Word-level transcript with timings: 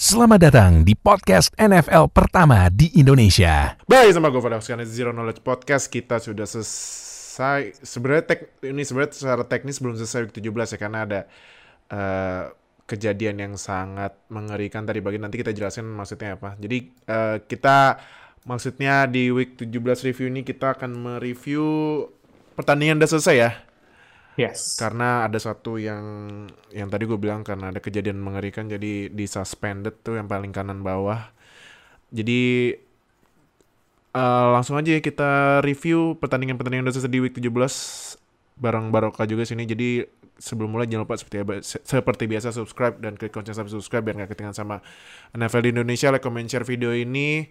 Selamat 0.00 0.40
datang 0.40 0.80
di 0.80 0.96
podcast 0.96 1.52
NFL 1.60 2.08
pertama 2.08 2.72
di 2.72 2.88
Indonesia. 2.96 3.76
Baik 3.84 4.16
sama 4.16 4.32
gue 4.32 4.40
Fadah 4.40 4.56
sekarang 4.64 4.88
Zero 4.88 5.12
Knowledge 5.12 5.44
Podcast 5.44 5.92
kita 5.92 6.16
sudah 6.16 6.48
selesai 6.48 7.76
sebenarnya 7.84 8.24
tek 8.24 8.48
ini 8.64 8.80
sebenarnya 8.80 9.12
secara 9.12 9.44
teknis 9.44 9.76
belum 9.76 10.00
selesai 10.00 10.24
week 10.24 10.32
17 10.32 10.56
ya 10.56 10.78
karena 10.80 10.98
ada 11.04 11.20
uh, 11.92 12.48
kejadian 12.88 13.44
yang 13.44 13.54
sangat 13.60 14.16
mengerikan 14.32 14.88
tadi 14.88 15.04
bagi 15.04 15.20
nanti 15.20 15.36
kita 15.36 15.52
jelasin 15.52 15.84
maksudnya 15.84 16.40
apa. 16.40 16.56
Jadi 16.56 16.78
uh, 17.04 17.36
kita 17.44 18.00
maksudnya 18.48 19.04
di 19.04 19.28
week 19.28 19.60
17 19.60 19.84
review 20.08 20.32
ini 20.32 20.48
kita 20.48 20.80
akan 20.80 20.96
mereview 20.96 21.60
pertandingan 22.56 23.04
udah 23.04 23.10
selesai 23.20 23.36
ya. 23.36 23.52
Yes. 24.38 24.78
Karena 24.78 25.26
ada 25.26 25.38
satu 25.38 25.80
yang 25.80 26.02
yang 26.70 26.86
tadi 26.86 27.06
gue 27.06 27.18
bilang 27.18 27.42
karena 27.42 27.74
ada 27.74 27.82
kejadian 27.82 28.22
mengerikan 28.22 28.70
jadi 28.70 29.10
di 29.10 29.24
suspended 29.26 30.02
tuh 30.06 30.18
yang 30.18 30.30
paling 30.30 30.54
kanan 30.54 30.86
bawah. 30.86 31.34
Jadi 32.10 32.74
uh, 34.14 34.46
langsung 34.54 34.78
aja 34.78 34.98
ya 34.98 35.00
kita 35.02 35.62
review 35.66 36.18
pertandingan-pertandingan 36.18 36.86
udah 36.86 37.10
di 37.10 37.18
week 37.22 37.34
17 37.38 37.50
bareng 38.60 38.92
Barokah 38.92 39.26
juga 39.26 39.42
sini. 39.48 39.66
Jadi 39.66 40.04
sebelum 40.40 40.72
mulai 40.72 40.88
jangan 40.88 41.04
lupa 41.04 41.20
seperti, 41.20 41.60
seperti 41.84 42.24
biasa 42.24 42.52
subscribe 42.56 42.96
dan 42.96 43.16
klik 43.20 43.36
lonceng 43.36 43.68
subscribe 43.68 44.00
biar 44.00 44.24
gak 44.24 44.32
ketinggalan 44.36 44.56
sama 44.56 44.76
NFL 45.36 45.68
di 45.68 45.70
Indonesia. 45.76 46.08
Like, 46.08 46.24
comment, 46.24 46.48
share 46.48 46.64
video 46.64 46.96
ini 46.96 47.48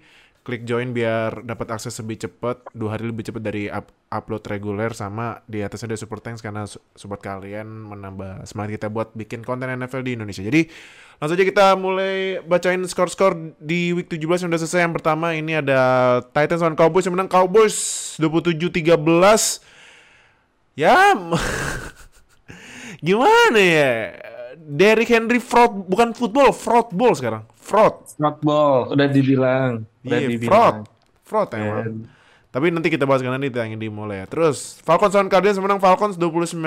klik 0.49 0.65
join 0.65 0.89
biar 0.89 1.45
dapat 1.45 1.77
akses 1.77 1.93
lebih 2.01 2.25
cepat 2.25 2.65
dua 2.73 2.97
hari 2.97 3.05
lebih 3.05 3.29
cepat 3.29 3.45
dari 3.45 3.69
up 3.69 3.93
upload 4.09 4.41
reguler 4.49 4.89
sama 4.97 5.45
di 5.45 5.61
atasnya 5.61 5.93
ada 5.93 6.01
super 6.01 6.17
thanks 6.17 6.41
karena 6.41 6.65
support 6.97 7.21
kalian 7.21 7.69
menambah 7.69 8.49
semangat 8.49 8.81
kita 8.81 8.87
buat 8.89 9.13
bikin 9.13 9.45
konten 9.45 9.69
NFL 9.69 10.01
di 10.01 10.17
Indonesia. 10.17 10.41
Jadi 10.41 10.65
langsung 11.21 11.37
aja 11.37 11.45
kita 11.45 11.77
mulai 11.77 12.41
bacain 12.41 12.81
skor-skor 12.81 13.37
di 13.61 13.93
week 13.93 14.09
17 14.09 14.25
yang 14.41 14.49
udah 14.49 14.61
selesai. 14.65 14.89
Yang 14.89 14.97
pertama 14.97 15.37
ini 15.37 15.61
ada 15.61 15.79
Titans 16.33 16.65
lawan 16.65 16.73
Cowboys 16.73 17.05
yang 17.05 17.13
menang. 17.13 17.29
Cowboys 17.29 17.77
27-13 18.17 18.97
ya 20.73 21.13
gimana 23.05 23.61
ya 23.61 23.93
Derrick 24.69 25.09
Henry 25.09 25.41
fraud 25.41 25.89
bukan 25.89 26.13
football 26.13 26.53
fraud 26.53 26.93
ball 26.93 27.17
sekarang 27.17 27.41
fraud 27.57 28.05
fraud 28.13 28.37
ball 28.45 28.93
udah 28.93 29.07
dibilang 29.09 29.89
Iya, 30.03 30.31
yeah, 30.31 30.39
fraud. 30.47 30.75
Fraud 31.27 31.49
emang. 31.53 31.67
Yeah. 31.67 32.17
Tapi 32.49 32.65
nanti 32.73 32.89
kita 32.89 33.05
bahas 33.05 33.21
kan 33.21 33.35
nanti 33.35 33.53
yang 33.53 33.77
dimulai 33.77 34.25
ya. 34.25 34.25
Terus 34.25 34.81
Falcons 34.81 35.13
lawan 35.13 35.29
Cardinals 35.29 35.61
menang 35.61 35.77
Falcons 35.77 36.17
2019. 36.17 36.57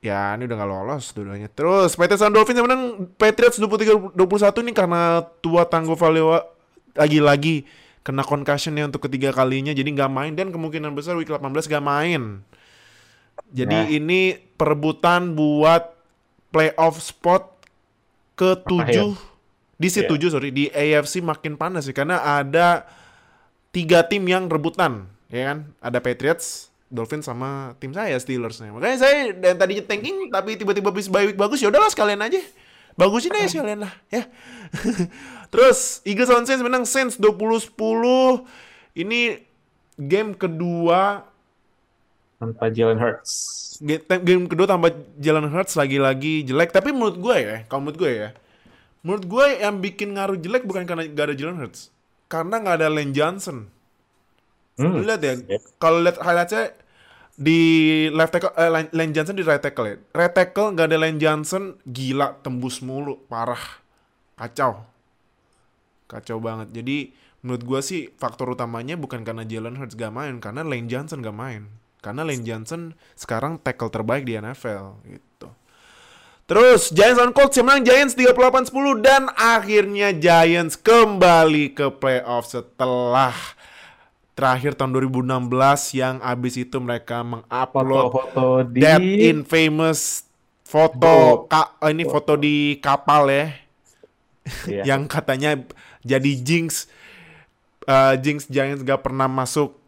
Ya, 0.00 0.32
ini 0.32 0.48
udah 0.48 0.56
gak 0.56 0.70
lolos 0.70 1.04
dulunya. 1.12 1.50
Terus 1.50 1.98
Patriots 1.98 2.22
lawan 2.22 2.34
Dolphins 2.38 2.62
menang 2.62 2.82
Patriots 3.18 3.58
23 3.58 4.14
21 4.14 4.64
ini 4.64 4.72
karena 4.72 5.26
tua 5.42 5.66
Tanggo 5.66 5.98
Valewa 5.98 6.46
lagi-lagi 6.94 7.66
kena 8.00 8.24
concussion 8.24 8.78
ya 8.78 8.88
untuk 8.88 9.04
ketiga 9.04 9.28
kalinya 9.28 9.76
jadi 9.76 9.86
nggak 9.86 10.08
main 10.08 10.32
dan 10.32 10.48
kemungkinan 10.48 10.96
besar 10.96 11.18
week 11.18 11.28
18 11.28 11.50
gak 11.66 11.84
main. 11.84 12.46
Jadi 13.50 13.74
nah. 13.74 13.90
ini 13.90 14.38
perebutan 14.54 15.34
buat 15.34 15.99
playoff 16.50 16.98
spot 16.98 17.46
ke 18.34 18.58
tujuh 18.66 19.14
di 19.80 19.88
situ 19.88 20.14
yeah. 20.20 20.28
sorry 20.28 20.50
di 20.52 20.68
AFC 20.68 21.24
makin 21.24 21.56
panas 21.56 21.88
sih 21.88 21.96
karena 21.96 22.20
ada 22.20 22.84
tiga 23.72 24.04
tim 24.04 24.26
yang 24.28 24.50
rebutan 24.50 25.08
ya 25.32 25.54
kan? 25.54 25.58
Ada 25.80 25.98
Patriots 26.04 26.68
Dolphins 26.90 27.30
sama 27.30 27.78
tim 27.78 27.94
saya 27.94 28.18
Steelers 28.18 28.58
nih 28.58 28.74
makanya 28.74 28.98
saya 28.98 29.30
dan 29.32 29.56
tadinya 29.56 29.86
tanking 29.86 30.28
tapi 30.28 30.58
tiba-tiba 30.58 30.90
bis 30.90 31.06
bye 31.06 31.24
week 31.24 31.38
bagus 31.38 31.62
ya 31.62 31.70
udahlah 31.70 31.88
sekalian 31.88 32.20
aja. 32.20 32.42
Bagusin 32.98 33.32
aja 33.32 33.48
sekalian 33.48 33.86
lah 33.86 33.92
ya. 34.10 34.26
Terus 35.54 36.04
Eagles 36.04 36.28
lawan 36.28 36.44
Saints 36.44 36.60
menang 36.66 36.84
Saints 36.84 37.16
20-10 37.16 37.72
ini 38.98 39.40
game 39.96 40.34
kedua 40.34 41.29
tanpa 42.40 42.72
Jalen 42.72 42.96
Hurts 42.96 43.30
game, 43.84 44.02
game 44.24 44.44
kedua 44.48 44.64
tanpa 44.64 44.96
Jalen 45.20 45.52
Hurts 45.52 45.76
lagi-lagi 45.76 46.48
jelek 46.48 46.72
tapi 46.72 46.90
menurut 46.90 47.20
gue 47.20 47.36
ya 47.36 47.56
kalau 47.68 47.84
menurut 47.84 48.00
gue 48.00 48.12
ya 48.16 48.30
Menurut 49.00 49.24
gue 49.24 49.46
yang 49.64 49.80
bikin 49.80 50.12
ngaruh 50.12 50.36
jelek 50.36 50.68
bukan 50.68 50.84
karena 50.84 51.08
gak 51.08 51.32
ada 51.32 51.36
Jalen 51.36 51.56
Hurts. 51.56 51.88
Karena 52.28 52.60
gak 52.60 52.84
ada 52.84 52.88
Lane 52.92 53.16
Johnson. 53.16 53.72
Hmm. 54.76 55.04
Lihat 55.04 55.20
ya, 55.20 55.34
yeah. 55.44 55.60
kalau 55.76 56.00
lihat 56.00 56.20
highlightnya 56.20 56.72
di 57.36 57.60
left 58.12 58.32
tackle, 58.36 58.52
eh, 58.56 58.88
Lane 58.92 59.12
Johnson 59.12 59.36
di 59.36 59.44
right 59.44 59.60
tackle 59.60 59.88
ya. 59.88 59.96
Right 60.12 60.32
tackle 60.36 60.76
gak 60.76 60.92
ada 60.92 61.00
Lane 61.00 61.20
Johnson, 61.20 61.80
gila 61.88 62.36
tembus 62.44 62.84
mulu, 62.84 63.24
parah. 63.28 63.80
Kacau. 64.36 64.84
Kacau 66.08 66.36
banget. 66.40 66.68
Jadi 66.72 67.12
menurut 67.40 67.64
gue 67.64 67.80
sih 67.80 68.12
faktor 68.20 68.52
utamanya 68.52 69.00
bukan 69.00 69.24
karena 69.24 69.48
Jalen 69.48 69.80
Hurts 69.80 69.96
gak 69.96 70.12
main, 70.12 70.44
karena 70.44 70.60
Lane 70.60 70.88
Johnson 70.92 71.24
gak 71.24 71.36
main. 71.36 71.72
Karena 72.00 72.24
Lane 72.24 72.44
Johnson 72.44 72.96
sekarang 73.12 73.60
tackle 73.60 73.92
terbaik 73.92 74.24
di 74.24 74.36
NFL 74.40 75.04
gitu. 75.04 75.48
Terus 76.50 76.90
Giants 76.90 77.20
lawan 77.22 77.30
Colts 77.30 77.54
yang 77.54 77.70
menang 77.70 77.86
Giants 77.86 78.18
38-10 78.18 79.06
dan 79.06 79.22
akhirnya 79.38 80.10
Giants 80.10 80.74
kembali 80.74 81.78
ke 81.78 81.94
playoff 81.94 82.50
setelah 82.50 83.30
terakhir 84.34 84.74
tahun 84.74 84.96
2016 85.12 86.00
yang 86.00 86.16
abis 86.24 86.54
itu 86.58 86.80
mereka 86.80 87.22
mengupload 87.22 88.10
foto 88.10 88.46
di... 88.64 88.80
that 88.80 88.98
infamous 89.04 90.24
foto 90.64 91.44
ka, 91.44 91.76
oh, 91.82 91.90
ini 91.92 92.02
foto 92.08 92.34
di 92.34 92.80
kapal 92.82 93.28
ya. 93.28 93.46
Yeah. 94.66 94.84
yang 94.88 95.06
katanya 95.06 95.54
jadi 96.02 96.32
jinx 96.40 96.88
uh, 97.86 98.16
jinx 98.18 98.48
Giants 98.48 98.82
gak 98.82 99.04
pernah 99.04 99.28
masuk 99.28 99.79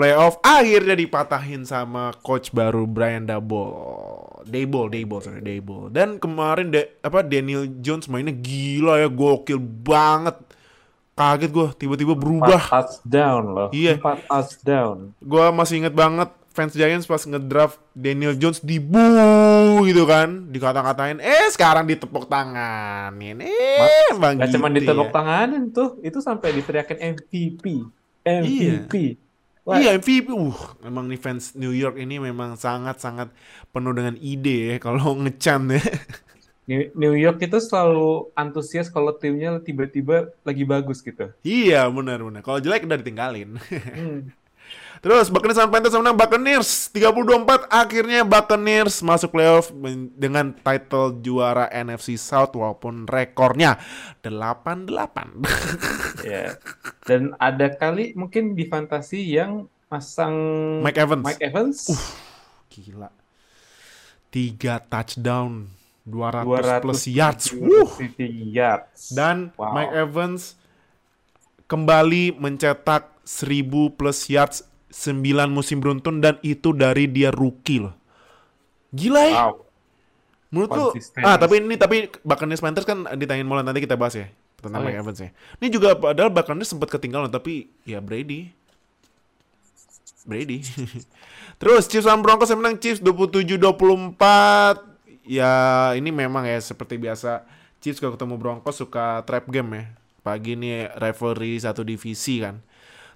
playoff 0.00 0.40
akhirnya 0.40 0.96
dipatahin 0.96 1.68
sama 1.68 2.16
coach 2.24 2.48
baru 2.56 2.88
Brian 2.88 3.28
Dable. 3.28 3.76
Dable, 4.48 4.88
Dable, 4.88 5.20
sorry, 5.20 5.44
Dable. 5.44 5.92
Dan 5.92 6.16
kemarin 6.16 6.72
de, 6.72 6.88
apa 7.04 7.20
Daniel 7.20 7.68
Jones 7.84 8.08
mainnya 8.08 8.32
gila 8.32 8.96
ya, 8.96 9.12
gokil 9.12 9.60
banget. 9.60 10.40
Kaget 11.12 11.52
gue, 11.52 11.66
tiba-tiba 11.76 12.16
berubah. 12.16 12.48
Empat 12.48 13.04
touchdown 13.04 13.42
loh. 13.52 13.68
Iya. 13.76 14.00
Empat 14.00 14.24
touchdown. 14.24 15.12
Gue 15.20 15.44
masih 15.52 15.84
inget 15.84 15.92
banget 15.92 16.32
fans 16.48 16.72
Giants 16.72 17.04
pas 17.04 17.20
ngedraft 17.20 17.76
Daniel 17.92 18.32
Jones 18.40 18.64
di 18.64 18.80
bu 18.80 19.84
gitu 19.84 20.08
kan, 20.08 20.48
dikata-katain, 20.48 21.20
eh 21.22 21.46
sekarang 21.52 21.86
ditepuk 21.86 22.26
tanganin, 22.26 23.38
eh 23.38 24.10
bang. 24.18 24.34
Gak 24.40 24.50
cuma 24.58 24.66
gitu 24.72 24.82
ditepuk 24.82 25.08
ya. 25.08 25.14
tanganin 25.14 25.70
tuh, 25.70 26.02
itu 26.02 26.18
sampai 26.18 26.56
diteriakin 26.58 26.98
MVP, 27.20 27.64
MVP. 28.26 28.92
Iya. 28.96 29.29
Wah. 29.70 29.78
Iya 29.78 30.02
MVP, 30.02 30.34
uh, 30.34 30.50
memang 30.82 31.06
nih 31.06 31.20
fans 31.22 31.54
New 31.54 31.70
York 31.70 31.94
ini 31.94 32.18
memang 32.18 32.58
sangat-sangat 32.58 33.30
penuh 33.70 33.94
dengan 33.94 34.18
ide 34.18 34.74
ya 34.74 34.76
kalau 34.82 35.14
ngecan 35.22 35.78
ya. 35.78 35.82
New 36.70 37.14
York 37.14 37.38
itu 37.42 37.58
selalu 37.58 38.30
antusias 38.34 38.90
kalau 38.90 39.14
timnya 39.14 39.62
tiba-tiba 39.62 40.34
lagi 40.42 40.62
bagus 40.66 41.02
gitu. 41.02 41.30
Iya 41.46 41.86
benar-benar. 41.86 42.42
Kalau 42.42 42.58
jelek 42.58 42.86
udah 42.86 42.98
ditinggalin. 42.98 43.50
Hmm. 43.90 44.30
Terus 45.00 45.32
Buccaneers 45.32 45.56
sama 45.56 45.72
Panthers 45.72 45.96
menang 45.96 46.12
Buccaneers 46.12 46.92
32-4 46.92 47.72
akhirnya 47.72 48.20
Buccaneers 48.20 49.00
masuk 49.00 49.32
playoff 49.32 49.72
dengan 50.12 50.52
title 50.52 51.24
juara 51.24 51.72
NFC 51.72 52.20
South 52.20 52.52
walaupun 52.52 53.08
rekornya 53.08 53.80
8-8. 54.20 55.40
yeah. 56.28 56.52
Dan 57.08 57.32
ada 57.40 57.72
kali 57.72 58.12
mungkin 58.12 58.52
di 58.52 58.68
fantasi 58.68 59.24
yang 59.24 59.72
masang 59.88 60.36
Mike 60.84 61.00
Evans. 61.00 61.24
Mike 61.24 61.42
Evans. 61.48 61.78
Uh, 61.88 62.04
gila. 62.68 63.08
3 64.28 64.84
touchdown 64.84 65.64
200, 66.04 66.44
200 66.44 66.84
plus 66.84 67.02
yards. 67.08 67.44
Uh. 67.56 67.88
yards. 68.52 69.16
Dan 69.16 69.56
wow. 69.56 69.72
Mike 69.72 69.96
Evans 69.96 70.60
kembali 71.72 72.36
mencetak 72.36 73.08
1000 73.24 73.96
plus 73.96 74.28
yards 74.28 74.68
9 74.90 75.22
musim 75.48 75.78
beruntun 75.78 76.18
dan 76.18 76.36
itu 76.42 76.74
dari 76.74 77.06
dia 77.06 77.30
rookie 77.30 77.78
loh. 77.80 77.94
Gila 78.90 79.22
ya. 79.22 79.34
Wow. 79.48 79.70
Menurut 80.50 80.70
lu, 80.74 80.90
ah 81.22 81.38
tapi 81.38 81.62
ini 81.62 81.78
tapi 81.78 82.10
Buccaneers 82.26 82.58
Panthers 82.58 82.82
kan 82.82 83.06
ditanya 83.14 83.46
mulai 83.46 83.62
nanti 83.62 83.86
kita 83.86 83.94
bahas 83.94 84.18
ya 84.18 84.26
tentang 84.58 84.82
oh, 84.82 84.86
Mike 84.86 84.98
iya. 84.98 85.02
Evans 85.06 85.20
ya. 85.22 85.30
Ini 85.62 85.66
juga 85.70 85.94
padahal 85.94 86.34
Buccaneers 86.34 86.74
sempat 86.74 86.90
ketinggalan 86.90 87.30
tapi 87.30 87.70
ya 87.86 88.02
Brady. 88.02 88.50
Brady. 90.26 90.66
Terus 91.62 91.86
Chiefs 91.86 92.08
lawan 92.10 92.26
Broncos 92.26 92.50
yang 92.50 92.58
menang 92.58 92.82
Chiefs 92.82 92.98
27-24. 92.98 94.18
Ya 95.22 95.52
ini 95.94 96.10
memang 96.10 96.42
ya 96.42 96.58
seperti 96.58 96.98
biasa 96.98 97.46
Chiefs 97.78 98.02
kalau 98.02 98.18
ketemu 98.18 98.34
Broncos 98.36 98.74
suka 98.74 99.22
trap 99.22 99.46
game 99.46 99.70
ya. 99.78 99.84
Pagi 100.20 100.58
ini 100.58 100.84
rivalry 100.98 101.62
satu 101.62 101.86
divisi 101.86 102.42
kan. 102.42 102.58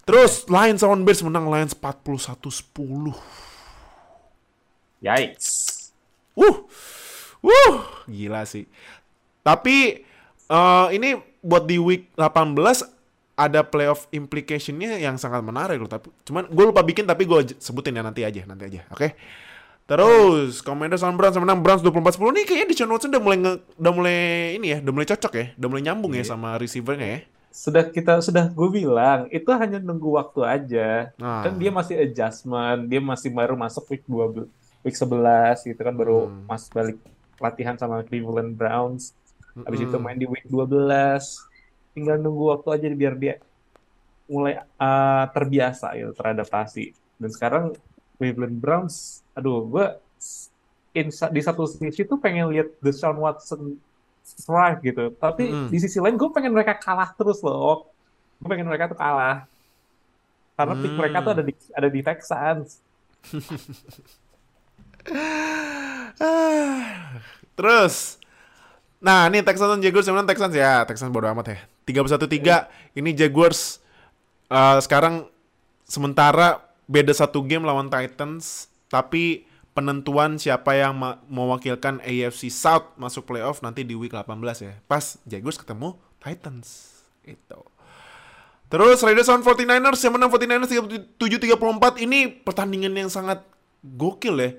Terus 0.05 0.45
Lions 0.47 0.85
lawan 0.85 1.03
Bears 1.03 1.25
menang 1.25 1.49
Lions 1.49 1.73
41-10. 1.73 3.13
Yikes. 5.01 5.49
Uh. 6.37 6.65
Uh, 7.45 7.75
gila 8.09 8.45
sih. 8.45 8.65
Tapi 9.41 10.05
Eh, 10.45 10.89
ini 10.93 11.17
buat 11.41 11.65
di 11.65 11.81
week 11.81 12.13
18 12.21 12.53
ada 13.35 13.65
playoff 13.65 14.07
implication-nya 14.13 15.01
yang 15.01 15.17
sangat 15.17 15.41
menarik 15.41 15.81
loh. 15.81 15.89
Tapi 15.89 16.13
cuman 16.23 16.47
gue 16.47 16.65
lupa 16.69 16.85
bikin 16.85 17.09
tapi 17.09 17.25
gue 17.25 17.57
sebutin 17.57 17.97
ya 17.97 18.05
nanti 18.05 18.23
aja, 18.23 18.45
nanti 18.45 18.69
aja. 18.69 18.85
Oke. 18.93 19.17
Terus 19.85 20.61
Commanders 20.61 21.01
lawan 21.01 21.17
Browns 21.17 21.37
menang 21.37 21.61
Browns 21.61 21.81
24-10 21.81 22.37
nih 22.37 22.45
kayaknya 22.45 22.67
Deshaun 22.73 22.93
Watson 22.93 23.09
udah 23.13 23.23
mulai 23.25 23.39
nge- 23.41 23.63
udah 23.77 23.93
mulai 23.93 24.19
ini 24.57 24.67
ya, 24.73 24.79
udah 24.81 24.93
mulai 24.93 25.09
cocok 25.09 25.33
ya, 25.33 25.47
udah 25.57 25.69
mulai 25.69 25.83
nyambung 25.85 26.13
ya 26.13 26.25
sama 26.25 26.57
receiver-nya 26.57 27.09
ya. 27.09 27.21
Sudah 27.55 27.87
kita 27.87 28.19
sudah 28.19 28.51
gue 28.51 28.69
bilang 28.83 29.31
itu 29.31 29.47
hanya 29.55 29.79
nunggu 29.79 30.19
waktu 30.19 30.41
aja. 30.43 31.15
Nah. 31.15 31.47
Kan 31.47 31.55
dia 31.55 31.71
masih 31.71 31.95
adjustment, 32.03 32.91
dia 32.91 32.99
masih 32.99 33.31
baru 33.31 33.55
masuk 33.55 33.87
week 33.95 34.03
12, 34.11 34.51
week 34.83 34.99
11 34.99 35.63
gitu 35.63 35.79
kan 35.79 35.95
baru 35.95 36.27
Hmm. 36.27 36.51
mas 36.51 36.67
balik 36.67 36.99
latihan 37.39 37.79
sama 37.79 38.03
Cleveland 38.03 38.59
Browns. 38.59 39.15
Habis 39.55 39.87
itu 39.87 39.97
main 40.03 40.19
di 40.19 40.27
week 40.27 40.51
12. 40.51 41.47
Tinggal 41.95 42.19
nunggu 42.19 42.59
waktu 42.59 42.69
aja 42.75 42.87
biar 42.91 43.15
dia 43.15 43.35
mulai 44.27 44.59
uh, 44.59 45.25
terbiasa 45.31 45.95
gitu, 45.95 46.11
teradaptasi. 46.11 46.91
Dan 47.23 47.31
sekarang 47.31 47.65
Cleveland 48.19 48.59
Browns, 48.59 49.23
aduh, 49.31 49.63
gue 49.63 49.87
in, 50.95 51.11
di 51.11 51.41
satu 51.43 51.71
sisi 51.71 52.03
tuh 52.03 52.19
pengen 52.19 52.51
lihat 52.51 52.67
Deshaun 52.83 53.19
Watson 53.19 53.79
thrive 54.25 54.81
gitu. 54.83 55.05
Tapi 55.15 55.45
Mm-mm. 55.53 55.69
di 55.69 55.79
sisi 55.79 56.01
lain 56.01 56.17
gue 56.17 56.29
pengen 56.33 56.57
mereka 56.57 56.75
kalah 56.81 57.13
terus 57.15 57.45
loh. 57.45 57.93
Gue 58.41 58.49
pengen 58.49 58.67
mereka 58.67 58.91
tuh 58.91 58.99
kalah. 58.99 59.45
Karena 60.55 60.75
pick 60.79 60.93
Hmm. 60.95 60.99
mereka 61.03 61.19
tuh 61.21 61.33
ada 61.35 61.45
di 61.45 61.55
ada 61.75 61.89
di 61.91 62.01
Texans. 62.01 62.79
Terus 67.55 68.19
Nah, 69.05 69.29
ini 69.29 69.45
Texans 69.45 69.69
dan 69.69 69.85
Jaguars 69.85 70.09
menang 70.09 70.25
Texans 70.25 70.57
ya. 70.57 70.81
Texans 70.89 71.13
bodo 71.13 71.29
amat 71.29 71.53
ya. 71.53 71.59
3-1-3. 71.85 72.97
Ini 72.97 73.11
Jaguars 73.13 73.85
eh, 74.49 74.79
sekarang 74.81 75.29
sementara 75.85 76.65
beda 76.89 77.13
satu 77.13 77.45
game 77.45 77.69
lawan 77.69 77.93
Titans, 77.93 78.73
tapi 78.89 79.45
penentuan 79.75 80.39
siapa 80.39 80.79
yang 80.79 80.95
mewakilkan 81.27 81.99
AFC 82.01 82.49
South 82.49 82.95
masuk 82.95 83.27
playoff 83.27 83.59
nanti 83.61 83.83
di 83.83 83.99
week 83.99 84.15
18 84.15 84.39
ya. 84.63 84.75
Pas 84.87 85.19
Jaguars 85.27 85.59
ketemu 85.59 85.99
Titans. 86.23 86.95
Itu. 87.27 87.61
Terus 88.71 89.03
Raiders 89.03 89.29
lawan 89.29 89.45
49ers 89.45 90.01
yang 90.01 90.15
menang 90.17 90.31
49ers 90.31 90.71
37-34 91.21 92.07
ini 92.07 92.33
pertandingan 92.33 92.95
yang 92.95 93.11
sangat 93.11 93.43
gokil 93.83 94.39
ya. 94.41 94.51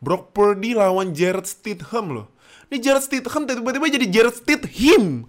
Brock 0.00 0.32
Purdy 0.32 0.72
lawan 0.72 1.12
Jared 1.12 1.44
Stidham 1.44 2.16
loh. 2.16 2.26
Ini 2.72 2.80
Jared 2.80 3.04
Stidham 3.04 3.44
tiba-tiba 3.44 3.86
jadi 3.90 4.06
Jared 4.08 4.34
Stidham. 4.38 5.28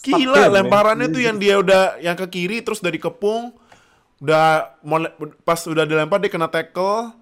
Gila 0.00 0.38
Stidham, 0.48 0.54
lemparannya 0.58 1.06
ya. 1.10 1.14
tuh 1.14 1.22
yang 1.22 1.36
dia 1.36 1.54
udah 1.60 1.82
yang 2.00 2.16
ke 2.16 2.26
kiri 2.30 2.64
terus 2.64 2.80
dari 2.80 2.96
kepung 2.96 3.52
udah 4.20 4.76
pas 5.44 5.60
udah 5.64 5.88
dilempar 5.88 6.20
dia 6.20 6.28
kena 6.28 6.50
tackle 6.50 7.19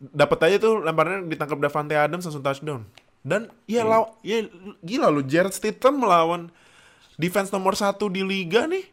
dapat 0.00 0.38
aja 0.50 0.56
tuh 0.58 0.82
lemparannya 0.82 1.30
ditangkap 1.30 1.58
Davante 1.60 1.94
Adams 1.94 2.26
langsung 2.26 2.44
touchdown. 2.44 2.82
Dan 3.24 3.48
ya 3.64 3.86
law, 3.88 4.20
ya 4.20 4.44
gila 4.84 5.08
lu 5.08 5.24
Jared 5.24 5.56
Stidham 5.56 5.96
melawan 5.96 6.52
defense 7.16 7.48
nomor 7.48 7.72
satu 7.72 8.12
di 8.12 8.20
liga 8.20 8.68
nih 8.68 8.84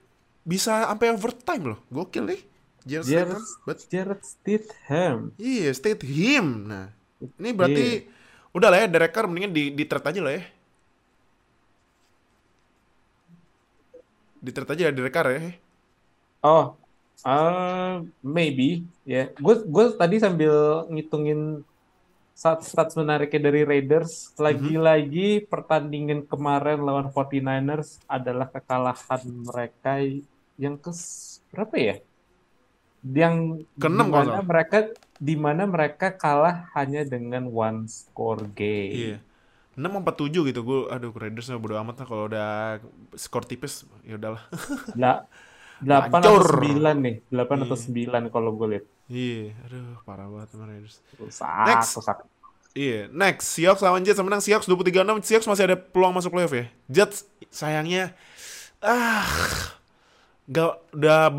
bisa 0.47 0.87
sampai 0.87 1.11
overtime 1.11 1.75
loh. 1.75 1.79
Gokil 1.91 2.25
nih. 2.31 2.41
Jared, 2.81 3.05
Jared, 3.05 3.37
Stidham. 3.37 3.65
Bet- 3.67 3.87
Jared 3.91 4.21
Stidham. 4.23 5.17
Iya, 5.37 5.69
Stidham. 5.75 6.47
Nah, 6.65 6.87
ini 7.37 7.49
berarti 7.53 8.07
udah 8.55 8.67
lah 8.71 8.79
ya 8.83 8.87
Derek 8.89 9.13
Carr 9.13 9.27
mendingan 9.29 9.53
di 9.53 9.69
di 9.75 9.83
aja 9.85 10.21
lah 10.23 10.33
ya. 10.33 10.43
Di 14.41 14.49
aja 14.49 14.81
ya 14.89 14.91
Derek 14.95 15.13
Carr 15.13 15.29
ya. 15.37 15.41
Oh, 16.41 16.73
uh, 17.25 18.05
maybe 18.21 18.85
ya. 19.05 19.29
Gue 19.37 19.61
gue 19.65 19.85
tadi 19.97 20.21
sambil 20.21 20.85
ngitungin 20.89 21.65
stats-stats 22.35 22.97
menariknya 22.97 23.51
dari 23.51 23.61
Raiders. 23.61 24.33
Lagi-lagi 24.41 25.45
pertandingan 25.45 26.25
kemarin 26.25 26.81
lawan 26.81 27.13
49ers 27.13 28.01
adalah 28.09 28.49
kekalahan 28.49 29.21
mereka 29.45 30.01
yang 30.57 30.75
ke 30.77 30.89
berapa 31.53 31.75
ya? 31.77 31.95
Yang 33.01 33.65
Keenam 33.77 34.13
kalau 34.13 34.41
mereka 34.45 34.77
di 35.21 35.35
mana 35.37 35.69
mereka 35.69 36.13
kalah 36.13 36.69
hanya 36.73 37.05
dengan 37.05 37.45
one 37.49 37.85
score 37.85 38.45
game. 38.53 39.17
Iya. 39.17 39.17
6 39.77 39.87
apa 39.87 40.11
7 40.11 40.49
gitu. 40.51 40.59
Gue 40.65 40.79
aduh 40.91 41.13
Raiders 41.15 41.47
bodo 41.55 41.79
amat 41.79 42.03
lah 42.03 42.07
kalau 42.09 42.23
udah 42.27 42.49
skor 43.15 43.45
tipis 43.47 43.87
ya 44.03 44.19
udahlah. 44.19 44.43
Lah, 44.99 45.23
8 45.81 46.13
atau 46.13 46.33
Hancur. 46.37 46.61
9 46.61 46.97
nih, 47.01 47.15
8 47.27 47.65
atau 47.65 47.77
Iya. 47.77 47.85
9 48.21 48.29
kalau 48.29 48.49
gue 48.53 48.67
lihat. 48.71 48.85
Iya, 49.05 49.43
aduh 49.65 49.99
parah 50.01 50.27
banget 50.27 50.47
sama 50.51 50.65
Raiders. 50.65 50.97
Rusak, 51.17 51.65
Next. 51.67 51.91
rusak. 51.97 52.17
Iya, 52.71 53.11
next 53.11 53.51
Seahawks 53.51 53.83
lawan 53.83 53.99
Jets 53.99 54.15
menang 54.17 54.39
Seahawks 54.39 54.63
23-6. 54.63 55.19
Seahawks 55.21 55.43
masih 55.43 55.67
ada 55.67 55.75
peluang 55.75 56.15
masuk 56.15 56.31
playoff 56.31 56.55
ya. 56.55 56.71
Jets 56.87 57.27
sayangnya 57.51 58.15
ah 58.79 59.27
gak 60.47 60.79
udah 60.95 61.35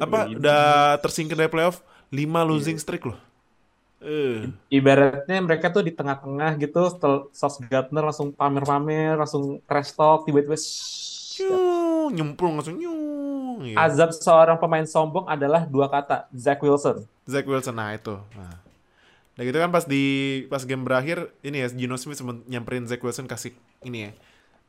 apa 0.00 0.18
Lima. 0.24 0.38
udah 0.40 0.62
tersingkir 0.98 1.36
dari 1.36 1.52
playoff 1.52 1.84
5 2.08 2.16
losing 2.48 2.80
streak 2.80 3.04
loh. 3.04 3.20
Eh, 4.00 4.48
Ibaratnya 4.72 5.38
mereka 5.38 5.68
tuh 5.68 5.84
di 5.84 5.92
tengah-tengah 5.92 6.58
gitu, 6.58 6.80
Sauce 7.30 7.60
Gardner 7.68 8.02
langsung 8.02 8.32
pamer-pamer, 8.32 9.14
langsung 9.14 9.60
trash 9.62 9.92
talk, 9.92 10.26
tiba-tiba 10.26 10.56
nyemplung 12.10 12.58
langsung 12.58 12.76
nyung. 12.76 13.01
Iya. 13.62 13.76
Azab 13.78 14.10
seorang 14.10 14.58
pemain 14.58 14.84
sombong 14.84 15.26
adalah 15.26 15.64
dua 15.64 15.86
kata, 15.86 16.26
Zach 16.34 16.58
Wilson. 16.58 17.06
Zach 17.24 17.46
Wilson 17.46 17.74
nah 17.74 17.94
itu. 17.94 18.18
Nah. 18.34 18.58
Dan 19.32 19.48
gitu 19.48 19.56
kan 19.56 19.72
pas 19.72 19.88
di 19.88 20.04
pas 20.46 20.60
game 20.62 20.84
berakhir 20.84 21.32
ini 21.40 21.64
ya 21.64 21.68
Gino 21.72 21.96
Smith 21.96 22.20
nyamperin 22.44 22.84
Zach 22.84 23.00
Wilson 23.00 23.24
kasih 23.24 23.56
ini 23.82 24.06
ya. 24.06 24.12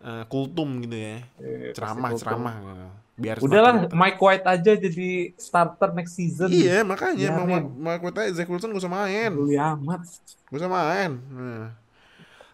eh, 0.04 0.24
kultum 0.28 0.84
gitu 0.84 1.00
ya. 1.00 1.24
Eh, 1.40 1.72
Ceramah, 1.72 2.12
kasih 2.12 2.12
kultum. 2.12 2.44
ceramah. 2.44 2.56
gitu. 2.60 2.88
Biar 3.14 3.38
Udahlah, 3.38 3.74
Mike 3.94 4.18
White 4.18 4.42
aja 4.44 4.72
jadi 4.74 5.38
starter 5.38 5.94
next 5.94 6.18
season. 6.18 6.50
Iya 6.50 6.82
makanya 6.82 7.30
Biarin. 7.30 7.70
mau 7.78 7.94
mau 7.94 7.96
gue 8.02 8.12
tanya 8.12 8.34
Zach 8.34 8.50
Wilson 8.50 8.74
gak 8.74 8.82
usah 8.84 8.90
main, 8.90 9.30
Peduli 9.32 9.54
amat. 9.54 10.02
gak 10.50 10.60
usah 10.60 10.72
main. 10.72 11.12
Nah. 11.30 11.78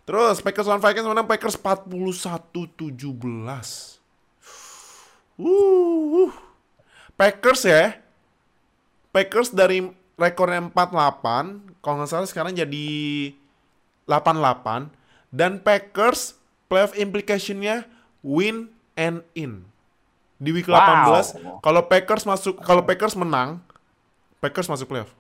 Terus 0.04 0.42
Packers 0.42 0.66
lawan 0.66 0.82
Vikings 0.82 1.06
menang 1.06 1.30
Packers 1.30 1.54
41-17. 1.54 3.99
Uh, 5.40 6.28
Packers 7.16 7.64
ya. 7.64 7.96
Packers 9.16 9.56
dari 9.56 9.88
rekornya 10.20 10.68
48, 10.68 11.80
kalau 11.80 11.96
nggak 12.04 12.12
salah 12.12 12.28
sekarang 12.28 12.52
jadi 12.54 12.88
88 14.04 14.92
dan 15.32 15.64
Packers 15.64 16.36
playoff 16.68 16.94
implication-nya 16.94 17.88
win 18.22 18.68
and 19.00 19.24
in. 19.34 19.64
Di 20.40 20.52
week 20.52 20.68
Wow. 20.68 21.24
18 21.24 21.64
kalau 21.64 21.82
Packers 21.88 22.24
masuk 22.28 22.60
kalau 22.62 22.84
Packers 22.84 23.16
menang, 23.16 23.64
Packers 24.44 24.68
masuk 24.68 24.92
playoff. 24.92 25.12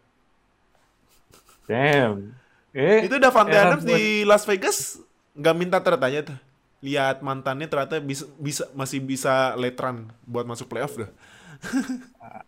Damn. 1.66 2.36
Eh, 2.74 3.06
Itu 3.10 3.18
Davante 3.18 3.54
era 3.54 3.74
Adams 3.74 3.86
di 3.86 4.26
Las 4.26 4.46
Vegas 4.46 5.02
nggak 5.34 5.56
minta 5.58 5.78
trade 5.82 6.06
aja 6.06 6.20
tuh. 6.34 6.38
Lihat 6.80 7.20
mantannya 7.20 7.68
ternyata 7.68 8.00
bisa 8.00 8.24
bisa 8.40 8.64
masih 8.72 9.04
bisa 9.04 9.52
late 9.60 9.76
run 9.76 10.08
buat 10.24 10.48
masuk 10.48 10.72
playoff 10.72 10.96
dah. 10.96 11.12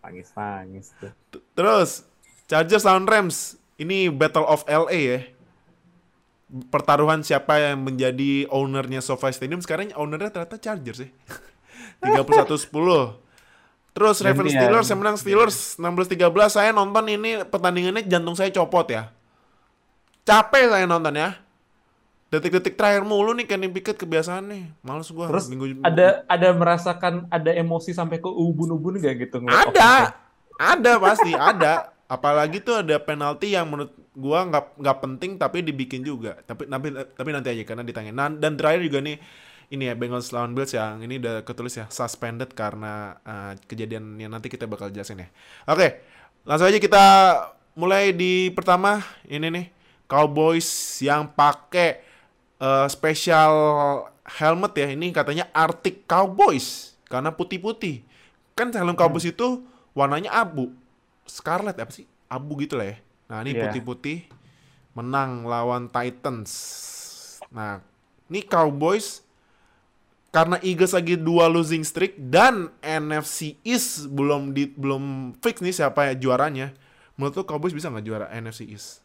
Nangis-nangis 0.00 0.96
tuh. 0.96 1.12
T- 1.28 1.44
Terus 1.52 2.08
Chargers 2.48 2.84
lawan 2.84 3.04
Rams. 3.04 3.60
Ini 3.76 4.08
Battle 4.08 4.46
of 4.46 4.64
LA 4.64 4.98
ya. 4.98 5.20
Pertaruhan 6.68 7.24
siapa 7.24 7.56
yang 7.60 7.80
menjadi 7.80 8.44
ownernya 8.52 9.00
SoFi 9.00 9.32
Stadium 9.32 9.64
sekarang 9.64 9.92
ownernya 9.96 10.28
ternyata 10.32 10.56
Chargers 10.60 11.04
ya. 11.04 11.10
31-10. 12.04 12.72
Terus 13.92 14.16
Ravens. 14.24 14.52
Steelers 14.56 14.88
yang 14.88 15.00
menang 15.04 15.16
Steelers 15.20 15.56
16-13. 15.76 16.24
Saya 16.48 16.70
nonton 16.72 17.04
ini 17.08 17.44
pertandingannya 17.44 18.04
jantung 18.08 18.32
saya 18.32 18.48
copot 18.48 18.88
ya. 18.88 19.12
Capek 20.24 20.72
saya 20.72 20.84
nonton 20.88 21.12
ya. 21.12 21.36
Detik-detik 22.32 22.80
terakhir 22.80 23.04
mulu 23.04 23.36
nih 23.36 23.44
Kenny 23.44 23.68
Pickett 23.68 24.00
kebiasaan 24.00 24.48
nih. 24.48 24.64
Males 24.80 25.12
gua 25.12 25.28
Terus 25.28 25.52
minggu 25.52 25.84
ada 25.84 26.24
ada 26.24 26.48
merasakan 26.56 27.28
ada 27.28 27.52
emosi 27.52 27.92
sampai 27.92 28.24
ke 28.24 28.30
ubun-ubun 28.30 28.96
gak 28.96 29.28
gitu? 29.28 29.44
Ada. 29.44 30.16
ada 30.56 30.92
pasti 30.96 31.36
ada. 31.36 31.92
Apalagi 32.08 32.64
tuh 32.64 32.80
ada 32.80 32.96
penalti 32.96 33.52
yang 33.52 33.68
menurut 33.68 33.92
gua 34.16 34.48
nggak 34.48 34.80
nggak 34.80 34.98
penting 35.04 35.30
tapi 35.36 35.60
dibikin 35.60 36.00
juga. 36.00 36.40
Tapi 36.48 36.72
tapi 36.72 36.88
tapi 37.12 37.28
nanti 37.36 37.52
aja 37.52 37.64
karena 37.68 37.84
ditanya. 37.84 38.12
Nah, 38.16 38.32
dan 38.32 38.56
terakhir 38.56 38.80
juga 38.80 39.04
nih 39.04 39.20
ini 39.68 39.92
ya 39.92 39.94
Bengals 39.96 40.32
lawan 40.32 40.56
Bills 40.56 40.72
yang 40.72 41.04
ini 41.04 41.20
udah 41.20 41.44
ketulis 41.44 41.76
ya 41.76 41.84
suspended 41.92 42.56
karena 42.56 43.20
uh, 43.28 43.52
kejadian 43.68 44.16
yang 44.16 44.32
nanti 44.32 44.48
kita 44.48 44.64
bakal 44.64 44.88
jelasin 44.88 45.20
ya. 45.20 45.28
Oke 45.68 46.00
langsung 46.48 46.64
aja 46.64 46.80
kita 46.80 47.04
mulai 47.76 48.16
di 48.16 48.48
pertama. 48.56 49.04
Ini 49.28 49.52
nih 49.52 49.66
Cowboys 50.08 50.68
yang 51.04 51.28
pakai 51.28 52.11
uh, 52.62 52.86
special 52.86 53.52
helmet 54.22 54.72
ya. 54.78 54.86
Ini 54.94 55.10
katanya 55.10 55.50
Arctic 55.50 56.06
Cowboys 56.06 56.94
karena 57.10 57.34
putih-putih. 57.34 58.06
Kan 58.54 58.70
helm 58.70 58.94
Cowboys 58.94 59.26
itu 59.26 59.66
warnanya 59.92 60.30
abu. 60.30 60.70
Scarlet 61.26 61.74
apa 61.74 61.90
sih? 61.90 62.06
Abu 62.30 62.62
gitu 62.62 62.78
lah 62.78 62.94
ya. 62.94 62.96
Nah, 63.26 63.42
ini 63.42 63.58
Iya. 63.58 63.68
putih-putih 63.68 64.30
menang 64.94 65.44
lawan 65.44 65.90
Titans. 65.90 66.52
Nah, 67.50 67.82
ini 68.30 68.40
Cowboys 68.46 69.20
karena 70.32 70.56
Eagles 70.64 70.96
lagi 70.96 71.20
dua 71.20 71.44
losing 71.44 71.84
streak 71.84 72.16
dan 72.16 72.72
NFC 72.80 73.60
East 73.60 74.08
belum 74.08 74.56
di 74.56 74.64
belum 74.72 75.36
fix 75.44 75.60
nih 75.60 75.76
siapa 75.76 76.08
ya 76.08 76.14
juaranya. 76.16 76.72
Menurut 77.20 77.36
lu 77.36 77.44
Cowboys 77.44 77.76
bisa 77.76 77.92
nggak 77.92 78.04
juara 78.08 78.26
NFC 78.32 78.64
East? 78.72 79.01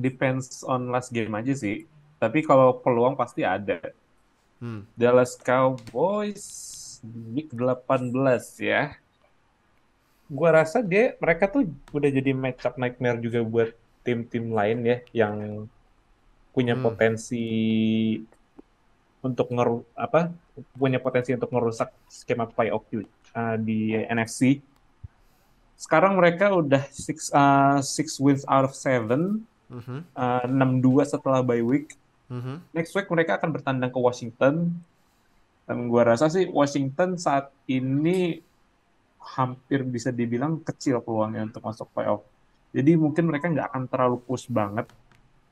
Depends 0.00 0.64
on 0.64 0.88
last 0.88 1.12
game 1.12 1.36
aja 1.36 1.52
sih. 1.52 1.84
Tapi 2.16 2.40
kalau 2.40 2.80
peluang 2.80 3.12
pasti 3.14 3.44
ada. 3.44 3.80
Hmm. 4.60 4.88
Dallas 4.96 5.36
Cowboys 5.36 6.44
week 7.32 7.52
18 7.52 8.12
ya. 8.60 8.96
Gua 10.30 10.50
rasa 10.62 10.80
dia 10.80 11.16
mereka 11.20 11.48
tuh 11.48 11.68
udah 11.92 12.10
jadi 12.12 12.32
matchup 12.32 12.80
nightmare 12.80 13.20
juga 13.20 13.40
buat 13.44 13.70
tim-tim 14.00 14.52
lain 14.52 14.78
ya 14.84 14.98
yang 15.12 15.68
punya 16.56 16.74
Hmm. 16.74 16.84
potensi 16.88 17.44
untuk 19.20 19.52
ngeru 19.52 19.84
apa 19.92 20.32
punya 20.76 20.96
potensi 20.96 21.36
untuk 21.36 21.52
ngerusak 21.52 21.92
skema 22.08 22.48
playoff 22.48 22.84
di, 22.88 23.04
uh, 23.36 23.56
di 23.60 23.92
NFC. 23.96 24.64
Sekarang 25.76 26.16
mereka 26.20 26.52
udah 26.52 26.84
six 26.92 27.32
uh, 27.32 27.80
six 27.80 28.20
wins 28.20 28.44
out 28.48 28.68
of 28.68 28.76
seven, 28.76 29.44
Mhm, 29.70 29.98
uh, 30.18 30.44
6-2 30.50 31.06
setelah 31.06 31.46
bye 31.46 31.62
week 31.62 31.94
mhm. 32.26 32.58
next 32.74 32.90
week 32.90 33.06
mereka 33.06 33.38
akan 33.38 33.54
bertandang 33.54 33.90
ke 33.94 34.00
Washington. 34.02 34.74
Dan 35.70 35.86
gua 35.86 36.02
rasa 36.02 36.26
sih 36.26 36.50
Washington 36.50 37.14
saat 37.14 37.54
ini 37.70 38.42
hampir 39.22 39.86
bisa 39.86 40.10
dibilang 40.10 40.58
kecil 40.58 40.98
peluangnya 40.98 41.46
untuk 41.46 41.62
masuk 41.62 41.86
playoff. 41.94 42.26
Jadi 42.74 42.98
mungkin 42.98 43.30
mereka 43.30 43.46
nggak 43.46 43.70
akan 43.70 43.82
terlalu 43.86 44.18
push 44.26 44.50
banget 44.50 44.90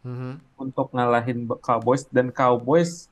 Mhm. 0.02 0.42
untuk 0.58 0.90
ngalahin 0.90 1.46
Cowboys 1.62 2.06
dan 2.10 2.34
Cowboys 2.34 3.10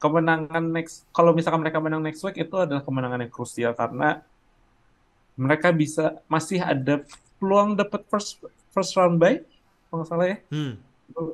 kemenangan 0.00 0.64
next 0.64 1.04
kalau 1.12 1.36
misalkan 1.36 1.60
mereka 1.60 1.76
menang 1.76 2.00
next 2.00 2.24
week 2.24 2.40
itu 2.40 2.56
adalah 2.56 2.80
kemenangan 2.80 3.20
yang 3.20 3.32
krusial 3.32 3.76
karena 3.76 4.24
mereka 5.36 5.68
bisa 5.72 6.20
masih 6.24 6.64
ada 6.64 7.04
peluang 7.36 7.76
dapat 7.76 8.04
first 8.08 8.40
first 8.72 8.96
round 8.96 9.20
bye 9.20 9.44
kalau 9.90 10.00
nggak 10.00 10.08
salah 10.08 10.26
ya. 10.26 10.36
Hmm. 10.48 10.78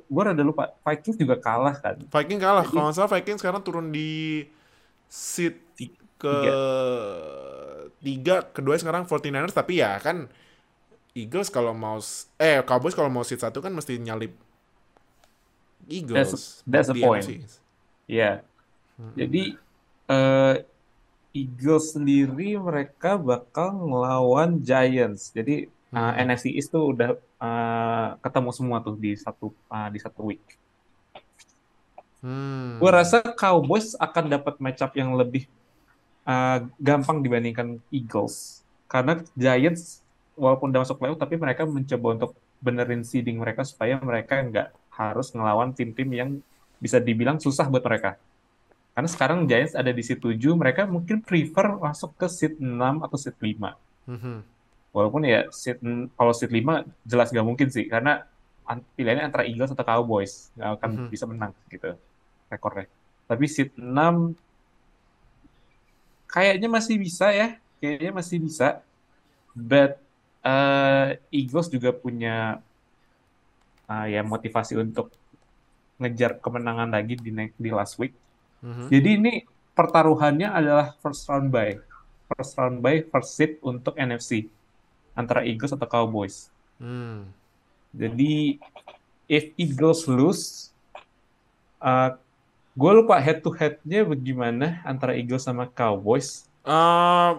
Gue 0.09 0.23
rada 0.25 0.41
lupa. 0.41 0.73
Vikings 0.81 1.21
juga 1.21 1.37
kalah 1.37 1.77
kan. 1.77 2.01
Viking 2.01 2.41
kalah. 2.41 2.65
Jadi- 2.65 2.73
Kalau 2.73 2.85
nggak 2.89 2.97
salah 2.97 3.13
Viking 3.13 3.37
sekarang 3.37 3.61
turun 3.61 3.93
di 3.93 4.43
seat 5.07 5.61
ke 6.17 6.35
tiga. 8.01 8.43
Kedua 8.49 8.75
sekarang 8.75 9.05
49ers. 9.05 9.53
Tapi 9.53 9.85
ya 9.85 10.01
kan 10.01 10.27
Eagles 11.13 11.49
kalau 11.49 11.73
mau 11.73 12.01
eh 12.37 12.61
Cowboys 12.61 12.93
kalau 12.93 13.09
mau 13.09 13.21
seat 13.21 13.41
satu 13.41 13.61
kan 13.61 13.73
mesti 13.73 13.97
nyalip 13.97 14.33
Eagles. 15.87 16.65
that's 16.67 16.89
buat 16.89 16.97
the 16.97 17.01
point. 17.01 17.29
Ya. 18.09 18.43
Jadi 19.13 19.55
eh, 20.09 20.55
Eagles 21.31 21.93
sendiri 21.93 22.57
mereka 22.57 23.21
bakal 23.21 23.77
ngelawan 23.77 24.57
Giants. 24.61 25.31
Jadi 25.31 25.69
eh, 25.97 25.99
Hmm. 25.99 26.29
NFC 26.29 26.53
East 26.53 26.69
tuh 26.69 26.93
udah 26.93 27.17
eh, 27.17 28.09
ketemu 28.21 28.50
semua 28.53 28.85
tuh 28.85 29.00
di 29.00 29.17
satu 29.17 29.49
eh, 29.73 29.88
di 29.88 29.99
satu 29.99 30.21
week. 30.29 30.45
Hmm. 32.21 32.76
Gue 32.76 32.91
rasa 32.93 33.25
Cowboys 33.25 33.97
akan 33.97 34.25
dapat 34.29 34.61
matchup 34.61 34.93
yang 34.93 35.17
lebih 35.17 35.49
eh, 36.29 36.59
gampang 36.76 37.25
dibandingkan 37.25 37.81
Eagles. 37.88 38.61
Karena 38.87 39.25
Giants 39.33 40.05
walaupun 40.37 40.69
udah 40.69 40.85
masuk 40.85 41.00
playoff 41.00 41.17
tapi 41.17 41.41
mereka 41.41 41.65
mencoba 41.65 42.07
untuk 42.12 42.33
benerin 42.61 43.03
seeding 43.05 43.41
mereka 43.41 43.65
supaya 43.65 43.97
mereka 44.00 44.41
nggak 44.45 44.69
harus 44.93 45.33
ngelawan 45.33 45.73
tim-tim 45.73 46.09
yang 46.12 46.31
bisa 46.76 47.00
dibilang 47.00 47.41
susah 47.41 47.69
buat 47.69 47.85
mereka. 47.85 48.21
Karena 48.97 49.09
sekarang 49.12 49.45
Giants 49.45 49.76
ada 49.76 49.93
di 49.93 50.00
seat 50.00 50.25
7, 50.25 50.41
mereka 50.57 50.88
mungkin 50.88 51.21
prefer 51.21 51.76
masuk 51.76 52.17
ke 52.17 52.26
seat 52.33 52.57
6 52.57 53.05
atau 53.05 53.17
seat 53.21 53.37
5. 53.37 53.76
Mhm. 54.09 54.56
Walaupun 54.97 55.29
ya 55.29 55.45
seat, 55.53 55.76
kalau 56.17 56.33
seat 56.33 56.49
5 56.49 56.81
jelas 57.05 57.29
nggak 57.29 57.45
mungkin 57.45 57.69
sih, 57.69 57.85
karena 57.85 58.25
an- 58.65 58.81
pilihannya 58.97 59.29
antara 59.29 59.45
Eagles 59.45 59.76
atau 59.76 59.85
Cowboys. 59.85 60.49
Nggak 60.57 60.71
akan 60.81 60.91
Mhm. 60.97 61.09
bisa 61.12 61.25
menang 61.29 61.53
gitu 61.69 61.93
rekornya. 62.49 62.88
Tapi 63.29 63.45
seat 63.45 63.76
6 63.76 64.33
kayaknya 66.26 66.69
masih 66.73 66.97
bisa 66.97 67.29
ya, 67.31 67.61
kayaknya 67.79 68.12
masih 68.17 68.38
bisa. 68.41 68.81
But 69.53 70.00
eh, 70.41 71.21
Eagles 71.35 71.69
juga 71.69 71.91
punya 71.93 72.62
ah, 73.85 74.07
ya 74.07 74.23
motivasi 74.23 74.79
untuk 74.79 75.11
ngejar 75.97 76.38
kemenangan 76.41 76.88
lagi 76.93 77.21
di 77.21 77.31
di 77.35 77.71
last 77.71 78.00
week. 78.00 78.15
Mhm. 78.62 78.87
Jadi 78.88 79.11
ini 79.12 79.33
pertaruhannya 79.75 80.49
adalah 80.49 80.97
first 81.03 81.29
round 81.29 81.53
bye. 81.53 81.76
First 82.33 82.59
round 82.59 82.79
bye, 82.79 83.03
first 83.07 83.37
seed 83.37 83.59
untuk 83.62 83.95
NFC 83.95 84.47
antara 85.17 85.43
Eagles 85.49 85.73
atau 85.73 85.89
Cowboys. 85.89 86.53
Hmm. 86.77 87.25
Jadi 87.97 88.61
if 89.27 89.51
Eagles 89.57 90.05
lose, 90.05 90.71
gue 92.77 92.93
lupa 92.93 93.17
head 93.17 93.41
to 93.41 93.49
headnya 93.57 94.05
bagaimana 94.05 94.85
antara 94.85 95.17
Eagles 95.17 95.49
sama 95.49 95.67
Cowboys. 95.73 96.45
Eh, 96.69 97.33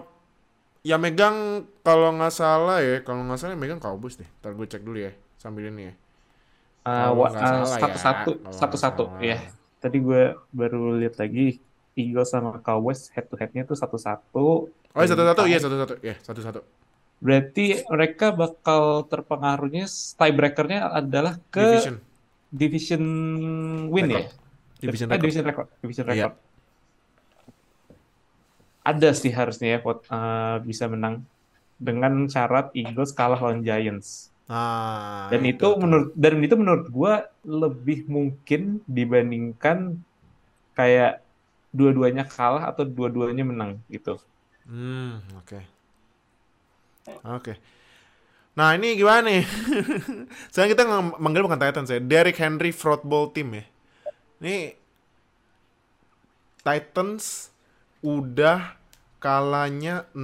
ya 0.82 0.98
megang 0.98 1.68
kalau 1.86 2.10
nggak 2.18 2.34
salah 2.34 2.82
ya, 2.82 2.98
kalau 3.06 3.22
nggak 3.22 3.38
salah 3.38 3.54
yang 3.54 3.62
megang 3.62 3.80
Cowboys 3.80 4.18
deh. 4.18 4.26
Ntar 4.42 4.58
gue 4.58 4.66
cek 4.66 4.82
dulu 4.82 4.98
ya 4.98 5.14
sambil 5.38 5.70
ini 5.70 5.94
ya. 5.94 5.94
Uh, 6.82 7.12
Kalau 7.12 7.22
uh, 7.22 7.30
salah 7.30 7.44
ya, 7.44 7.54
nggak 7.54 8.54
satu-satu, 8.58 9.04
salah. 9.06 9.22
ya. 9.22 9.38
Tadi 9.78 9.96
gue 10.02 10.22
baru 10.50 10.98
lihat 10.98 11.20
lagi 11.22 11.62
Eagles 11.94 12.34
sama 12.34 12.58
Cowboys 12.58 13.12
head 13.14 13.30
to 13.30 13.38
headnya 13.38 13.62
itu 13.62 13.78
satu-satu. 13.78 14.72
Oh 14.72 15.00
iya, 15.04 15.06
satu-satu, 15.06 15.42
Dan 15.44 15.50
iya 15.52 15.58
satu-satu, 15.62 15.94
ya 16.02 16.14
satu-satu. 16.18 16.60
Berarti 17.18 17.82
mereka 17.90 18.26
bakal 18.30 18.82
terpengaruhnya 19.10 19.84
tiebreakernya 20.18 20.80
adalah 21.00 21.34
ke 21.50 21.66
Division, 21.66 21.96
division 22.60 23.02
win 23.90 24.06
ya? 24.10 24.22
division 24.78 25.08
Eh, 25.10 25.18
record. 25.18 25.22
division 25.22 25.44
record, 25.48 25.68
division 25.82 26.06
Iya. 26.06 26.14
record. 26.30 26.34
Ada 28.86 29.10
sih 29.12 29.32
harusnya 29.38 29.68
ya 29.76 29.78
eh, 29.84 30.56
bisa 30.64 30.84
menang 30.88 31.14
dengan 31.78 32.12
syarat 32.30 32.72
Eagles 32.74 33.12
kalah 33.18 33.38
lawan 33.42 33.60
Giants. 33.66 34.30
Nah, 34.48 35.28
Dan 35.28 35.44
itu 35.44 35.68
menurut 35.76 36.08
dan 36.16 36.34
itu 36.40 36.54
menurut 36.56 36.84
gua 36.88 37.28
lebih 37.44 38.08
mungkin 38.08 38.80
dibandingkan 38.88 40.00
kayak 40.78 41.20
dua-duanya 41.76 42.24
kalah 42.24 42.64
atau 42.72 42.88
dua-duanya 42.88 43.44
menang 43.44 43.76
gitu. 43.92 44.16
Hmm, 44.66 45.18
oke. 45.36 45.77
Oke. 47.24 47.58
Nah, 48.58 48.74
ini 48.74 48.98
gimana 48.98 49.30
nih? 49.30 49.46
Sekarang 50.50 50.70
kita 50.74 50.82
manggil 51.22 51.46
bukan 51.46 51.62
Titans 51.62 51.94
ya. 51.94 52.02
Derrick 52.02 52.34
Henry 52.42 52.74
Football 52.74 53.30
Team 53.30 53.54
ya. 53.54 53.64
Ini 54.42 54.74
Titans 56.66 57.54
udah 58.02 58.74
kalahnya 59.22 60.10
6 60.10 60.18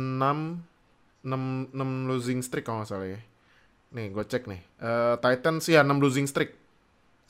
6 1.25 1.73
6 1.73 2.11
losing 2.11 2.43
streak 2.43 2.67
kalau 2.67 2.83
nggak 2.83 2.91
salah 2.91 3.07
ya. 3.07 3.21
Nih, 3.95 4.11
gue 4.11 4.25
cek 4.27 4.51
nih. 4.51 4.61
Eh, 4.83 5.15
Titans 5.23 5.65
ya 5.71 5.87
6 5.87 6.03
losing 6.03 6.27
streak. 6.27 6.59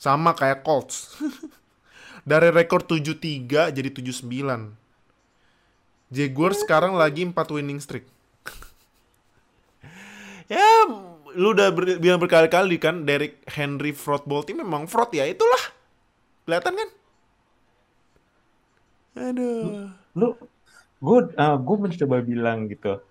Sama 0.01 0.33
kayak 0.33 0.65
Colts. 0.65 1.13
Dari 2.29 2.49
rekor 2.49 2.81
7-3 2.81 3.69
jadi 3.69 3.89
7-9. 3.93 4.25
Jaguars 6.09 6.65
sekarang 6.65 6.97
lagi 6.97 7.21
4 7.21 7.37
winning 7.53 7.77
streak. 7.77 8.09
Ya, 10.47 10.67
lu 11.35 11.51
udah 11.51 11.69
ber- 11.73 11.99
bilang 11.99 12.21
berkali-kali 12.21 12.77
kan 12.79 13.03
Derrick 13.03 13.43
Henry 13.49 13.91
Football 13.91 14.45
Team 14.47 14.63
memang 14.63 14.87
fraud 14.87 15.11
ya, 15.11 15.27
itulah. 15.27 15.63
Kelihatan 16.45 16.73
kan? 16.77 16.89
Aduh. 19.15 19.89
Lu 20.15 20.27
gue 21.01 21.19
gue 21.35 21.77
mencoba 21.77 22.17
bilang 22.23 22.69
gitu. 22.71 23.01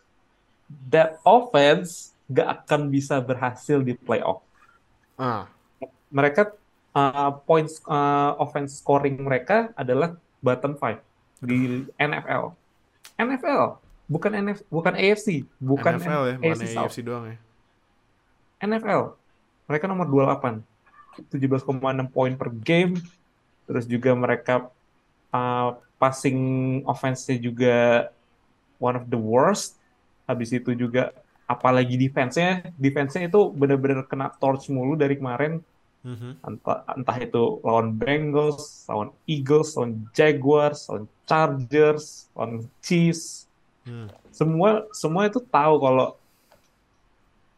That 0.88 1.20
offense 1.22 2.16
gak 2.30 2.64
akan 2.64 2.88
bisa 2.88 3.20
berhasil 3.20 3.84
di 3.84 3.92
playoff. 3.94 4.40
Ah, 5.20 5.46
mereka 6.10 6.56
uh, 6.96 7.30
points 7.44 7.78
uh, 7.86 8.34
offense 8.40 8.80
scoring 8.80 9.20
mereka 9.20 9.70
adalah 9.76 10.16
bottom 10.40 10.74
five 10.74 10.98
di 11.38 11.84
NFL. 12.00 12.56
NFL 13.20 13.83
bukan 14.04 14.32
NF, 14.37 14.58
bukan 14.68 14.94
AFC, 14.94 15.49
bukan 15.56 15.96
NFL 15.96 16.23
ya, 16.28 16.37
bukan 16.40 16.58
AFC. 16.61 16.75
AFC 16.76 16.99
doang 17.00 17.25
ya. 17.32 17.37
NFL. 18.64 19.16
Mereka 19.68 19.84
nomor 19.88 20.06
28. 20.08 20.64
17,6 21.30 22.11
poin 22.11 22.32
per 22.34 22.50
game. 22.50 22.99
Terus 23.64 23.84
juga 23.88 24.12
mereka 24.12 24.68
uh, 25.32 25.78
passing 25.96 26.38
offense-nya 26.84 27.37
juga 27.40 27.76
one 28.76 28.99
of 28.99 29.08
the 29.08 29.16
worst. 29.16 29.80
Habis 30.28 30.52
itu 30.56 30.76
juga 30.76 31.12
apalagi 31.44 32.00
defense-nya, 32.00 32.73
defense-nya 32.76 33.28
itu 33.28 33.52
benar-benar 33.52 34.04
kena 34.08 34.32
torch 34.37 34.68
mulu 34.73 34.96
dari 34.96 35.16
kemarin. 35.16 35.61
Mhm. 36.04 36.44
Entah, 36.44 36.84
entah 36.92 37.16
itu 37.16 37.64
lawan 37.64 37.96
Bengals, 37.96 38.84
lawan 38.84 39.08
Eagles, 39.25 39.73
lawan 39.76 40.04
Jaguars, 40.12 40.84
lawan 40.92 41.04
Chargers, 41.25 42.28
lawan 42.37 42.68
Chiefs. 42.84 43.49
Hmm. 43.84 44.08
Semua 44.32 44.88
semua 44.90 45.28
itu 45.28 45.38
tahu 45.38 45.74
kalau 45.76 46.16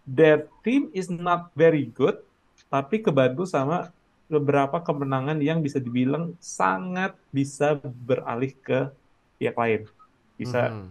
their 0.02 0.47
team 0.62 0.90
is 0.90 1.06
not 1.06 1.50
very 1.54 1.87
good, 1.90 2.18
tapi 2.66 3.02
kebantu 3.02 3.47
sama 3.47 3.90
beberapa 4.26 4.83
kemenangan 4.83 5.38
yang 5.38 5.62
bisa 5.62 5.78
dibilang 5.78 6.35
sangat 6.42 7.14
bisa 7.30 7.78
beralih 7.83 8.50
ke 8.59 8.90
pihak 9.38 9.54
lain. 9.54 9.87
Bisa 10.35 10.75
Mhm. 10.75 10.88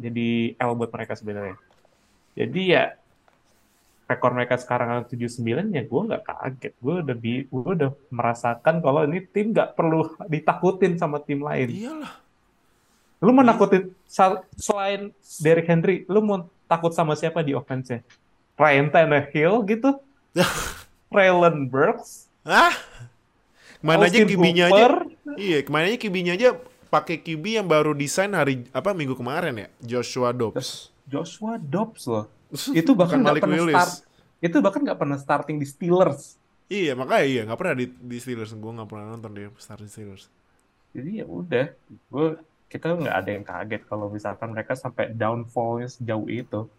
jadi 0.00 0.28
L 0.58 0.72
buat 0.72 0.88
mereka 0.88 1.12
sebenarnya. 1.12 1.60
Jadi 2.34 2.60
ya 2.72 2.96
rekor 4.04 4.36
mereka 4.36 4.60
sekarang 4.60 5.04
79 5.08 5.72
ya 5.72 5.84
gue 5.84 6.00
nggak 6.08 6.24
kaget. 6.24 6.72
Gue 6.80 6.94
udah 7.00 7.16
bi- 7.16 7.46
gue 7.48 7.72
udah 7.72 7.90
merasakan 8.12 8.84
kalau 8.84 9.04
ini 9.08 9.24
tim 9.24 9.52
nggak 9.52 9.76
perlu 9.76 10.12
ditakutin 10.28 10.96
sama 10.96 11.20
tim 11.20 11.40
lain. 11.40 11.68
Iyalah. 11.68 12.23
Lu 13.24 13.32
mau 13.32 13.40
nakutin 13.40 13.88
sal- 14.04 14.44
selain 14.60 15.08
Derrick 15.40 15.64
Henry, 15.64 16.04
lu 16.12 16.20
mau 16.20 16.44
takut 16.68 16.92
sama 16.92 17.16
siapa 17.16 17.40
di 17.40 17.56
offense-nya? 17.56 18.04
Ryan 18.60 18.92
Tannehill 18.92 19.64
gitu? 19.64 19.96
Traylon 21.12 21.64
Burks? 21.72 22.28
Ah. 22.44 22.76
Kemarin 23.80 24.00
aja 24.04 24.18
Austin 24.24 24.28
Hooper? 24.36 24.68
aja. 24.68 25.32
Iya, 25.40 25.58
kemarin 25.64 25.86
aja 25.92 25.98
kibinya 26.00 26.32
aja 26.36 26.48
pakai 26.92 27.16
kibi 27.18 27.58
yang 27.58 27.66
baru 27.66 27.90
desain 27.96 28.30
hari 28.36 28.68
apa 28.70 28.94
minggu 28.94 29.18
kemarin 29.18 29.66
ya, 29.66 29.68
Joshua 29.82 30.30
Dobbs. 30.30 30.92
Joshua 31.08 31.56
Dobbs 31.56 32.04
loh. 32.06 32.28
Itu 32.80 32.92
bahkan 32.94 33.20
nggak 33.24 33.42
pernah 33.44 33.60
Willis. 33.60 33.74
start. 33.74 33.92
Itu 34.44 34.56
bahkan 34.60 34.80
nggak 34.84 34.98
pernah 35.00 35.18
starting 35.18 35.56
di 35.56 35.66
Steelers. 35.66 36.36
Iya, 36.68 36.96
makanya 36.96 37.24
iya 37.28 37.42
nggak 37.44 37.58
pernah 37.60 37.74
di, 37.76 37.86
di 37.88 38.16
Steelers. 38.20 38.56
Gue 38.56 38.72
nggak 38.72 38.88
pernah 38.88 39.06
nonton 39.16 39.32
dia 39.36 39.48
starting 39.60 39.90
Steelers. 39.90 40.28
Jadi 40.94 41.20
ya 41.20 41.26
udah, 41.26 41.66
gue 41.90 42.28
kita 42.74 42.98
nggak 42.98 43.14
ada 43.14 43.30
yang 43.30 43.46
kaget 43.46 43.82
kalau 43.86 44.10
misalkan 44.10 44.50
mereka 44.50 44.74
sampai 44.74 45.14
downfallnya 45.14 45.86
sejauh 45.94 46.26
itu. 46.26 46.66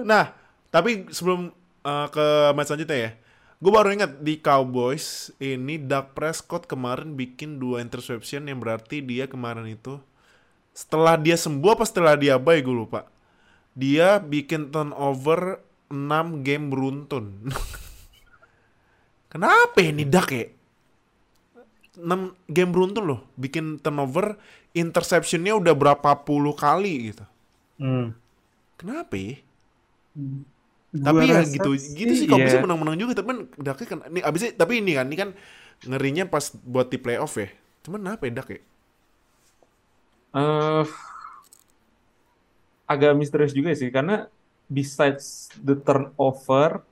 Nah, 0.00 0.32
tapi 0.72 1.04
sebelum 1.12 1.52
uh, 1.84 2.08
ke 2.08 2.56
match 2.56 2.72
selanjutnya 2.72 2.96
ya, 2.96 3.10
gue 3.60 3.68
baru 3.68 3.92
ingat 3.92 4.24
di 4.24 4.40
Cowboys 4.40 5.28
ini 5.36 5.76
Dak 5.76 6.16
Prescott 6.16 6.64
kemarin 6.64 7.12
bikin 7.12 7.60
dua 7.60 7.84
interception 7.84 8.48
yang 8.48 8.56
berarti 8.56 9.04
dia 9.04 9.28
kemarin 9.28 9.68
itu 9.68 10.00
setelah 10.72 11.20
dia 11.20 11.36
sembuh 11.36 11.76
apa 11.76 11.84
setelah 11.84 12.16
dia 12.16 12.40
bye 12.40 12.64
gue 12.64 12.72
lupa. 12.72 13.04
Dia 13.76 14.16
bikin 14.18 14.72
turnover 14.72 15.60
6 15.92 16.46
game 16.46 16.72
beruntun. 16.72 17.52
Kenapa 19.32 19.78
ini 19.78 20.08
Dak 20.08 20.30
ya? 20.32 20.46
6 22.00 22.34
game 22.48 22.70
beruntun 22.72 23.04
loh, 23.04 23.20
bikin 23.36 23.78
turnover, 23.78 24.40
interceptionnya 24.72 25.54
udah 25.56 25.74
berapa 25.76 26.10
puluh 26.24 26.56
kali 26.56 27.12
gitu. 27.12 27.24
Hmm. 27.80 28.16
Kenapa 28.80 29.14
ya? 29.16 29.36
tapi 30.90 31.22
Gua 31.22 31.38
ya 31.38 31.46
gitu 31.46 31.70
gitu 31.94 32.12
sih 32.18 32.26
kalau 32.26 32.42
iya. 32.42 32.50
bisa 32.50 32.58
menang-menang 32.66 32.98
juga 32.98 33.14
tapi 33.14 33.30
kan 33.30 33.38
kan 33.86 33.98
ini 34.10 34.26
abisnya 34.26 34.50
tapi 34.58 34.82
ini 34.82 34.98
kan 34.98 35.06
ini 35.06 35.16
kan 35.22 35.30
ngerinya 35.86 36.26
pas 36.26 36.50
buat 36.66 36.90
di 36.90 36.98
playoff 36.98 37.38
ya 37.38 37.46
cuman 37.86 38.18
apa 38.18 38.26
ya 38.26 38.42
Dak 38.42 38.50
ya 38.50 38.60
Eh, 40.30 40.86
agak 42.86 43.18
misterius 43.18 43.50
juga 43.50 43.74
sih 43.74 43.90
karena 43.90 44.30
besides 44.70 45.50
the 45.58 45.74
turnover 45.74 46.86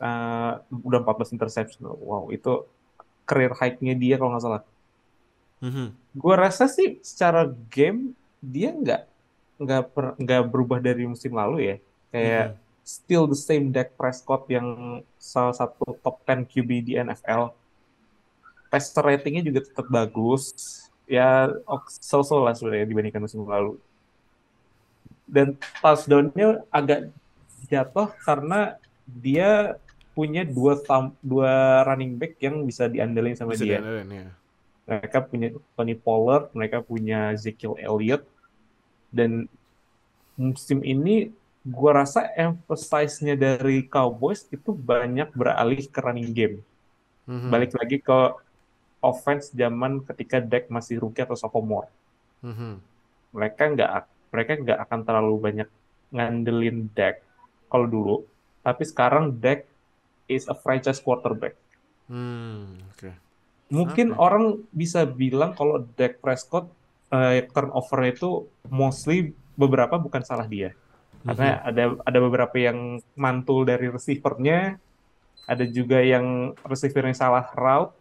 eh, 0.00 0.52
udah 0.72 1.00
14 1.04 1.36
interception 1.36 1.84
wow 1.84 2.32
itu 2.32 2.64
career 3.28 3.52
high-nya 3.52 3.92
dia 3.92 4.16
kalau 4.16 4.32
nggak 4.32 4.44
salah. 4.44 4.62
Mhm. 5.58 5.90
gue 6.14 6.34
rasa 6.38 6.70
sih 6.70 7.02
secara 7.02 7.50
game 7.66 8.14
dia 8.38 8.70
nggak 8.70 9.02
nggak 9.58 9.82
nggak 10.22 10.42
berubah 10.46 10.78
dari 10.78 11.02
musim 11.02 11.34
lalu 11.34 11.74
ya. 11.74 11.76
Kayak 12.14 12.46
Mhm. 12.46 12.58
still 12.86 13.24
the 13.26 13.34
same 13.36 13.74
Dak 13.74 13.92
Prescott 13.98 14.46
yang 14.46 14.98
salah 15.18 15.52
satu 15.52 15.98
top 15.98 16.22
10 16.22 16.46
QB 16.46 16.70
di 16.80 16.92
NFL 16.94 17.52
passer 18.70 19.02
ratingnya 19.02 19.42
juga 19.42 19.66
tetap 19.66 19.90
bagus. 19.90 20.54
Ya 21.10 21.50
so-so 21.98 22.38
lah 22.38 22.54
sebenarnya 22.54 22.86
dibandingkan 22.86 23.24
musim 23.24 23.42
lalu. 23.42 23.80
Dan 25.28 25.58
touchdown-nya 25.82 26.64
agak 26.72 27.12
jatuh 27.68 28.08
karena 28.24 28.78
dia 29.04 29.76
punya 30.18 30.42
dua 30.42 30.82
tam- 30.82 31.14
dua 31.22 31.86
running 31.86 32.18
back 32.18 32.42
yang 32.42 32.66
bisa 32.66 32.90
diandelin 32.90 33.38
sama 33.38 33.54
bisa 33.54 33.62
dia 33.62 33.78
diandalkan 33.78 34.10
ya 34.10 34.28
mereka 34.88 35.20
punya 35.20 35.52
Tony 35.76 35.92
Pollard, 35.92 36.48
mereka 36.56 36.80
punya 36.80 37.36
Ezekiel 37.36 37.76
Elliott, 37.76 38.24
dan 39.12 39.44
musim 40.32 40.80
ini 40.80 41.28
gua 41.60 42.00
rasa 42.00 42.24
emphasize-nya 42.32 43.36
dari 43.36 43.84
Cowboys 43.84 44.48
itu 44.48 44.72
banyak 44.72 45.28
beralih 45.36 45.84
ke 45.84 46.00
running 46.00 46.32
game. 46.32 46.64
Mhm. 47.28 47.52
Balik 47.52 47.76
lagi 47.76 48.00
ke 48.00 48.18
offense 49.04 49.52
zaman 49.52 50.00
ketika 50.08 50.40
Dak 50.40 50.72
masih 50.72 51.04
rookie 51.04 51.20
atau 51.20 51.36
sophomore. 51.36 51.92
Mhm. 52.40 52.80
Mereka 53.36 53.62
nggak 53.76 53.90
mereka 54.32 54.52
nggak 54.56 54.78
akan 54.88 55.00
terlalu 55.04 55.34
banyak 55.36 55.68
ngandelin 56.08 56.88
Dak 56.96 57.20
kalau 57.68 57.84
dulu, 57.84 58.16
tapi 58.64 58.88
sekarang 58.88 59.36
Dak 59.36 59.67
is 60.28 60.46
a 60.46 60.54
franchise 60.54 61.00
quarterback. 61.00 61.56
Hmm, 62.08 62.78
oke 62.92 63.12
Mungkin 63.68 64.16
Kenapa? 64.16 64.24
orang 64.24 64.44
bisa 64.72 65.04
bilang 65.04 65.52
kalau 65.52 65.84
Dak 65.92 66.24
Prescott 66.24 66.72
eh, 67.12 67.44
turnover 67.52 68.00
itu 68.08 68.48
mostly 68.72 69.36
beberapa 69.60 70.00
bukan 70.00 70.24
salah 70.24 70.48
dia. 70.48 70.72
Karena 71.20 71.60
ada 71.60 71.98
ada 72.00 72.18
beberapa 72.24 72.56
yang 72.56 73.04
mantul 73.12 73.68
dari 73.68 73.92
receivernya, 73.92 74.80
ada 75.44 75.64
juga 75.68 76.00
yang 76.00 76.56
receivernya 76.64 77.12
salah 77.12 77.44
route. 77.52 77.92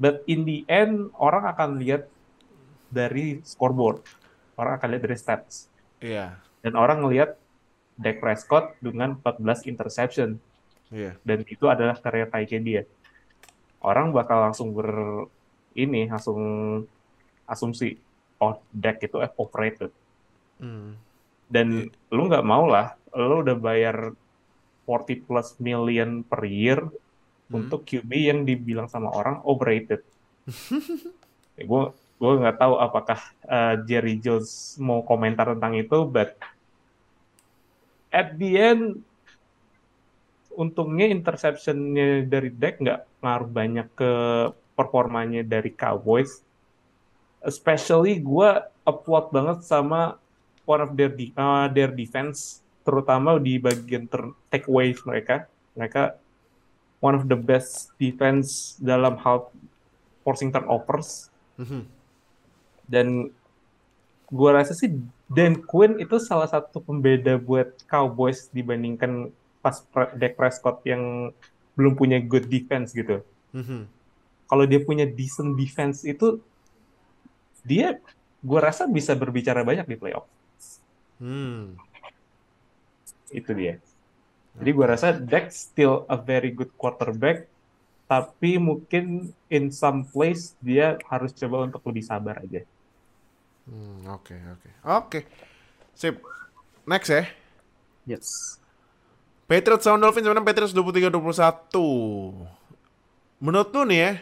But 0.00 0.24
in 0.24 0.48
the 0.48 0.64
end 0.64 1.12
orang 1.20 1.44
akan 1.44 1.76
lihat 1.76 2.08
dari 2.88 3.44
scoreboard. 3.44 4.00
Orang 4.56 4.80
akan 4.80 4.88
lihat 4.96 5.02
dari 5.04 5.18
stats. 5.18 5.68
iya 6.00 6.40
Dan 6.64 6.72
orang 6.78 7.04
ngelihat 7.04 7.36
Dak 8.00 8.22
Prescott 8.22 8.78
dengan 8.80 9.18
14 9.20 9.68
interception 9.68 10.40
iya 10.92 11.12
dan 11.22 11.44
itu 11.44 11.64
adalah 11.68 11.96
karya 11.98 12.26
high-nya 12.28 12.60
dia. 12.60 12.82
Orang 13.78 14.10
bakal 14.10 14.42
langsung 14.42 14.74
ber 14.74 14.88
ini 15.72 16.10
langsung 16.10 16.40
asumsi 17.46 17.94
oh 18.38 18.58
Dak 18.70 19.02
itu 19.02 19.16
overrated 19.36 19.90
Hmm. 20.58 20.98
dan 21.46 21.86
lu 22.10 22.26
nggak 22.26 22.42
mau 22.42 22.66
lah 22.66 22.98
lu 23.14 23.46
udah 23.46 23.54
bayar 23.54 24.10
40 24.90 25.22
plus 25.22 25.54
million 25.62 26.26
per 26.26 26.42
year 26.44 26.82
Hmm. 27.48 27.64
untuk 27.64 27.86
QB 27.86 28.10
yang 28.12 28.40
dibilang 28.44 28.90
sama 28.90 29.08
orang 29.08 29.40
overrated. 29.46 30.02
gue 31.56 31.82
gue 32.20 32.32
nggak 32.42 32.58
tahu 32.58 32.74
apakah 32.76 33.16
uh, 33.46 33.78
Jerry 33.88 34.18
Jones 34.18 34.76
mau 34.76 35.00
komentar 35.00 35.54
tentang 35.56 35.78
itu, 35.78 36.04
but 36.04 36.34
at 38.10 38.34
the 38.36 38.58
end 38.58 39.00
untungnya 40.58 41.06
interceptionnya 41.06 42.26
dari 42.26 42.50
Dak 42.50 42.82
nggak 42.82 43.00
ngaruh 43.22 43.50
banyak 43.50 43.86
ke 43.94 44.12
performanya 44.74 45.46
dari 45.46 45.70
Cowboys. 45.70 46.42
Especially 47.38 48.18
gue 48.18 48.50
applaud 48.82 49.30
banget 49.30 49.62
sama 49.62 50.18
one 50.66 50.82
of 50.82 50.90
their 50.98 51.14
de- 51.14 51.30
uh, 51.38 51.70
their 51.70 51.94
defense, 51.94 52.58
terutama 52.82 53.38
di 53.38 53.62
bagian 53.62 54.10
ter- 54.10 54.34
takeaways 54.50 54.98
mereka. 55.06 55.46
Mereka 55.78 56.18
one 56.98 57.14
of 57.14 57.30
the 57.30 57.38
best 57.38 57.94
defense 57.94 58.74
dalam 58.82 59.14
hal 59.22 59.54
forcing 60.26 60.50
turnovers 60.50 61.30
Mhm. 61.54 61.86
dan 62.90 63.30
gua 64.28 64.58
rasa 64.58 64.74
sih 64.74 64.90
Dan 65.28 65.60
Quinn 65.60 66.00
itu 66.00 66.16
salah 66.16 66.48
satu 66.48 66.80
pembeda 66.80 67.36
buat 67.36 67.76
Cowboys 67.84 68.48
dibandingkan 68.48 69.28
pas 69.58 69.82
Dak 70.14 70.34
Prescott 70.38 70.82
yang 70.86 71.34
belum 71.74 71.94
punya 71.94 72.18
good 72.22 72.46
defense 72.50 72.94
gitu. 72.94 73.22
Mhm. 73.54 73.86
Kalau 74.48 74.64
dia 74.64 74.80
punya 74.80 75.04
decent 75.04 75.54
defense 75.54 76.02
itu 76.08 76.40
dia 77.62 78.00
gua 78.40 78.70
rasa 78.70 78.88
bisa 78.88 79.12
berbicara 79.12 79.62
banyak 79.62 79.86
di 79.86 79.96
playoff. 79.98 80.26
Hmm. 81.20 81.76
Itu 83.28 83.52
dia. 83.52 83.82
Jadi 84.58 84.70
gua 84.74 84.96
rasa 84.96 85.14
Dak 85.14 85.52
still 85.54 86.08
a 86.08 86.16
very 86.18 86.50
good 86.50 86.72
quarterback 86.74 87.46
tapi 88.08 88.56
mungkin 88.56 89.36
in 89.52 89.68
some 89.68 90.08
place 90.08 90.56
dia 90.64 90.96
harus 91.12 91.30
coba 91.36 91.68
untuk 91.68 91.84
lebih 91.84 92.08
sabar 92.08 92.40
aja. 92.40 92.64
Hmm, 93.68 94.00
oke 94.08 94.32
oke. 94.32 94.68
Oke. 94.88 95.20
Sip. 95.92 96.16
Next 96.88 97.12
ya. 97.12 97.28
Yes. 98.08 98.56
Patriots 99.48 99.88
sama 99.88 99.96
Dolphins 99.96 100.28
sebenarnya 100.28 100.44
Patriots 100.44 100.76
23 100.76 101.08
21. 101.08 101.72
Menurut 103.40 103.68
lu 103.72 103.82
nih 103.88 103.98
ya, 103.98 104.12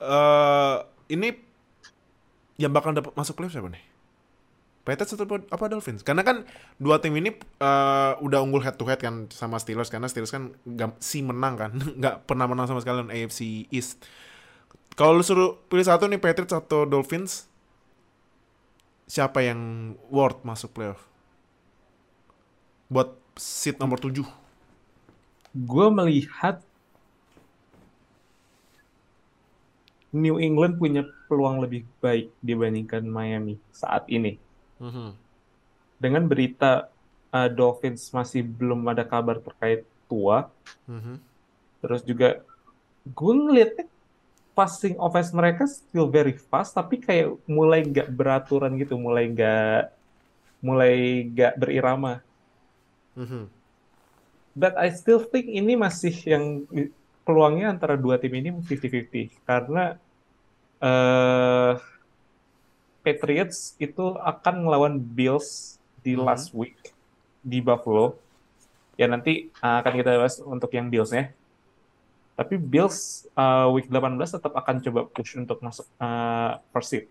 eh 0.00 0.76
ini 1.12 1.36
yang 2.56 2.72
bakal 2.72 2.96
dapat 2.96 3.12
masuk 3.12 3.36
playoff 3.36 3.52
siapa 3.52 3.68
nih? 3.68 3.84
Patriots 4.88 5.12
atau 5.20 5.28
apa 5.28 5.64
Dolphins? 5.68 6.00
Karena 6.00 6.24
kan 6.24 6.48
dua 6.80 6.96
tim 6.96 7.12
ini 7.12 7.36
eh, 7.36 8.12
udah 8.24 8.40
unggul 8.40 8.64
head 8.64 8.80
to 8.80 8.88
head 8.88 9.04
kan 9.04 9.28
sama 9.28 9.60
Steelers 9.60 9.92
karena 9.92 10.08
Steelers 10.08 10.32
kan 10.32 10.56
nggak 10.64 10.96
si 10.96 11.20
menang 11.20 11.60
kan, 11.60 11.76
nggak 12.00 12.24
pernah 12.24 12.48
menang 12.48 12.64
sama 12.64 12.80
sekali 12.80 13.04
lawan 13.04 13.12
AFC 13.12 13.68
East. 13.68 14.00
Kalau 14.96 15.20
lu 15.20 15.24
suruh 15.26 15.60
pilih 15.68 15.84
satu 15.84 16.08
nih 16.08 16.16
Patriots 16.16 16.56
atau 16.56 16.88
Dolphins, 16.88 17.52
siapa 19.04 19.44
yang 19.44 19.92
worth 20.08 20.40
masuk 20.40 20.72
playoff? 20.72 21.04
Buat 22.88 23.12
seat 23.36 23.76
nomor 23.76 24.00
7. 24.00 24.43
Gue 25.54 25.86
melihat 25.86 26.58
New 30.14 30.38
England 30.38 30.78
punya 30.78 31.02
peluang 31.26 31.58
lebih 31.58 31.82
baik 31.98 32.30
dibandingkan 32.38 33.02
Miami 33.02 33.58
saat 33.74 34.06
ini. 34.06 34.38
Mhm. 34.78 35.14
Dengan 35.98 36.22
berita 36.26 36.90
uh, 37.34 37.50
Dolphins 37.50 38.10
masih 38.14 38.46
belum 38.46 38.86
ada 38.86 39.02
kabar 39.02 39.42
terkait 39.42 39.82
Tua, 40.06 40.46
Mhm. 40.86 41.18
terus 41.82 42.06
juga 42.06 42.44
gue 43.02 43.34
ngeliatnya 43.34 43.90
passing 44.54 44.94
offense 45.02 45.34
mereka 45.34 45.66
still 45.66 46.06
very 46.06 46.38
fast, 46.38 46.78
tapi 46.78 47.02
kayak 47.02 47.34
mulai 47.50 47.82
nggak 47.82 48.06
beraturan 48.14 48.78
gitu, 48.78 48.94
mulai 48.94 49.26
nggak 49.26 49.90
mulai 50.62 51.26
nggak 51.26 51.54
berirama. 51.58 52.22
Mhm. 53.18 53.63
But 54.54 54.78
I 54.78 54.90
still 54.90 55.18
think 55.20 55.50
ini 55.50 55.74
masih 55.74 56.14
yang 56.24 56.62
peluangnya 57.22 57.74
antara 57.74 57.98
dua 57.98 58.16
tim 58.16 58.30
ini 58.32 58.54
50-50 58.54 59.34
karena 59.42 59.98
eh 60.78 61.74
Patriots 63.00 63.76
itu 63.76 64.16
akan 64.16 64.64
melawan 64.64 64.96
Bills 64.96 65.76
di 66.00 66.16
Mhm. 66.16 66.24
last 66.24 66.56
week 66.56 66.76
di 67.44 67.60
Buffalo. 67.60 68.16
Ya 68.96 69.04
nanti 69.04 69.52
uh, 69.60 69.82
akan 69.82 69.92
kita 69.92 70.16
bahas 70.16 70.40
untuk 70.40 70.72
yang 70.72 70.88
Bills-nya. 70.88 71.34
Tapi 72.32 72.56
Bills 72.56 73.28
uh, 73.36 73.68
week 73.70 73.92
18 73.92 74.16
tetap 74.32 74.56
akan 74.56 74.80
coba 74.80 75.00
push 75.04 75.36
untuk 75.36 75.60
masuk 75.60 75.84
uh, 76.00 76.56
first 76.72 76.90
seed. 76.90 77.04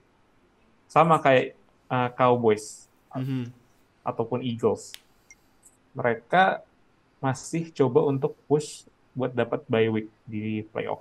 Sama 0.89 1.21
kayak 1.21 1.53
uh, 1.88 2.10
Cowboys 2.13 2.89
Mhm. 3.13 3.53
ataupun 4.01 4.41
Eagles. 4.41 4.97
Mereka 5.93 6.65
masih 7.23 7.71
coba 7.71 8.03
untuk 8.03 8.36
push 8.51 8.83
buat 9.15 9.31
dapat 9.31 9.63
bye 9.71 9.88
week 9.88 10.12
di 10.27 10.67
playoff. 10.75 10.99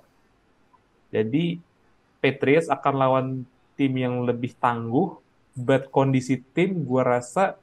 Jadi 1.11 1.59
Patriots 2.23 2.71
akan 2.71 2.93
lawan 2.95 3.25
tim 3.75 3.91
yang 3.99 4.23
lebih 4.23 4.55
tangguh, 4.55 5.19
but 5.51 5.91
kondisi 5.91 6.39
tim 6.55 6.87
gua 6.87 7.19
rasa 7.19 7.59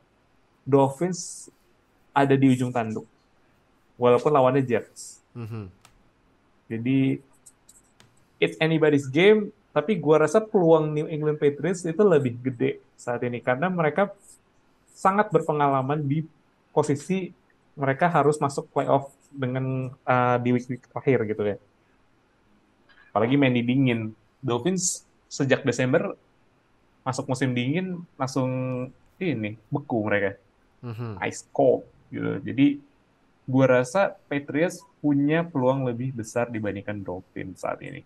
Dolphins 0.69 1.49
ada 2.13 2.37
di 2.37 2.53
ujung 2.53 2.69
tanduk. 2.69 3.09
Walaupun 3.97 4.29
lawannya 4.29 4.61
Jets. 4.61 5.25
Mhm. 5.33 5.73
Jadi 6.69 7.17
it's 8.37 8.61
anybody's 8.61 9.09
game, 9.09 9.49
tapi 9.73 9.97
gua 9.97 10.29
rasa 10.29 10.45
peluang 10.45 10.93
New 10.93 11.09
England 11.09 11.41
Patriots 11.41 11.89
itu 11.89 12.05
lebih 12.05 12.37
gede 12.45 12.85
saat 13.01 13.25
ini 13.25 13.41
karena 13.41 13.73
mereka 13.73 14.13
sangat 14.93 15.33
berpengalaman 15.33 16.05
di 16.05 16.21
posisi 16.77 17.33
mereka 17.79 18.07
harus 18.11 18.37
masuk 18.39 18.67
playoff 18.75 19.11
dengan 19.31 19.95
uh, 20.05 20.37
di 20.43 20.51
week-week 20.55 20.87
terakhir 20.91 21.19
gitu 21.27 21.43
ya. 21.55 21.57
Apalagi 23.11 23.35
main 23.39 23.55
di 23.55 23.63
dingin. 23.63 24.15
Dolphins 24.41 25.05
sejak 25.29 25.63
Desember 25.69 26.17
masuk 27.05 27.29
musim 27.29 27.53
dingin 27.53 28.01
langsung 28.17 28.51
ini 29.21 29.57
beku 29.69 30.05
mereka 30.05 30.37
Mhm. 30.81 31.21
ice 31.29 31.45
cold 31.53 31.85
gitu. 32.09 32.41
Jadi 32.41 32.81
gua 33.45 33.81
rasa 33.81 34.17
Patriots 34.33 34.81
punya 35.05 35.45
peluang 35.45 35.85
lebih 35.85 36.17
besar 36.17 36.49
dibandingkan 36.49 37.05
Dolphins 37.05 37.61
saat 37.61 37.85
ini. 37.85 38.01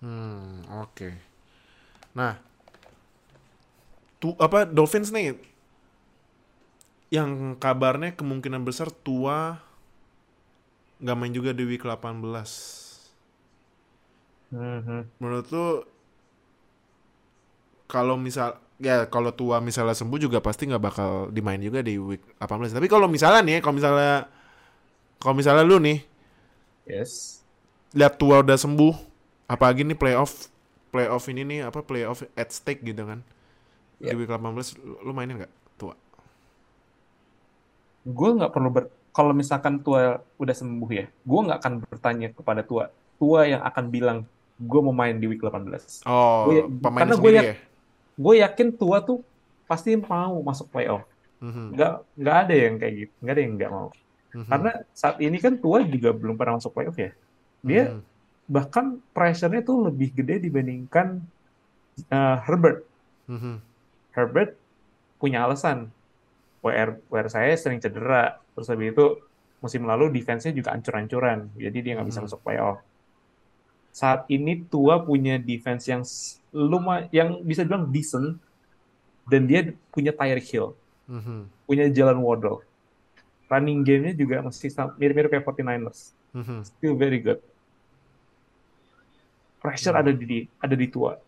Hmm, 0.00 0.64
oke. 0.80 1.08
Nah, 2.16 2.36
tu 4.20 4.36
apa 4.36 4.68
Dolphins 4.68 5.08
nih 5.08 5.36
yang 7.10 7.58
kabarnya 7.58 8.14
kemungkinan 8.18 8.62
besar 8.68 8.88
tua 9.06 9.58
nggak 11.02 11.16
main 11.18 11.32
juga 11.38 11.50
di 11.58 11.64
week 11.70 11.82
18. 11.84 12.50
Mhm. 14.50 15.10
Menurut 15.22 15.46
lu 15.54 15.66
kalau 17.90 18.14
misal 18.14 18.58
ya 18.80 19.04
kalau 19.10 19.34
tua 19.34 19.58
misalnya 19.60 19.92
sembuh 19.96 20.18
juga 20.20 20.38
pasti 20.40 20.64
nggak 20.70 20.82
bakal 20.82 21.10
dimain 21.34 21.60
juga 21.60 21.82
di 21.84 21.98
week 21.98 22.22
18. 22.38 22.72
Tapi 22.72 22.86
kalau 22.88 23.06
misalnya 23.10 23.40
nih, 23.44 23.58
kalau 23.60 23.76
misalnya 23.76 24.14
kalau 25.20 25.34
misalnya 25.36 25.64
lu 25.66 25.78
nih 25.82 26.00
Yes. 26.86 27.44
lihat 27.94 28.18
tua 28.20 28.42
udah 28.42 28.54
sembuh, 28.58 28.94
apalagi 29.50 29.82
nih 29.86 29.98
playoff 29.98 30.50
playoff 30.94 31.26
ini 31.30 31.42
nih 31.46 31.60
apa 31.66 31.82
playoff 31.82 32.22
at 32.38 32.50
stake 32.54 32.82
gitu 32.86 33.02
kan. 33.06 33.22
Di 34.02 34.12
Yep. 34.12 34.18
week 34.18 34.30
18 34.30 34.74
lu 35.06 35.12
mainin 35.14 35.42
nggak? 35.42 35.52
Gue 38.02 38.30
nggak 38.32 38.50
perlu 38.50 38.70
ber 38.70 38.84
kalau 39.10 39.34
misalkan 39.34 39.82
tua 39.82 40.22
udah 40.38 40.54
sembuh 40.54 40.90
ya, 40.90 41.06
gue 41.10 41.40
nggak 41.42 41.58
akan 41.58 41.72
bertanya 41.82 42.28
kepada 42.30 42.62
tua. 42.62 42.88
Tua 43.18 43.44
yang 43.44 43.60
akan 43.60 43.84
bilang 43.88 44.18
gue 44.56 44.80
mau 44.80 44.92
main 44.92 45.16
di 45.16 45.26
week 45.26 45.42
18. 45.42 46.04
Oh, 46.04 46.46
Gua 46.46 46.52
ya- 46.54 46.66
pemainnya 46.68 47.00
karena 47.00 47.14
gue 47.16 47.30
ya-? 47.32 47.56
Gue 48.14 48.34
yakin 48.38 48.68
tua 48.72 49.00
tuh 49.00 49.20
pasti 49.64 49.96
mau 49.96 50.40
masuk 50.40 50.68
playoff. 50.68 51.04
Mhm, 51.40 51.72
Nggak 51.72 51.92
nggak 52.14 52.36
ada 52.38 52.54
yang 52.54 52.74
kayak 52.76 52.94
gitu, 52.96 53.12
nggak 53.18 53.34
ada 53.34 53.42
yang 53.42 53.52
nggak 53.56 53.72
mau. 53.72 53.88
mhm, 54.30 54.46
Karena 54.46 54.70
saat 54.92 55.16
ini 55.18 55.36
kan 55.36 55.54
tua 55.56 55.78
juga 55.82 56.10
belum 56.12 56.36
pernah 56.36 56.60
masuk 56.60 56.70
playoff 56.70 56.96
ya. 56.96 57.10
Dia 57.60 57.82
mhm, 57.90 58.00
bahkan 58.46 58.86
pressure-nya 59.10 59.60
tuh 59.60 59.88
lebih 59.88 60.12
gede 60.12 60.38
dibandingkan 60.40 61.18
uh, 62.08 62.36
Herbert. 62.44 62.84
mhm, 63.26 63.58
Herbert 64.12 64.54
punya 65.16 65.44
alasan. 65.44 65.88
WR, 66.60 67.00
WR 67.08 67.28
saya 67.28 67.52
sering 67.56 67.80
cedera. 67.80 68.36
Terus 68.52 68.68
habis 68.68 68.92
itu 68.92 69.06
musim 69.60 69.84
lalu 69.84 70.08
defense-nya 70.12 70.52
juga 70.52 70.72
ancur-ancuran. 70.72 71.52
Jadi 71.54 71.78
dia 71.80 71.92
nggak 71.96 72.08
bisa 72.08 72.20
Mhm. 72.20 72.26
masuk 72.28 72.40
playoff. 72.40 72.78
Saat 73.90 74.28
ini 74.28 74.62
Tua 74.64 75.02
punya 75.02 75.36
defense 75.36 75.88
yang 75.88 76.02
lumayan, 76.52 77.08
yang 77.10 77.28
bisa 77.42 77.64
dibilang 77.64 77.88
decent. 77.88 78.38
Dan 79.26 79.46
dia 79.46 79.62
punya 79.90 80.10
Tyreek 80.10 80.46
Hill. 80.46 80.74
mhm, 81.06 81.46
Punya 81.66 81.86
Jalen 81.86 82.18
Waddle. 82.18 82.62
Running 83.46 83.82
game-nya 83.82 84.14
juga 84.14 84.42
masih 84.42 84.70
mirip-mirip 84.96 85.26
kayak 85.28 85.42
49ers. 85.42 86.14
mhm. 86.30 86.62
Still 86.62 86.94
very 86.94 87.18
good. 87.18 87.38
Pressure 89.60 89.92
Hmm. 89.92 90.02
ada 90.02 90.12
di 90.14 90.48
ada 90.56 90.72
di 90.72 90.86
Tua. 90.88 91.18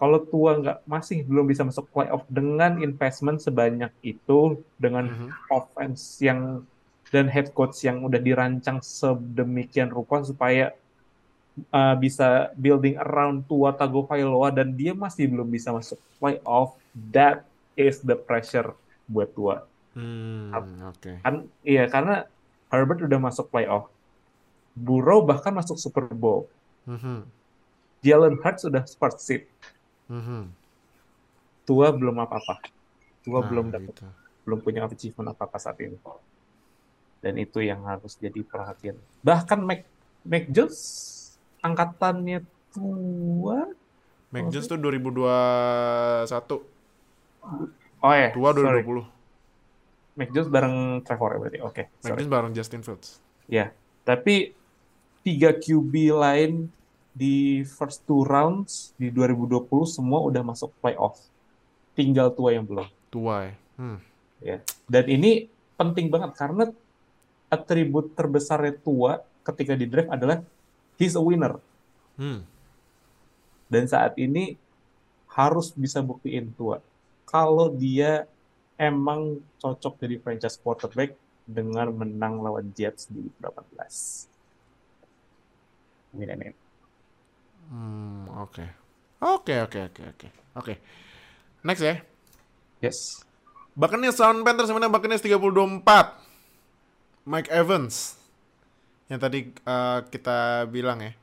Kalau 0.00 0.24
Tua 0.24 0.56
nggak 0.56 0.88
masih 0.88 1.28
belum 1.28 1.44
bisa 1.44 1.60
masuk 1.60 1.84
playoff 1.92 2.24
dengan 2.32 2.80
investment 2.80 3.44
sebanyak 3.44 3.92
itu, 4.00 4.56
dengan 4.80 5.12
Mhm. 5.12 5.28
offense 5.52 6.16
yang 6.24 6.64
dan 7.10 7.28
head 7.28 7.52
coach 7.52 7.84
yang 7.84 8.00
udah 8.00 8.16
dirancang 8.16 8.80
sedemikian 8.80 9.92
rupa 9.92 10.24
supaya 10.24 10.72
uh, 11.68 11.92
bisa 11.98 12.54
building 12.56 12.96
around 12.96 13.44
Tua 13.44 13.76
Tagovailoa 13.76 14.48
dan 14.54 14.72
dia 14.72 14.96
masih 14.96 15.28
belum 15.28 15.50
bisa 15.50 15.74
masuk 15.74 16.00
playoff. 16.16 16.78
That 17.12 17.44
is 17.76 18.00
the 18.00 18.16
pressure 18.16 18.72
buat 19.04 19.34
Tua. 19.36 19.66
Hmm, 19.92 20.54
oke. 20.86 21.20
Kan 21.20 21.50
iya 21.60 21.90
karena 21.90 22.24
Herbert 22.70 23.04
udah 23.04 23.20
masuk 23.20 23.50
playoff. 23.50 23.90
Burrow 24.72 25.26
bahkan 25.26 25.50
masuk 25.50 25.76
Super 25.76 26.06
Bowl. 26.14 26.46
Mhm, 26.86 27.26
Jalen 28.00 28.38
Hurts 28.40 28.64
sudah 28.64 28.86
first 28.86 29.20
seed. 29.20 29.44
Mhm. 30.10 30.42
Tua 31.64 31.94
belum 31.94 32.16
apa-apa. 32.18 32.58
Tua 33.22 33.40
Nah, 33.44 33.48
belum 33.48 33.66
dapat, 33.70 33.94
gitu. 33.94 34.04
belum 34.42 34.58
punya 34.58 34.80
achievement 34.90 35.30
apa-apa 35.30 35.56
saat 35.62 35.78
ini. 35.78 35.94
Dan 37.20 37.36
itu 37.36 37.60
yang 37.62 37.84
harus 37.86 38.16
jadi 38.18 38.40
perhatian. 38.42 38.96
Bahkan 39.22 39.60
Mac, 39.62 39.86
Mac 40.24 40.44
Jones 40.50 40.78
angkatannya 41.62 42.42
tua. 42.74 43.70
Mac 44.32 44.46
Jones 44.50 44.66
tuh 44.66 44.78
2021, 44.80 46.64
Oh 48.00 48.14
ya, 48.16 48.32
tua 48.32 48.50
sorry. 48.56 48.80
2020. 48.80 49.04
Mac 50.16 50.28
Jones 50.32 50.48
bareng 50.48 50.76
Trevor 51.04 51.30
ya 51.36 51.38
berarti. 51.38 51.58
Oke, 51.60 51.82
Mac 51.88 52.02
sorry. 52.02 52.18
Jones 52.24 52.30
bareng 52.32 52.52
Justin 52.56 52.82
Fields. 52.82 53.20
Ya, 53.46 53.76
tapi 54.08 54.56
tiga 55.20 55.52
QB 55.52 55.92
lain 56.16 56.72
di 57.10 57.66
first 57.66 58.06
two 58.06 58.22
rounds 58.22 58.94
di 58.94 59.10
2020 59.10 59.66
semua 59.86 60.22
udah 60.22 60.42
masuk 60.46 60.70
playoff. 60.78 61.18
Tinggal 61.98 62.32
tua 62.32 62.54
yang 62.54 62.64
belum. 62.64 62.86
Tua 63.10 63.50
ya. 63.50 63.54
Hmm. 63.76 63.98
Ya. 64.40 64.56
Dan 64.86 65.04
ini 65.10 65.50
penting 65.74 66.08
banget 66.08 66.32
karena 66.38 66.70
atribut 67.50 68.14
terbesarnya 68.14 68.78
tua 68.78 69.20
ketika 69.42 69.74
di 69.74 69.90
draft 69.90 70.12
adalah 70.14 70.38
he's 70.96 71.18
a 71.18 71.22
winner. 71.22 71.58
Hmm. 72.14 72.46
Dan 73.66 73.86
saat 73.90 74.14
ini 74.18 74.54
harus 75.30 75.70
bisa 75.74 76.02
buktiin 76.02 76.50
tua. 76.54 76.82
Kalau 77.26 77.70
dia 77.70 78.26
emang 78.74 79.38
cocok 79.62 80.00
jadi 80.02 80.16
franchise 80.18 80.58
quarterback 80.58 81.14
dengan 81.46 81.90
menang 81.94 82.42
lawan 82.42 82.70
Jets 82.74 83.06
di 83.10 83.30
18. 83.38 84.26
Amin, 86.14 86.30
amin. 86.34 86.59
Hmm, 87.70 88.26
oke. 88.34 88.66
Oke, 89.22 89.54
oke, 89.62 89.78
oke, 89.86 90.02
oke. 90.10 90.28
Oke. 90.58 90.74
Next 91.62 91.82
ya. 91.86 92.02
Yes. 92.82 93.22
Buccaneers 93.78 94.18
lawan 94.18 94.42
Panthers 94.42 94.74
menang 94.74 94.90
Buccaneers 94.90 95.22
32-4. 95.22 95.86
Mike 97.30 97.50
Evans. 97.54 98.18
Yang 99.06 99.20
tadi 99.22 99.38
eh, 99.54 99.98
kita 100.10 100.66
bilang 100.66 100.98
ya. 100.98 101.14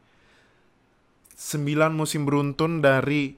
9 1.38 1.94
musim 1.94 2.26
beruntun 2.26 2.82
dari 2.82 3.38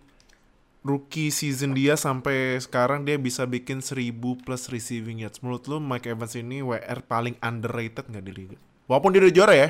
rookie 0.88 1.36
season 1.36 1.76
dia 1.76 2.00
sampai 2.00 2.56
sekarang 2.64 3.04
dia 3.04 3.20
bisa 3.20 3.44
bikin 3.44 3.84
1000 3.84 4.16
plus 4.46 4.72
receiving 4.72 5.26
yards. 5.26 5.44
Menurut 5.44 5.68
lu 5.68 5.82
Mike 5.84 6.08
Evans 6.08 6.38
ini 6.38 6.64
WR 6.64 7.04
paling 7.04 7.36
underrated 7.44 8.08
nggak 8.08 8.24
di 8.24 8.32
liga? 8.32 8.58
Walaupun 8.88 9.12
dia 9.12 9.20
udah 9.26 9.36
juara 9.36 9.56
ya. 9.58 9.70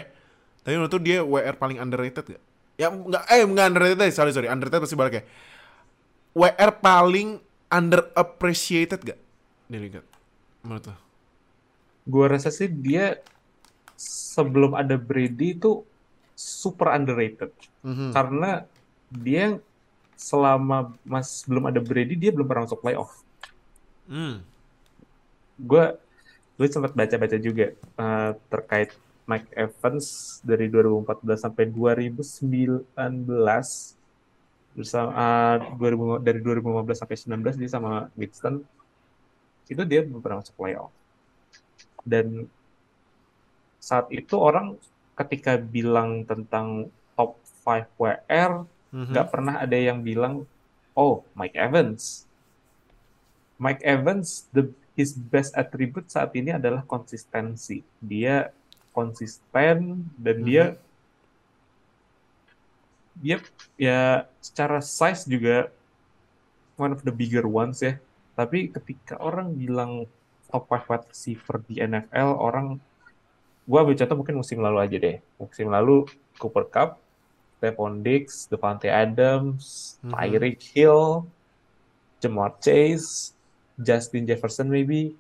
Tapi 0.62 0.75
menurut 0.78 0.93
lu 0.93 1.02
dia 1.02 1.25
WR 1.25 1.56
paling 1.58 1.82
underrated 1.82 2.38
gak? 2.38 2.43
Ya 2.79 2.87
nggak 2.87 3.23
eh 3.27 3.43
nggak 3.43 3.67
underrated 3.75 3.99
deh, 3.99 4.11
sorry 4.15 4.31
sorry. 4.31 4.47
Underrated 4.47 4.87
pasti 4.87 4.95
balik 4.95 5.19
ya. 5.19 5.23
WR 6.31 6.71
paling 6.79 7.43
underappreciated 7.67 9.03
gak 9.03 9.19
di 9.67 9.77
liga? 9.77 10.01
Menurut 10.63 10.87
lu? 10.87 10.95
Gua 12.07 12.25
rasa 12.31 12.49
sih 12.49 12.71
dia 12.71 13.19
sebelum 13.99 14.79
ada 14.79 14.95
Brady 14.95 15.59
itu 15.59 15.83
super 16.39 16.95
underrated. 16.95 17.51
Mhm. 17.83 18.15
Karena 18.15 18.63
dia 19.11 19.59
selama 20.15 20.95
mas 21.03 21.43
belum 21.43 21.67
ada 21.67 21.83
Brady 21.83 22.15
dia 22.15 22.31
belum 22.31 22.47
pernah 22.47 22.63
masuk 22.63 22.79
playoff. 22.79 23.11
Hmm. 24.07 24.39
Gue 25.59 25.99
gue 26.59 26.67
sempat 26.67 26.91
baca-baca 26.91 27.35
juga 27.39 27.75
eh, 27.75 28.31
terkait 28.51 28.91
Mike 29.29 29.53
Evans 29.53 30.39
dari 30.41 30.65
2014 30.73 31.45
sampai 31.45 31.69
2019 31.69 32.89
bersama 34.73 35.09
eh, 35.13 35.57
2000 35.77 36.25
dari 36.25 36.39
2015 36.41 36.97
sampai 36.97 37.15
19 37.37 37.61
dia 37.61 37.69
sama 37.69 38.09
Winston 38.17 38.65
itu 39.69 39.81
dia 39.85 40.01
belum 40.01 40.17
pernah 40.17 40.41
masuk 40.41 40.57
playoff. 40.57 40.89
Dan 42.01 42.49
saat 43.77 44.09
itu 44.09 44.33
orang 44.33 44.73
ketika 45.13 45.61
bilang 45.61 46.25
tentang 46.25 46.89
top 47.13 47.37
5 47.61 47.85
WR 48.01 48.65
Mhm. 48.89 49.13
nggak 49.13 49.27
pernah 49.29 49.61
ada 49.61 49.77
yang 49.77 50.01
bilang, 50.01 50.49
oh 50.97 51.21
Mike 51.37 51.53
Evans. 51.53 52.25
Mike 53.61 53.85
Evans, 53.85 54.49
the 54.49 54.71
his 54.97 55.13
best 55.13 55.53
attribute 55.53 56.09
saat 56.09 56.33
ini 56.33 56.55
adalah 56.55 56.81
konsistensi. 56.83 57.85
Dia 58.01 58.49
konsisten 58.91 60.04
dan 60.17 60.38
dia 60.41 60.75
dia 63.19 63.38
ya 63.75 64.25
secara 64.39 64.80
size 64.80 65.28
juga 65.28 65.67
one 66.80 66.95
of 66.95 67.04
the 67.04 67.12
bigger 67.12 67.43
ones 67.43 67.84
ya. 67.84 67.99
Tapi 68.39 68.71
ketika 68.71 69.19
orang 69.19 69.52
bilang 69.52 70.08
top 70.47 70.71
5 70.71 70.88
wide 70.88 71.06
receiver 71.12 71.56
di 71.67 71.84
NFL, 71.84 72.39
orang 72.39 72.80
gua 73.67 73.84
ambil 73.84 73.99
contoh 73.99 74.17
mungkin 74.17 74.36
musim 74.39 74.63
lalu 74.63 74.80
aja 74.80 74.97
deh. 74.97 75.17
Musim 75.36 75.67
lalu 75.67 76.08
Cooper 76.39 76.65
Cup, 76.71 76.89
Stephon 77.60 77.99
Diggs, 77.99 78.47
Devante 78.47 78.88
Adams, 78.88 79.99
Mhm. 79.99 80.12
Tyreek 80.15 80.62
Hill, 80.71 81.28
Jamar 82.23 82.56
Chase, 82.63 83.36
Justin 83.75 84.23
Jefferson 84.23 84.71
maybe. 84.71 85.12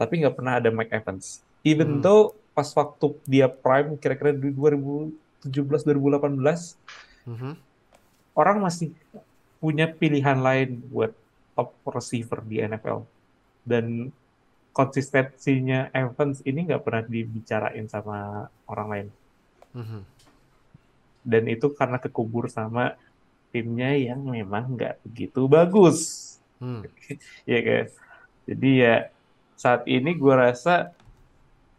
Tapi 0.00 0.24
nggak 0.24 0.34
pernah 0.34 0.56
ada 0.56 0.72
Mike 0.72 0.90
Evans. 0.96 1.44
Even 1.60 2.00
Hmm. 2.00 2.02
though 2.02 2.32
pas 2.58 2.74
waktu 2.74 3.14
dia 3.22 3.46
prime 3.46 3.94
kira-kira 4.02 4.34
di 4.34 4.50
2017-2018, 4.50 6.74
Mhm. 7.22 7.54
orang 8.34 8.58
masih 8.66 8.90
punya 9.62 9.86
pilihan 9.86 10.42
lain 10.42 10.82
buat 10.90 11.14
top 11.54 11.70
receiver 11.86 12.42
di 12.42 12.58
NFL. 12.58 13.06
Dan 13.62 14.10
konsistensinya 14.74 15.86
Evans 15.94 16.42
ini 16.42 16.66
nggak 16.66 16.82
pernah 16.82 17.06
dibicarain 17.06 17.86
sama 17.86 18.50
orang 18.66 18.88
lain. 18.90 19.08
Mhm. 19.78 20.02
Dan 21.22 21.46
itu 21.46 21.70
karena 21.78 22.02
kekubur 22.02 22.50
sama 22.50 22.98
timnya 23.54 23.94
yang 23.94 24.26
memang 24.26 24.74
nggak 24.74 24.98
begitu 25.06 25.46
bagus. 25.46 26.26
Hmm. 26.58 26.82
ya 27.50 27.58
guys. 27.62 27.94
Jadi 28.50 28.82
ya 28.82 29.14
saat 29.54 29.86
ini 29.86 30.10
gue 30.14 30.34
rasa 30.34 30.90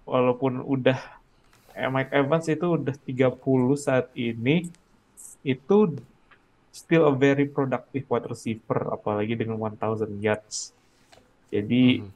walaupun 0.10 0.66
udah 0.66 0.98
eh, 1.72 1.88
Mike 1.88 2.12
Evans 2.12 2.50
itu 2.50 2.66
udah 2.76 2.96
30 3.06 3.38
saat 3.78 4.10
ini 4.18 4.68
itu 5.46 5.78
still 6.70 7.08
a 7.08 7.14
very 7.14 7.46
productive 7.46 8.06
wide 8.10 8.28
receiver 8.28 8.90
apalagi 8.90 9.38
dengan 9.38 9.56
1000 9.56 10.20
yards. 10.20 10.74
Jadi 11.50 12.02
Mhm. 12.02 12.10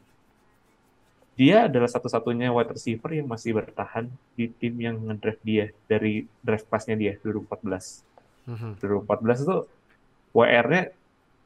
dia 1.34 1.65
adalah 1.65 1.89
satu-satunya 1.89 2.53
wide 2.53 2.73
receiver 2.73 3.10
yang 3.10 3.25
masih 3.25 3.58
bertahan 3.58 4.06
di 4.38 4.49
tim 4.51 4.73
yang 4.77 4.97
ngedraft 4.99 5.41
dia 5.41 5.73
dari 5.88 6.29
draft 6.41 6.69
class-nya 6.69 6.93
dia 6.93 7.13
2014. 7.21 8.06
Mhm. 8.45 8.77
2014 8.77 9.41
itu 9.41 9.58
WR-nya 10.29 10.93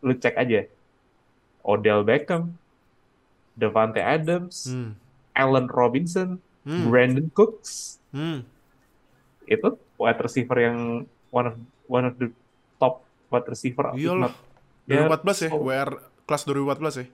lu 0.02 0.14
cek 0.14 0.36
aja. 0.36 0.68
Odell 1.64 2.04
Beckham, 2.04 2.56
Devante 3.52 4.00
Adams, 4.00 4.68
Hmm. 4.68 4.96
Allen 5.38 5.70
Robinson, 5.70 6.42
Hmm. 6.66 6.90
Brandon 6.90 7.30
Cooks. 7.32 8.02
Hmm. 8.10 8.44
Itu 9.46 9.78
wide 9.96 10.20
receiver 10.20 10.58
yang 10.60 10.78
one 11.30 11.48
of 11.48 11.56
one 11.88 12.04
of 12.04 12.18
the 12.18 12.28
top 12.76 13.00
wide 13.30 13.48
receiver. 13.48 13.94
if 13.94 14.04
Iyalah. 14.04 14.28
not- 14.28 14.38
ya, 14.84 15.08
2014 15.08 15.38
ya, 15.40 15.50
oh. 15.54 15.64
WR 15.64 15.90
kelas 16.24 16.44
2014 16.44 16.96
ya. 16.98 17.06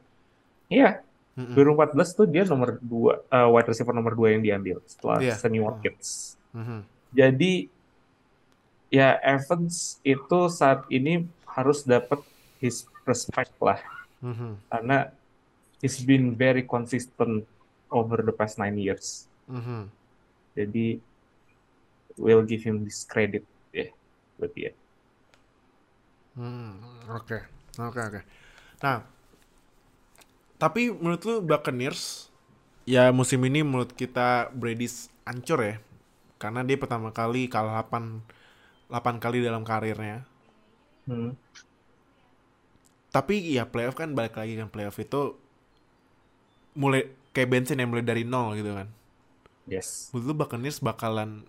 Iya, 0.65 0.89
Mhm. 1.35 1.53
2014 1.53 2.09
tuh 2.13 2.25
dia 2.25 2.43
nomor 2.43 2.77
dua, 2.79 3.21
eh, 3.23 3.45
wide 3.45 3.67
receiver 3.67 3.93
nomor 3.93 4.13
dua 4.13 4.33
yang 4.33 4.41
diambil 4.41 4.81
setelah 4.87 5.21
Iya. 5.21 5.35
Sammy 5.37 5.59
Watkins. 5.59 6.33
Mhm. 6.49 6.79
Jadi 7.13 7.53
ya 8.89 9.17
Evans 9.19 10.01
itu 10.01 10.39
saat 10.49 10.85
ini 10.87 11.25
harus 11.45 11.81
dapat 11.81 12.21
his 12.57 12.85
respect 13.05 13.53
lah 13.59 13.77
Mhm. 14.17 14.57
karena 14.67 14.97
he's 15.77 15.99
been 15.99 16.33
very 16.33 16.61
consistent 16.61 17.45
over 17.93 18.19
the 18.25 18.33
past 18.35 18.57
nine 18.57 18.77
years. 18.81 19.29
Mhm. 19.47 19.91
Jadi 20.57 21.01
we'll 22.17 22.45
give 22.45 22.63
him 22.63 22.83
this 22.85 23.05
credit 23.05 23.45
ya 23.73 23.89
buat 24.37 24.51
dia. 24.53 24.71
Hmm, 26.33 26.81
Oke, 27.13 27.37
oke, 27.77 27.99
oke. 28.09 28.21
Nah, 28.81 28.97
tapi 30.61 30.89
menurut 30.89 31.21
lu 31.27 31.35
Buccaneers 31.43 32.31
ya 32.87 33.11
musim 33.15 33.41
ini 33.49 33.61
menurut 33.65 33.91
kita 33.95 34.51
Brady 34.55 34.87
ancur 35.27 35.59
ya, 35.63 35.75
karena 36.41 36.61
dia 36.67 36.77
pertama 36.79 37.09
kali 37.13 37.47
kalah 37.51 37.83
8 37.83 38.23
8 38.91 39.17
kali 39.23 39.43
dalam 39.43 39.63
karirnya. 39.67 40.25
Hmm. 41.07 41.35
Tapi 43.15 43.35
ya 43.55 43.63
playoff 43.69 43.95
kan 44.01 44.09
balik 44.17 44.35
lagi 44.39 44.53
kan 44.59 44.67
playoff 44.73 44.97
itu 45.05 45.37
mulai 46.73 47.09
kayak 47.33 47.49
bensin 47.49 47.81
yang 47.81 47.89
mulai 47.89 48.05
dari 48.05 48.23
nol 48.23 48.53
gitu 48.53 48.71
kan. 48.77 48.87
Yes. 49.65 50.13
Menurut 50.13 50.27
lu 50.29 50.33
Buccaneers 50.37 50.77
bakalan 50.77 51.43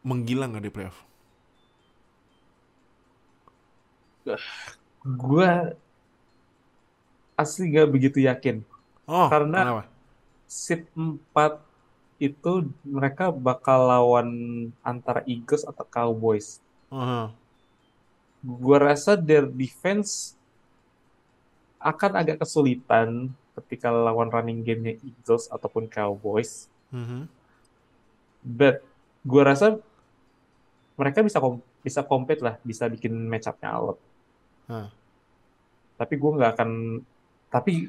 menggilang 0.00 0.56
gak 0.56 0.64
di 0.64 0.72
playoff? 0.72 0.98
Gua 5.04 5.72
asli 7.36 7.72
gak 7.72 7.88
begitu 7.90 8.24
yakin. 8.24 8.64
Oh, 9.08 9.28
Karena- 9.28 9.64
kenapa? 9.64 9.84
Seat 10.50 10.88
4 10.96 11.62
itu 12.20 12.68
mereka 12.84 13.32
bakal 13.32 13.86
lawan 13.88 14.28
antara 14.84 15.24
Eagles 15.24 15.64
atau 15.64 15.86
Cowboys. 15.88 16.60
Aha. 16.92 17.32
Gua 18.40 18.78
rasa 18.80 19.16
their 19.16 19.48
defense 19.48 20.34
akan 21.80 22.12
agak 22.20 22.36
kesulitan 22.44 23.32
ketika 23.64 23.92
lawan 23.92 24.32
running 24.32 24.64
game-nya 24.64 24.96
Eagles 25.00 25.48
ataupun 25.48 25.86
Cowboys. 25.86 26.66
Mhm. 26.90 27.28
But 28.40 28.82
gue 29.20 29.42
rasa 29.44 29.76
mereka 30.96 31.20
bisa 31.20 31.40
kom 31.40 31.60
bisa 31.80 32.04
compete 32.04 32.44
lah, 32.44 32.60
bisa 32.60 32.88
bikin 32.88 33.12
match 33.28 33.48
up-nya 33.48 33.72
alot. 33.72 33.98
Hah. 34.68 34.88
Tapi 35.96 36.14
gue 36.16 36.30
nggak 36.36 36.52
akan, 36.56 36.70
tapi 37.48 37.88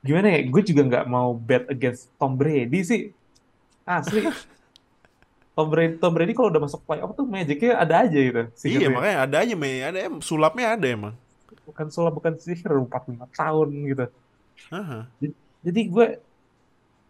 gimana 0.00 0.32
ya? 0.32 0.40
Gue 0.48 0.62
juga 0.64 0.82
nggak 0.84 1.06
mau 1.08 1.36
bet 1.36 1.68
against 1.68 2.08
Tom 2.16 2.36
Brady 2.36 2.80
sih. 2.84 3.02
Asli. 3.84 4.24
Tom 5.52 5.68
Brady, 5.68 6.00
Tom 6.00 6.12
Brady 6.16 6.32
kalau 6.32 6.48
udah 6.48 6.62
masuk 6.64 6.80
playoff 6.88 7.12
tuh 7.12 7.28
magicnya 7.28 7.76
ada 7.76 8.08
aja 8.08 8.16
gitu. 8.16 8.42
Iya 8.48 8.56
sihirnya. 8.56 8.88
makanya 8.88 9.16
ada 9.28 9.36
aja 9.44 9.54
ada 9.92 9.98
em- 10.00 10.24
sulapnya 10.24 10.72
ada 10.72 10.86
emang. 10.88 11.14
Bukan 11.68 11.92
sulap, 11.92 12.16
bukan 12.16 12.40
sihir, 12.40 12.72
45 12.88 13.28
tahun 13.36 13.68
gitu. 13.92 14.04
Aha. 14.70 15.08
Jadi 15.62 15.80
gue 15.88 16.06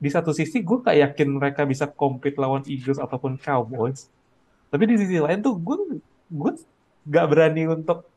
di 0.03 0.11
satu 0.11 0.35
sisi 0.35 0.59
gue 0.59 0.83
gak 0.83 0.99
yakin 0.99 1.29
mereka 1.31 1.63
bisa 1.63 1.87
compete 1.87 2.35
lawan 2.35 2.67
Eagles 2.67 2.99
ataupun 2.99 3.39
Cowboys. 3.39 4.11
Tapi 4.69 4.83
di 4.91 4.97
sisi 4.99 5.23
lain 5.23 5.39
tuh 5.39 5.55
gue 5.55 6.01
gue 6.27 6.53
gak 7.07 7.27
berani 7.31 7.71
untuk 7.71 8.09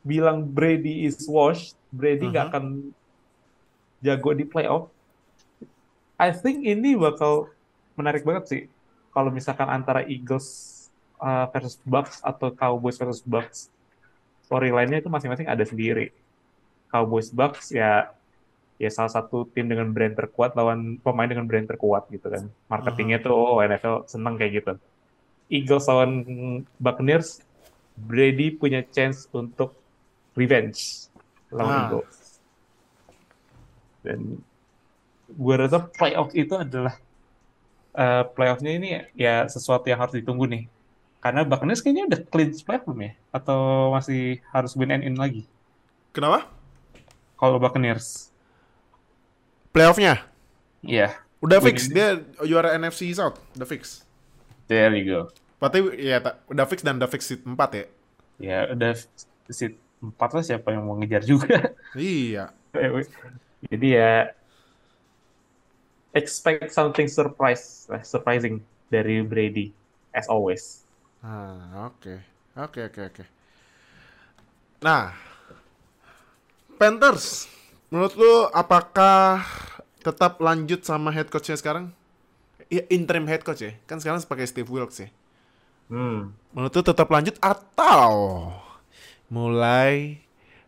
bilang 0.00 0.44
Brady 0.44 1.04
is 1.04 1.20
washed. 1.28 1.76
Brady 1.92 2.28
Mhm. 2.28 2.32
gak 2.32 2.44
akan 2.52 2.64
jago 4.00 4.30
di 4.32 4.44
playoff. 4.48 4.88
I 6.16 6.30
think 6.32 6.64
ini 6.64 6.94
bakal 6.94 7.50
menarik 7.98 8.22
banget 8.22 8.44
sih. 8.48 8.62
Kalau 9.10 9.30
misalkan 9.30 9.68
antara 9.68 10.02
Eagles 10.06 10.70
uh, 11.18 11.46
versus 11.50 11.78
Bucks 11.84 12.18
atau 12.24 12.50
Cowboys 12.50 12.98
versus 12.98 13.22
Bucks. 13.22 13.70
Storyline-nya 14.44 15.00
itu 15.00 15.08
masing-masing 15.08 15.48
ada 15.48 15.64
sendiri. 15.64 16.12
Cowboys 16.92 17.32
Bucks 17.32 17.72
ya 17.72 18.12
ya 18.78 18.90
salah 18.90 19.12
satu 19.12 19.46
tim 19.54 19.70
dengan 19.70 19.90
brand 19.94 20.18
terkuat 20.18 20.58
lawan 20.58 20.98
pemain 20.98 21.30
dengan 21.30 21.46
brand 21.46 21.66
terkuat 21.66 22.10
gitu 22.10 22.26
kan. 22.26 22.50
Marketingnya 22.66 23.22
tuh 23.22 23.34
oh 23.34 23.58
NFL 23.62 24.10
seneng 24.10 24.34
kayak 24.34 24.52
gitu. 24.62 24.72
Eagles 25.52 25.86
lawan 25.86 26.10
Buccaneers, 26.80 27.44
Brady 27.94 28.50
punya 28.56 28.82
chance 28.82 29.30
untuk 29.30 29.76
revenge 30.34 31.06
lawan 31.54 31.70
Ah. 31.70 31.80
Eagles. 31.86 32.18
Dan 34.04 34.20
gue 35.30 35.54
rasa 35.56 35.78
playoff 35.88 36.34
itu 36.34 36.52
adalah 36.58 36.98
eh, 37.94 38.24
playoffnya 38.34 38.72
ini 38.74 38.88
ya 39.14 39.46
sesuatu 39.46 39.86
yang 39.86 40.02
harus 40.02 40.18
ditunggu 40.18 40.44
nih. 40.50 40.64
Karena 41.22 41.40
Buccaneers 41.46 41.80
kayaknya 41.80 42.04
udah 42.10 42.20
clinch 42.28 42.60
playoff 42.66 42.84
belum 42.84 43.00
ya? 43.00 43.12
Atau 43.32 43.94
masih 43.94 44.44
harus 44.52 44.76
win 44.76 44.92
and 44.92 45.06
in 45.06 45.16
lagi? 45.16 45.48
Kenapa? 46.12 46.50
Kalau 47.38 47.56
Buccaneers. 47.56 48.33
Playoffnya 49.74 50.22
Iya, 50.84 51.16
udah 51.40 51.58
Win 51.64 51.74
fix 51.74 51.88
dia 51.88 52.20
juara 52.44 52.76
NFC 52.76 53.10
South, 53.16 53.40
udah 53.56 53.66
fix. 53.66 54.04
there 54.68 54.92
you 54.96 55.04
go. 55.04 55.20
Berarti 55.56 55.80
ya 55.96 56.20
udah 56.46 56.64
fix 56.68 56.84
dan 56.84 57.00
udah 57.00 57.08
fix 57.08 57.24
seat 57.24 57.42
4 57.42 57.56
ya. 57.72 57.84
Ya 58.36 58.58
udah 58.68 58.92
seat 59.48 59.74
4 60.04 60.12
lah 60.36 60.44
siapa 60.44 60.68
yang 60.76 60.84
mau 60.84 60.96
ngejar 61.00 61.24
juga. 61.24 61.72
Iya. 61.96 62.52
Jadi 63.64 63.88
ya 63.96 64.28
expect 66.12 66.70
something 66.70 67.08
surprise, 67.08 67.88
eh, 67.90 68.02
surprising 68.04 68.60
dari 68.92 69.24
Brady 69.24 69.72
as 70.12 70.28
always. 70.28 70.84
Ah, 71.24 71.88
oke. 71.90 72.20
Oke, 72.54 72.86
oke, 72.86 73.00
oke. 73.10 73.24
Nah, 74.84 75.16
Panthers, 76.76 77.48
menurut 77.94 78.18
lu 78.18 78.34
apakah 78.50 79.46
tetap 80.02 80.42
lanjut 80.42 80.82
sama 80.82 81.14
head 81.14 81.30
coachnya 81.30 81.54
sekarang? 81.54 81.94
Ya, 82.66 82.82
interim 82.90 83.22
head 83.30 83.46
coach 83.46 83.62
ya. 83.62 83.78
Kan 83.86 84.02
sekarang 84.02 84.18
pakai 84.26 84.50
Steve 84.50 84.66
Wilkes 84.66 85.06
ya. 85.06 85.08
Hmm. 85.86 86.34
Menurut 86.50 86.74
lu 86.74 86.82
tetap 86.82 87.06
lanjut 87.06 87.38
atau 87.38 88.50
mulai 89.30 90.18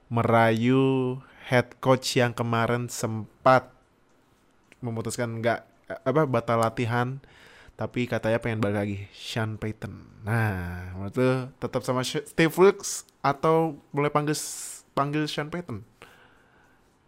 merayu 0.06 1.18
head 1.50 1.74
coach 1.82 2.14
yang 2.14 2.30
kemarin 2.30 2.86
sempat 2.86 3.74
memutuskan 4.78 5.42
nggak 5.42 5.66
apa 6.06 6.22
batal 6.30 6.62
latihan 6.62 7.18
tapi 7.74 8.06
katanya 8.06 8.38
pengen 8.38 8.62
balik 8.62 8.86
lagi 8.86 8.98
Sean 9.10 9.58
Payton. 9.58 10.22
Nah, 10.22 10.94
menurut 10.94 11.14
lu 11.18 11.32
tetap 11.58 11.82
sama 11.82 12.06
Steve 12.06 12.54
Wilkes 12.54 13.02
atau 13.18 13.82
mulai 13.90 14.14
panggil 14.14 14.38
panggil 14.94 15.26
Sean 15.26 15.50
Payton? 15.50 15.95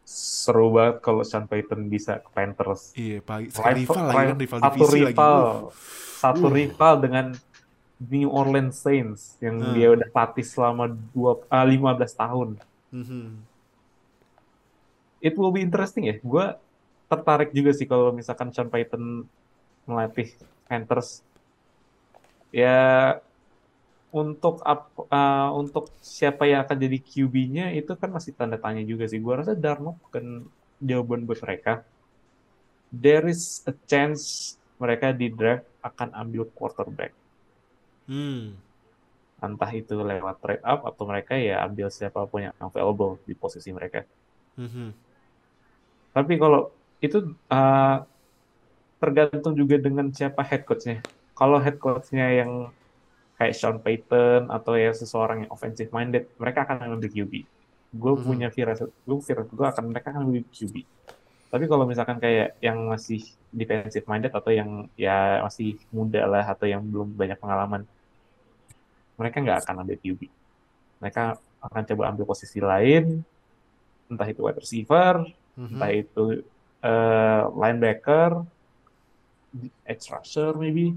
Seru 0.08 0.72
banget 0.72 1.04
kalau 1.04 1.20
Sean 1.20 1.44
Payton 1.44 1.84
bisa 1.86 2.24
ke 2.24 2.28
Panthers. 2.32 2.96
Iya, 2.96 3.20
pagi 3.20 3.52
sekali 3.52 3.84
rival 3.84 4.04
lagi 4.08 4.16
kan 4.24 4.38
rival 4.40 4.58
satu 4.58 4.72
divisi 4.72 4.88
lagi. 4.96 5.04
rival, 5.12 5.36
Uh, 5.36 5.68
satu 6.16 6.46
Uh. 6.48 6.54
rival 6.54 6.94
dengan 6.98 7.26
New 8.00 8.28
Orleans 8.30 8.76
Saints 8.78 9.36
yang 9.38 9.60
Hmm. 9.60 9.74
dia 9.74 9.88
udah 9.92 10.08
latih 10.08 10.46
selama 10.46 10.84
dua, 11.12 11.44
ah, 11.48 11.60
15 11.62 12.14
tahun. 12.14 12.56
mhm. 12.88 13.44
It 15.20 15.34
will 15.34 15.50
be 15.50 15.60
interesting 15.60 16.06
ya. 16.06 16.16
Gue 16.18 16.56
tertarik 17.04 17.50
juga 17.50 17.74
sih 17.74 17.84
kalau 17.84 18.08
misalkan 18.08 18.48
Sean 18.48 18.70
Payton 18.70 19.26
melatih 19.84 20.30
Panthers. 20.64 21.20
Ya 22.48 23.18
untuk 24.12 24.54
ap- 24.64 24.96
ah, 25.12 25.52
untuk 25.60 25.84
siapa 26.00 26.42
yang 26.50 26.60
akan 26.64 26.78
jadi 26.84 26.98
QB-nya 27.10 27.64
itu 27.78 27.92
kan 28.00 28.10
masih 28.16 28.32
tanda 28.38 28.56
tanya 28.64 28.82
juga 28.90 29.04
sih. 29.10 29.20
Gue 29.24 29.34
rasa 29.40 29.52
Darnold 29.62 30.00
bukan 30.04 30.24
jawaban 30.88 31.20
buat 31.28 31.40
mereka. 31.44 31.70
There 32.92 33.26
is 33.28 33.64
a 33.66 33.72
chance 33.88 34.56
mereka 34.76 35.16
di 35.16 35.32
draft 35.32 35.64
akan 35.80 36.12
ambil 36.20 36.44
quarterback. 36.52 37.16
Hmm. 38.08 38.58
Entah 39.46 39.70
itu 39.80 39.94
lewat 40.10 40.36
trade 40.42 40.64
up 40.72 40.80
atau 40.90 41.04
mereka 41.10 41.32
ya 41.48 41.54
ambil 41.66 41.88
siapa 41.96 42.20
pun 42.30 42.40
yang 42.46 42.54
available 42.66 43.12
di 43.26 43.34
posisi 43.42 43.70
mereka. 43.78 44.00
mhm. 44.56 44.94
Tapi 46.14 46.32
kalau 46.42 46.60
itu 47.04 47.16
uh, 47.52 47.96
tergantung 49.02 49.54
juga 49.60 49.76
dengan 49.78 50.06
siapa 50.10 50.42
head 50.48 50.62
coach-nya. 50.66 50.96
Kalau 51.38 51.58
head 51.62 51.76
coach-nya 51.78 52.26
yang 52.42 52.50
kayak 53.38 53.54
Sean 53.54 53.78
Payton 53.78 54.50
atau 54.50 54.74
ya 54.74 54.90
seseorang 54.90 55.46
yang 55.46 55.50
offensive 55.54 55.94
minded, 55.94 56.26
mereka 56.42 56.66
akan 56.66 56.98
ambil 56.98 57.06
QB. 57.08 57.32
Gue 57.94 58.12
Mhm. 58.18 58.22
punya 58.26 58.48
firasat, 58.50 58.90
gue 58.90 59.16
firasat 59.22 59.54
gue 59.54 59.66
akan 59.66 59.84
mereka 59.94 60.10
akan 60.12 60.26
ambil 60.26 60.42
QB. 60.50 60.74
Tapi 61.48 61.64
kalau 61.64 61.88
misalkan 61.88 62.18
kayak 62.20 62.58
yang 62.60 62.84
masih 62.84 63.24
defensive 63.48 64.04
minded 64.04 64.34
atau 64.34 64.52
yang 64.52 64.84
ya 64.98 65.40
masih 65.40 65.80
muda 65.88 66.28
lah 66.28 66.44
atau 66.44 66.68
yang 66.68 66.84
belum 66.84 67.16
banyak 67.16 67.38
pengalaman, 67.40 67.88
mereka 69.16 69.40
nggak 69.40 69.58
akan 69.64 69.86
ambil 69.86 69.96
QB. 69.96 70.20
Mereka 71.00 71.22
akan 71.62 71.82
coba 71.88 72.02
ambil 72.12 72.24
posisi 72.28 72.58
lain, 72.60 73.22
entah 74.10 74.28
itu 74.28 74.40
wide 74.44 74.60
receiver, 74.60 75.24
Mhm. 75.56 75.72
entah 75.78 75.90
itu 75.94 76.24
eh, 76.78 77.42
linebacker, 77.58 78.46
edge 79.82 80.06
rusher 80.14 80.54
maybe, 80.54 80.94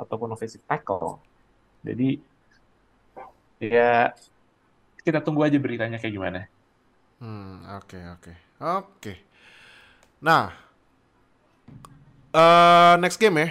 ataupun 0.00 0.32
offensive 0.32 0.64
tackle. 0.64 1.20
Jadi 1.84 2.16
ya 3.60 4.16
kita 5.04 5.20
tunggu 5.20 5.44
aja 5.44 5.60
beritanya 5.60 6.00
kayak 6.00 6.14
gimana. 6.16 6.40
Hmm, 7.20 7.60
oke 7.76 8.00
oke. 8.16 8.32
Oke. 8.60 9.12
Nah, 10.24 10.52
eh 12.32 12.94
next 12.96 13.20
game 13.20 13.36
ya. 13.36 13.48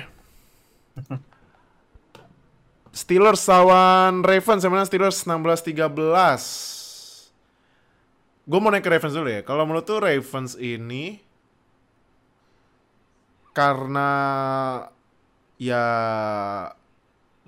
Steelers 3.00 3.46
lawan 3.48 4.26
Ravens 4.26 4.66
mana 4.66 4.84
Steelers 4.84 5.24
16-13. 5.24 5.70
Gue 8.50 8.60
mau 8.60 8.74
naik 8.74 8.82
ke 8.82 8.90
Ravens 8.90 9.14
dulu 9.14 9.30
ya. 9.30 9.46
Kalau 9.46 9.64
menurut 9.64 9.86
tuh 9.86 10.02
Ravens 10.02 10.58
ini 10.58 11.22
karena 13.54 14.10
ya 15.60 15.84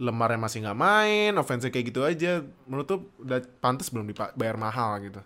Lemarnya 0.02 0.40
masih 0.42 0.66
nggak 0.66 0.80
main, 0.82 1.32
offense 1.40 1.70
kayak 1.72 1.94
gitu 1.94 2.02
aja. 2.04 2.44
Menurut 2.68 2.86
tuh 2.90 3.00
udah 3.22 3.40
pantas 3.64 3.88
belum 3.88 4.12
dibayar 4.12 4.58
mahal 4.60 4.98
gitu. 5.06 5.22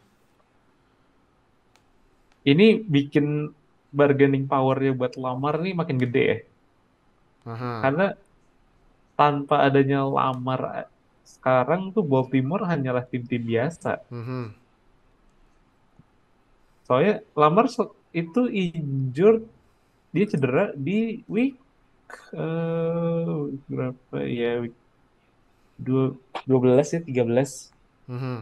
Ini 2.46 2.86
bikin 2.86 3.50
bargaining 3.90 4.46
power-nya 4.46 4.94
buat 4.94 5.18
Lamar 5.18 5.64
nih 5.64 5.74
makin 5.74 5.98
gede 5.98 6.24
ya. 6.24 6.38
Aha. 7.50 7.72
Karena 7.88 8.08
tanpa 9.16 9.64
adanya 9.64 10.04
Lamar 10.04 10.92
sekarang 11.26 11.96
tuh 11.96 12.04
Baltimore 12.06 12.68
hanyalah 12.68 13.08
tim-tim 13.08 13.42
biasa. 13.42 14.04
Mhm. 14.12 14.54
Soalnya 16.86 17.24
Lamar 17.34 17.66
itu 18.14 18.42
injured, 18.52 19.48
dia 20.14 20.26
cedera 20.30 20.76
di 20.76 21.26
week 21.26 21.58
eh, 22.34 23.34
berapa 23.68 24.18
ya 24.24 24.66
week 24.66 24.76
dua, 25.76 26.16
12 26.48 26.88
ya 26.96 27.00
13 27.04 27.72
Mhm. 28.08 28.40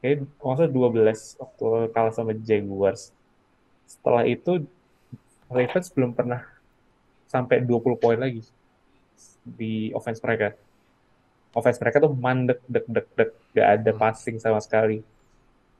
kayak 0.00 0.16
maksudnya 0.40 0.70
12 0.72 1.20
waktu 1.40 1.66
kalah 1.92 2.14
sama 2.14 2.32
Jaguars. 2.36 3.12
Setelah 3.88 4.24
itu 4.24 4.64
Ravens 5.48 5.92
belum 5.92 6.16
pernah 6.16 6.42
sampai 7.28 7.60
20 7.60 7.96
poin 7.96 8.16
lagi. 8.16 8.44
di 9.44 9.92
offense 9.92 10.24
mereka. 10.24 10.56
Offense 11.52 11.76
mereka 11.78 12.00
tuh 12.00 12.16
mandek, 12.16 12.64
dek, 12.64 12.88
dek, 12.88 13.06
dek, 13.12 13.30
gak 13.52 13.68
ada 13.78 13.90
Hmm. 13.92 14.00
passing 14.00 14.36
sama 14.40 14.58
sekali. 14.58 15.04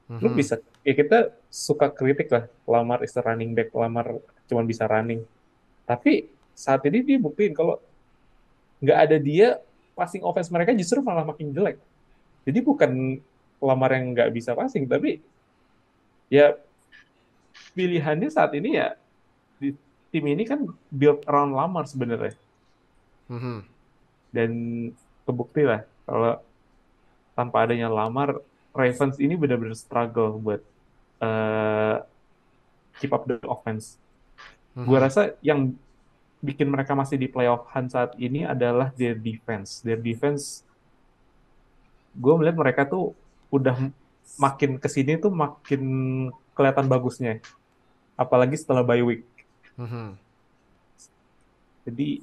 Lu 0.07 0.29
Mhm. 0.29 0.37
bisa, 0.37 0.61
ya 0.85 0.93
kita 0.93 1.33
suka 1.49 1.89
kritik 1.89 2.29
lah, 2.29 2.45
Lamar 2.69 3.01
is 3.01 3.11
the 3.11 3.25
running 3.25 3.57
back, 3.57 3.73
Lamar 3.73 4.21
cuma 4.45 4.61
bisa 4.61 4.85
running. 4.85 5.25
Tapi 5.83 6.29
saat 6.55 6.81
ini 6.87 7.03
dia 7.03 7.17
buktiin 7.19 7.51
kalau 7.51 7.77
nggak 8.79 8.97
ada 8.97 9.17
dia, 9.19 9.59
passing 9.93 10.23
offense 10.23 10.47
mereka 10.47 10.71
justru 10.71 11.03
malah 11.03 11.27
makin 11.27 11.51
jelek. 11.51 11.77
Jadi 12.47 12.59
bukan 12.63 12.91
Lamar 13.59 13.95
yang 13.95 14.11
nggak 14.15 14.29
bisa 14.35 14.51
passing, 14.51 14.85
tapi 14.85 15.19
ya 16.27 16.55
pilihannya 17.71 18.29
saat 18.29 18.51
ini 18.55 18.75
ya 18.77 18.95
di 19.57 19.71
tim 20.11 20.25
ini 20.27 20.43
kan 20.43 20.63
build 20.91 21.23
around 21.27 21.55
Lamar 21.55 21.87
sebenarnya 21.87 22.35
Mhm. 23.25 23.63
dan 24.29 24.51
kebukti 25.23 25.63
lah 25.65 25.81
kalau 26.05 26.37
tanpa 27.33 27.65
adanya 27.65 27.89
Lamar 27.89 28.37
Ravens 28.75 29.17
ini 29.17 29.33
benar-benar 29.39 29.75
struggle 29.75 30.35
buat 30.37 30.61
eh, 31.15 31.95
keep 32.99 33.11
up 33.15 33.23
the 33.23 33.39
offense. 33.47 33.95
Mhm. 34.75 34.83
Gue 34.83 34.97
rasa 34.99 35.21
yang 35.39 35.71
bikin 36.45 36.69
mereka 36.69 36.93
masih 36.93 37.17
di 37.17 37.25
playoff 37.25 37.65
hunt 37.73 37.89
saat 37.89 38.13
ini 38.21 38.45
adalah 38.45 38.93
their 38.93 39.17
defense. 39.17 39.81
Their 39.81 39.97
defense, 39.97 40.61
gue 42.13 42.33
melihat 42.37 42.57
mereka 42.61 42.81
tuh 42.85 43.17
udah 43.49 43.89
makin 44.37 44.77
ke 44.77 44.87
sini 44.87 45.17
tuh 45.17 45.33
makin 45.33 45.83
kelihatan 46.53 46.85
bagusnya. 46.85 47.41
Apalagi 48.13 48.55
setelah 48.55 48.85
bye 48.85 49.01
week. 49.01 49.25
Mhm. 49.75 50.15
Jadi 51.85 52.21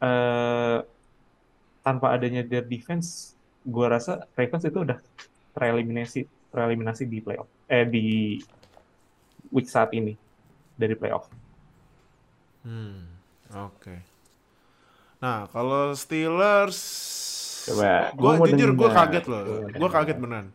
eh, 0.00 0.78
tanpa 1.80 2.06
adanya 2.14 2.44
their 2.44 2.64
defense, 2.64 3.34
gue 3.64 3.86
rasa 3.86 4.28
Ravens 4.36 4.64
itu 4.66 4.78
udah 4.84 4.98
tereliminasi, 5.56 6.24
tereliminasi 6.52 7.04
di 7.08 7.18
playoff, 7.20 7.48
eh 7.66 7.84
di 7.84 8.38
week 9.50 9.66
saat 9.66 9.90
ini 9.96 10.14
dari 10.78 10.94
playoff. 10.94 11.26
Hmm, 12.62 13.19
oke. 13.54 13.94
Nah, 15.20 15.44
kalau 15.52 15.92
Steelers, 15.92 16.80
Coba, 17.68 18.10
gue 18.16 18.24
gua 18.24 18.32
mau 18.40 18.46
jujur 18.48 18.70
gue 18.72 18.88
kaget 18.88 19.24
loh, 19.28 19.42
gue 19.68 19.90
kaget 19.92 20.16
beneran. 20.16 20.48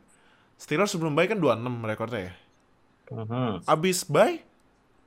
Steelers 0.58 0.90
sebelum 0.90 1.14
bye 1.14 1.30
kan 1.30 1.38
26 1.38 1.86
rekornya 1.86 2.22
ya. 2.32 2.34
Mhm. 3.14 3.68
Abis 3.70 4.08
bye 4.10 4.42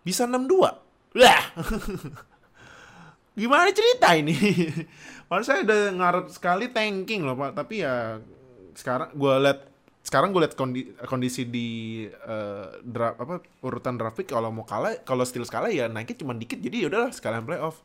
bisa 0.06 0.24
62. 0.24 0.78
Wah. 1.18 1.44
Gimana 3.38 3.70
cerita 3.70 4.14
ini? 4.14 4.34
Padahal 5.28 5.44
saya 5.44 5.60
udah 5.62 5.80
ngarep 5.94 6.26
sekali 6.32 6.66
tanking 6.72 7.22
loh 7.22 7.36
Pak, 7.36 7.52
tapi 7.58 7.84
ya 7.84 8.18
sekarang 8.78 9.12
gue 9.12 9.34
liat 9.42 9.60
sekarang 10.08 10.32
gue 10.32 10.40
liat 10.40 10.56
kondi- 10.56 10.96
kondisi 11.04 11.44
di 11.44 11.68
eh, 12.08 12.66
draft 12.80 13.20
apa 13.20 13.44
urutan 13.60 14.00
draft 14.00 14.16
kalau 14.24 14.48
mau 14.48 14.64
kalah 14.64 14.96
kalau 15.04 15.20
Steelers 15.28 15.52
kalah 15.52 15.68
ya 15.68 15.84
naiknya 15.84 16.24
cuma 16.24 16.32
dikit 16.32 16.56
jadi 16.56 16.76
ya 16.80 16.86
udahlah 16.88 17.12
sekalian 17.12 17.44
playoff. 17.44 17.84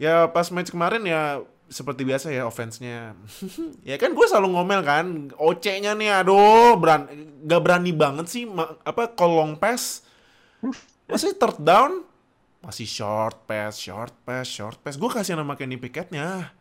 Ya 0.00 0.24
pas 0.32 0.48
match 0.48 0.72
kemarin 0.72 1.04
ya 1.04 1.44
seperti 1.68 2.08
biasa 2.08 2.32
ya 2.32 2.48
offense-nya. 2.48 3.12
ya 3.90 3.96
kan 4.00 4.16
gue 4.16 4.26
selalu 4.26 4.56
ngomel 4.56 4.80
kan, 4.80 5.28
OC-nya 5.36 5.92
nih 5.92 6.24
aduh 6.24 6.80
beran 6.80 7.04
gak 7.44 7.60
berani 7.60 7.92
banget 7.92 8.26
sih 8.32 8.48
ma- 8.48 8.80
apa 8.80 9.12
call 9.12 9.36
long 9.36 9.52
pass. 9.60 10.08
Masih 11.04 11.36
third 11.36 11.60
down 11.60 12.00
masih 12.64 12.88
short 12.88 13.44
pass, 13.46 13.76
short 13.78 14.10
pass, 14.24 14.48
short 14.48 14.80
pass. 14.80 14.96
Gue 14.96 15.12
kasih 15.12 15.36
nama 15.36 15.52
Kenny 15.54 15.76
Pickett-nya. 15.76 16.55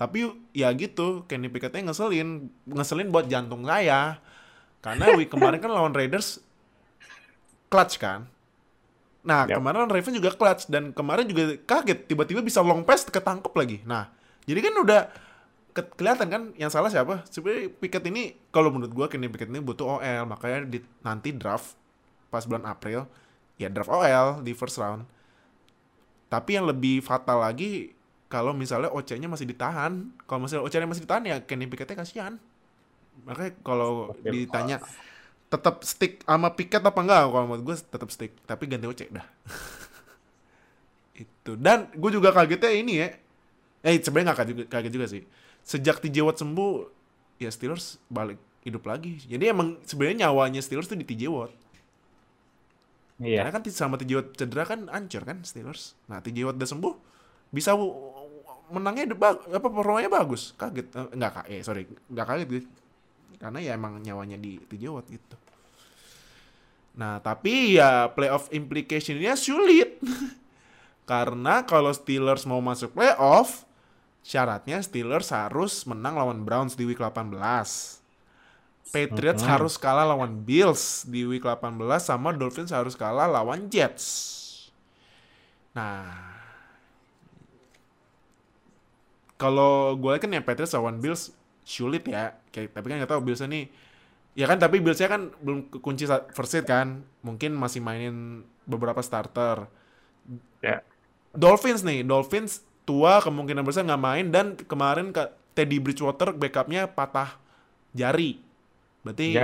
Tapi 0.00 0.32
ya 0.56 0.72
gitu, 0.72 1.28
Kenny 1.28 1.52
Pickett-nya 1.52 1.92
ngeselin, 1.92 2.48
ngeselin 2.64 3.12
buat 3.12 3.28
jantung 3.28 3.68
saya. 3.68 4.16
Karena 4.80 5.12
week 5.12 5.28
kemarin 5.28 5.60
kan 5.60 5.68
lawan 5.68 5.92
Raiders 5.92 6.40
clutch 7.68 8.00
kan. 8.00 8.24
Nah, 9.20 9.44
Yap. 9.44 9.60
kemarin 9.60 9.84
lawan 9.84 9.92
Ravens 9.92 10.16
juga 10.16 10.32
clutch 10.32 10.66
dan 10.72 10.96
kemarin 10.96 11.28
juga 11.28 11.54
kaget 11.68 12.08
tiba-tiba 12.08 12.40
bisa 12.40 12.64
long 12.64 12.80
pass 12.82 13.04
ketangkep 13.04 13.52
lagi. 13.52 13.78
Nah, 13.84 14.08
jadi 14.48 14.60
kan 14.64 14.74
udah 14.80 15.00
ke- 15.76 15.92
kelihatan 15.94 16.28
kan 16.32 16.42
yang 16.56 16.72
salah 16.72 16.88
siapa? 16.88 17.22
Sebenarnya 17.28 17.68
Pickett 17.68 18.04
ini 18.08 18.34
kalau 18.50 18.72
menurut 18.72 18.90
gua 18.90 19.06
Kenny 19.06 19.28
Pickett 19.28 19.52
ini 19.52 19.60
butuh 19.60 20.00
OL, 20.00 20.24
makanya 20.24 20.64
di, 20.66 20.80
nanti 21.04 21.36
draft 21.36 21.76
pas 22.32 22.42
bulan 22.48 22.64
April 22.64 23.04
ya 23.60 23.68
draft 23.68 23.92
OL 23.92 24.40
di 24.40 24.56
first 24.56 24.80
round. 24.80 25.04
Tapi 26.32 26.56
yang 26.56 26.64
lebih 26.64 27.04
fatal 27.04 27.44
lagi 27.44 27.92
kalau 28.30 28.54
misalnya 28.54 28.94
OC-nya 28.94 29.26
masih 29.26 29.50
ditahan. 29.50 30.14
Kalau 30.24 30.46
misalnya 30.46 30.62
OC-nya 30.62 30.86
masih 30.86 31.02
ditahan 31.02 31.24
ya 31.26 31.36
Kenny 31.42 31.66
Pickett-nya 31.66 31.98
kasihan. 31.98 32.38
Makanya 33.26 33.52
kalau 33.66 34.14
ditanya 34.22 34.78
tetap 35.50 35.82
stick 35.82 36.22
sama 36.22 36.54
Pickett 36.54 36.86
apa 36.86 37.00
enggak? 37.02 37.26
Kalau 37.26 37.44
menurut 37.50 37.62
gue 37.66 37.76
tetap 37.82 38.08
stick, 38.14 38.32
tapi 38.46 38.70
ganti 38.70 38.86
OC 38.86 39.10
dah. 39.10 39.26
Itu. 41.26 41.58
Dan 41.58 41.90
gue 41.90 42.10
juga 42.14 42.30
kagetnya 42.30 42.70
ini 42.70 42.92
ya. 43.02 43.08
Eh 43.82 43.98
sebenarnya 43.98 44.30
nggak 44.30 44.38
kaget, 44.38 44.54
juga- 44.54 44.70
kaget 44.70 44.92
juga 44.94 45.06
sih. 45.10 45.22
Sejak 45.66 45.98
TJ 45.98 46.22
Watt 46.22 46.38
sembuh, 46.38 46.72
ya 47.42 47.50
Steelers 47.50 47.98
balik 48.06 48.38
hidup 48.62 48.86
lagi. 48.86 49.18
Jadi 49.26 49.44
emang 49.50 49.82
sebenarnya 49.82 50.30
nyawanya 50.30 50.62
Steelers 50.62 50.86
tuh 50.86 50.94
di 50.94 51.04
TJ 51.04 51.26
Watt. 51.34 51.52
Iya. 53.20 53.44
Karena 53.44 53.52
kan 53.58 53.62
sama 53.74 53.98
TJ 53.98 54.12
Watt 54.16 54.28
cedera 54.38 54.64
kan 54.64 54.86
hancur 54.86 55.26
kan 55.26 55.42
Steelers. 55.42 55.98
Nah 56.06 56.22
TJ 56.22 56.46
Watt 56.46 56.56
udah 56.56 56.70
sembuh, 56.70 56.94
bisa 57.50 57.74
menangnya 58.70 59.10
bag- 59.12 59.46
apa 59.46 59.66
performanya 59.66 60.08
bagus. 60.08 60.54
Kaget 60.54 60.86
Eh, 60.90 61.06
nggak 61.12 61.30
kak? 61.32 61.44
Eh 61.46 61.60
sorry 61.60 61.84
nggak 62.06 62.26
kaget 62.26 62.46
gue. 62.48 62.62
Karena 63.36 63.58
ya 63.58 63.72
emang 63.74 63.98
nyawanya 63.98 64.36
di 64.36 64.56
TJ 64.60 64.84
Watt 64.88 65.06
gitu. 65.06 65.36
Nah 66.92 67.18
tapi 67.18 67.76
ya 67.76 68.10
playoff 68.10 68.50
implication-nya 68.50 69.34
sulit. 69.34 69.98
Karena 71.10 71.64
kalau 71.64 71.90
Steelers 71.90 72.44
mau 72.44 72.60
masuk 72.60 72.94
playoff, 72.94 73.66
syaratnya 74.20 74.78
Steelers 74.78 75.30
harus 75.30 75.82
menang 75.82 76.14
lawan 76.14 76.44
Browns 76.44 76.74
di 76.74 76.84
week 76.84 77.00
18. 77.00 77.98
Patriots 78.90 79.42
Mhm. 79.42 79.48
harus 79.48 79.74
kalah 79.74 80.02
lawan 80.04 80.42
Bills 80.42 81.06
di 81.06 81.22
week 81.22 81.42
18 81.42 81.78
sama 82.00 82.30
Dolphins 82.30 82.70
harus 82.70 82.94
kalah 82.94 83.26
lawan 83.26 83.70
Jets. 83.70 84.06
Nah, 85.70 86.29
kalau 89.40 89.96
gue 89.96 90.12
lihat 90.12 90.20
kan 90.20 90.36
ya 90.36 90.44
Patriots 90.44 90.76
lawan 90.76 91.00
Bills 91.00 91.32
sulit 91.64 92.04
ya. 92.04 92.36
Kayak 92.52 92.76
tapi 92.76 92.92
kan 92.92 92.96
nggak 93.00 93.10
tahu 93.16 93.24
Bills 93.24 93.40
ini 93.40 93.72
ya 94.36 94.46
kan 94.46 94.56
tapi 94.62 94.78
Billsnya 94.78 95.08
kan 95.10 95.32
belum 95.40 95.80
kunci 95.80 96.04
first 96.36 96.52
seed 96.52 96.68
kan. 96.68 97.02
Mungkin 97.24 97.56
masih 97.56 97.80
mainin 97.80 98.44
beberapa 98.68 99.00
starter. 99.00 99.66
Ya. 100.60 100.84
Dolphins 101.32 101.86
nih, 101.86 102.02
Dolphins 102.02 102.66
tua 102.84 103.22
kemungkinan 103.22 103.62
besar 103.62 103.86
nggak 103.86 104.02
main 104.02 104.26
dan 104.34 104.58
kemarin 104.58 105.14
ke 105.14 105.30
Teddy 105.54 105.78
Bridgewater 105.78 106.34
backupnya 106.34 106.90
patah 106.90 107.38
jari. 107.94 108.42
Berarti 109.00 109.40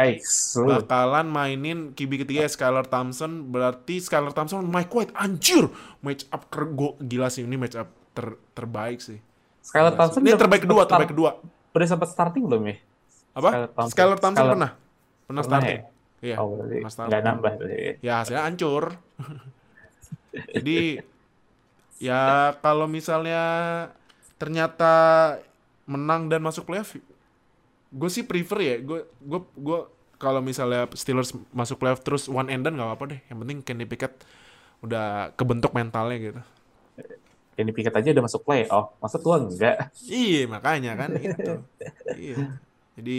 lu 0.61 0.69
bakalan 0.85 1.27
mainin 1.33 1.97
QB 1.97 2.29
ketiga 2.29 2.45
Skylar 2.45 2.85
Thompson 2.85 3.49
berarti 3.49 4.05
Skylar 4.05 4.37
Thompson 4.37 4.61
Mike 4.69 4.93
White 4.93 5.17
anjir 5.17 5.73
match 6.05 6.29
up 6.29 6.45
gila 7.01 7.33
sih 7.33 7.49
ini 7.49 7.57
match 7.57 7.73
up 7.73 7.89
ter- 8.13 8.37
terbaik 8.53 9.01
sih 9.01 9.17
Skylar 9.67 9.93
Gila 9.93 9.99
Thompson 9.99 10.21
ini 10.23 10.31
terbaik 10.33 10.63
kedua 10.63 10.79
start- 10.79 10.91
terbaik 10.95 11.11
kedua. 11.11 11.31
Udah 11.73 11.87
sempat 11.87 12.09
starting 12.09 12.45
belum 12.47 12.63
ya? 12.65 12.77
apa? 13.35 13.49
Skylar 13.51 13.69
Thompson. 13.69 13.91
Skylar 13.93 14.17
Thompson 14.17 14.39
Skylar- 14.39 14.55
pernah. 14.55 14.71
Pernah 14.73 15.27
Pernah 15.27 15.43
starting. 15.43 15.77
ya? 15.77 15.91
iya. 16.23 16.37
Oh, 16.39 16.47
berarti 16.55 16.77
starting. 16.87 17.11
nggak 17.11 17.23
nambah 17.23 17.53
berarti. 17.59 17.81
ya 18.01 18.15
hasilnya 18.17 18.43
hancur. 18.43 18.85
Jadi 20.55 20.79
ya 21.99 22.21
kalau 22.57 22.87
misalnya 22.87 23.43
ternyata 24.37 24.93
menang 25.87 26.29
dan 26.29 26.45
masuk 26.45 26.67
playoff 26.67 26.93
gue 27.89 28.11
sih 28.13 28.23
prefer 28.23 28.59
ya. 28.61 28.75
Gue 28.79 29.01
gue 29.19 29.41
gue 29.53 29.79
kalau 30.17 30.41
misalnya 30.41 30.89
Steelers 30.93 31.33
masuk 31.51 31.77
playoff 31.77 32.01
terus 32.01 32.25
one 32.27 32.49
and 32.49 32.63
done 32.63 32.77
nggak 32.77 32.87
apa-apa 32.87 33.05
deh. 33.11 33.21
Yang 33.27 33.39
penting 33.43 33.59
Kenny 33.63 33.85
Pickett 33.85 34.15
udah 34.79 35.33
kebentuk 35.35 35.73
mentalnya 35.73 36.17
gitu 36.21 36.41
Kenny 37.57 37.73
Pickett 37.73 37.97
aja 37.97 38.13
udah 38.13 38.25
masuk 38.29 38.45
playoff, 38.45 38.93
masa 39.01 39.17
tua 39.17 39.41
enggak? 39.41 39.89
iya 40.05 40.45
makanya 40.45 40.93
kan 40.95 41.11
itu 41.25 41.53
iya 42.21 42.37
jadi 43.01 43.19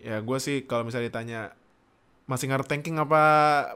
ya 0.00 0.16
gue 0.22 0.38
sih 0.40 0.64
kalau 0.64 0.86
misalnya 0.86 1.10
ditanya 1.10 1.40
masih 2.30 2.46
ngarep 2.46 2.70
tanking 2.70 2.94
apa 3.02 3.22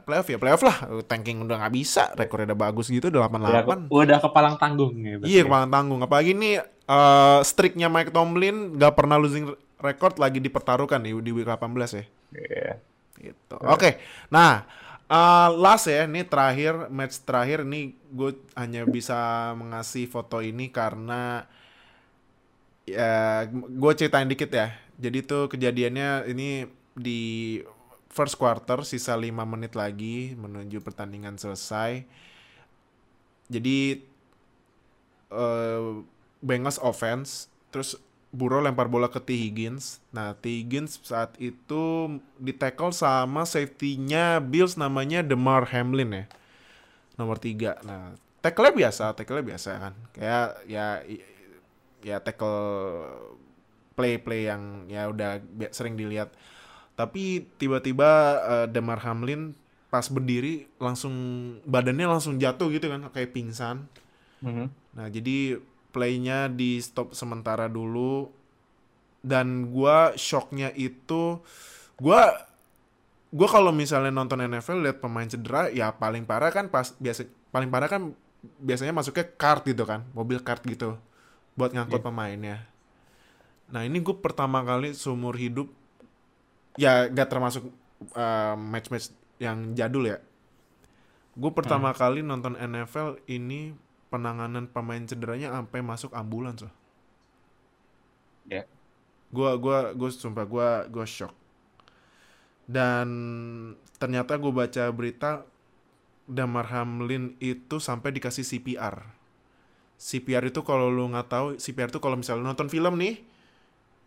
playoff 0.06 0.30
ya 0.30 0.38
playoff 0.38 0.62
lah 0.62 1.02
tanking 1.10 1.42
udah 1.42 1.58
nggak 1.58 1.74
bisa 1.74 2.14
rekornya 2.14 2.54
udah 2.54 2.70
bagus 2.70 2.86
gitu 2.86 3.10
udah 3.10 3.26
88 3.26 3.42
Udah, 3.50 3.66
udah 3.90 4.18
kepalang 4.22 4.56
tanggung 4.62 4.94
gitu. 4.94 5.26
Iya 5.26 5.42
kepala 5.42 5.66
tanggung. 5.66 5.98
Apalagi 6.06 6.38
nih 6.38 6.62
eh 6.62 7.38
streaknya 7.42 7.90
Mike 7.90 8.14
Tomlin 8.14 8.78
gak 8.78 8.94
pernah 8.94 9.18
losing 9.18 9.50
record 9.82 10.22
lagi 10.22 10.38
dipertaruhkan 10.38 11.02
di, 11.02 11.10
di 11.18 11.30
week 11.34 11.50
18 11.50 11.66
ya. 11.98 12.04
Iya. 12.30 12.72
Gitu. 13.18 13.56
Oke. 13.58 13.98
Nah, 14.30 14.62
eh, 15.10 15.48
last 15.58 15.86
ya, 15.90 16.04
ini 16.08 16.22
terakhir 16.24 16.88
match 16.88 17.20
terakhir 17.24 17.64
ini 17.66 17.96
gue 18.12 18.36
hanya 18.56 18.84
bisa 18.88 19.52
mengasih 19.58 20.08
foto 20.08 20.40
ini 20.40 20.70
karena 20.70 21.44
ya 22.84 23.44
gue 23.52 23.92
ceritain 23.96 24.28
dikit 24.28 24.50
ya. 24.52 24.72
Jadi 25.00 25.18
tuh 25.26 25.50
kejadiannya 25.50 26.30
ini 26.30 26.70
di 26.94 27.58
first 28.14 28.38
quarter 28.38 28.86
sisa 28.86 29.18
5 29.18 29.34
menit 29.42 29.74
lagi 29.74 30.38
menuju 30.38 30.78
pertandingan 30.84 31.34
selesai. 31.34 32.06
Jadi 33.50 33.78
eh 35.34 35.84
Bengals 36.44 36.76
offense 36.84 37.48
terus 37.72 37.96
Burrow 38.34 38.58
lempar 38.58 38.90
bola 38.90 39.06
ke 39.06 39.22
T. 39.22 39.30
Higgins. 39.38 40.02
Nah, 40.10 40.34
T. 40.34 40.50
Higgins 40.50 40.98
saat 41.06 41.38
itu 41.38 42.18
di 42.34 42.50
tackle 42.50 42.90
sama 42.90 43.46
safety-nya 43.46 44.42
Bills 44.42 44.74
namanya 44.74 45.22
Demar 45.22 45.70
Hamlin 45.70 46.10
ya. 46.10 46.24
Nomor 47.14 47.38
3. 47.38 47.78
Nah, 47.86 48.18
tackle-nya 48.42 48.74
biasa, 48.74 49.14
tackle-nya 49.14 49.46
biasa 49.54 49.70
kan. 49.78 49.94
Kayak 50.10 50.46
ya 50.66 50.86
ya 52.02 52.18
tackle 52.18 52.58
play-play 53.94 54.50
yang 54.50 54.90
ya 54.90 55.06
udah 55.06 55.38
sering 55.70 55.94
dilihat. 55.94 56.34
Tapi 56.98 57.46
tiba-tiba 57.54 58.10
eh, 58.42 58.66
Demar 58.66 58.98
Hamlin 59.06 59.54
pas 59.94 60.10
berdiri 60.10 60.66
langsung 60.82 61.14
badannya 61.62 62.10
langsung 62.10 62.34
jatuh 62.42 62.66
gitu 62.74 62.90
kan 62.90 63.06
kayak 63.14 63.30
pingsan. 63.30 63.86
Mhm. 64.42 64.66
Nah, 64.98 65.06
jadi 65.06 65.62
playnya 65.94 66.50
di 66.50 66.82
stop 66.82 67.14
sementara 67.14 67.70
dulu. 67.70 68.26
Dan 69.22 69.70
gua 69.70 70.12
shocknya 70.18 70.74
itu 70.74 71.38
gua 71.96 72.34
gua 73.30 73.48
kalau 73.48 73.70
misalnya 73.72 74.12
nonton 74.12 74.42
NFL 74.42 74.84
lihat 74.84 74.98
pemain 75.00 75.24
cedera 75.24 75.72
ya 75.72 75.94
paling 75.94 76.26
parah 76.28 76.52
kan 76.52 76.68
pas 76.68 76.92
biasa 76.98 77.24
paling 77.48 77.72
parah 77.72 77.88
kan 77.88 78.12
biasanya 78.60 78.92
masuknya 78.92 79.24
kart 79.24 79.64
gitu 79.64 79.88
kan 79.88 80.04
mobil 80.12 80.36
kart 80.44 80.60
gitu 80.68 81.00
buat 81.56 81.72
ngangkut 81.72 82.02
pemainnya. 82.02 82.66
Nah 83.70 83.86
ini 83.86 84.02
gue 84.02 84.16
pertama 84.18 84.60
kali 84.60 84.92
seumur 84.92 85.38
hidup 85.38 85.70
ya 86.74 87.06
gak 87.08 87.30
termasuk 87.30 87.64
uh, 88.14 88.54
match-match 88.58 89.14
yang 89.38 89.72
jadul 89.72 90.04
ya. 90.04 90.18
Gue 91.34 91.50
pertama 91.50 91.90
kali 91.94 92.22
nonton 92.22 92.58
NFL 92.58 93.22
ini 93.26 93.74
penanganan 94.14 94.70
pemain 94.70 95.02
cederanya 95.10 95.50
sampai 95.50 95.80
masuk 95.82 96.14
ambulans 96.14 96.62
loh 96.66 96.74
Ya. 98.44 98.62
gua 99.32 99.56
gua 99.56 99.78
gue 99.96 100.10
sumpah 100.12 100.44
gua 100.44 100.68
gua 100.92 101.06
shock 101.08 101.32
dan 102.64 103.08
ternyata 104.00 104.40
gue 104.40 104.52
baca 104.52 104.84
berita 104.92 105.44
Damar 106.24 106.66
Hamlin 106.72 107.36
itu 107.40 107.76
sampai 107.76 108.16
dikasih 108.16 108.44
CPR 108.44 109.04
CPR 110.00 110.44
itu 110.48 110.60
kalau 110.64 110.88
lu 110.88 111.08
nggak 111.12 111.28
tahu 111.28 111.46
CPR 111.60 111.88
itu 111.92 112.00
kalau 112.00 112.16
misalnya 112.16 112.44
lu 112.44 112.48
nonton 112.52 112.68
film 112.72 112.96
nih 112.96 113.20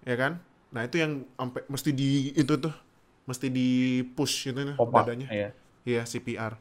ya 0.05 0.15
kan 0.17 0.41
nah 0.73 0.83
itu 0.83 0.99
yang 0.99 1.23
sampai 1.37 1.61
mesti 1.69 1.89
di 1.95 2.09
itu 2.35 2.53
tuh 2.59 2.73
mesti 3.29 3.47
di 3.53 3.67
push 4.17 4.51
gitu 4.51 4.59
nih 4.63 4.77
dadanya 4.77 5.27
Iya. 5.29 5.49
Iya 5.87 6.03
CPR. 6.03 6.53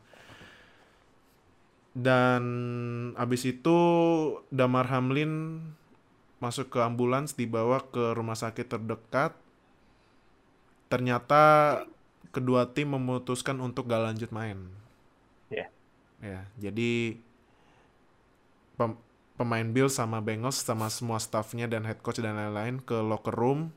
Dan 1.97 2.42
abis 3.16 3.49
itu 3.49 3.78
Damar 4.53 4.84
Hamlin 4.92 5.64
masuk 6.36 6.68
ke 6.68 6.84
ambulans 6.84 7.32
dibawa 7.32 7.80
ke 7.88 8.12
rumah 8.12 8.36
sakit 8.36 8.68
terdekat. 8.68 9.32
Ternyata 10.92 11.42
kedua 12.36 12.68
tim 12.68 12.92
memutuskan 12.92 13.57
untuk 13.64 13.88
gak 13.88 14.12
lanjut 14.12 14.28
main. 14.28 14.61
Iya. 15.49 15.72
Ya, 16.20 16.40
jadi 16.61 17.16
pem- 18.76 19.01
pemain 19.36 19.68
Bills 19.68 19.97
sama 19.97 20.20
Bengals 20.20 20.61
sama 20.61 20.88
semua 20.88 21.20
staffnya 21.20 21.68
dan 21.68 21.84
head 21.84 22.01
coach 22.01 22.20
dan 22.20 22.36
lain-lain 22.36 22.80
ke 22.80 22.97
locker 23.01 23.36
room 23.36 23.72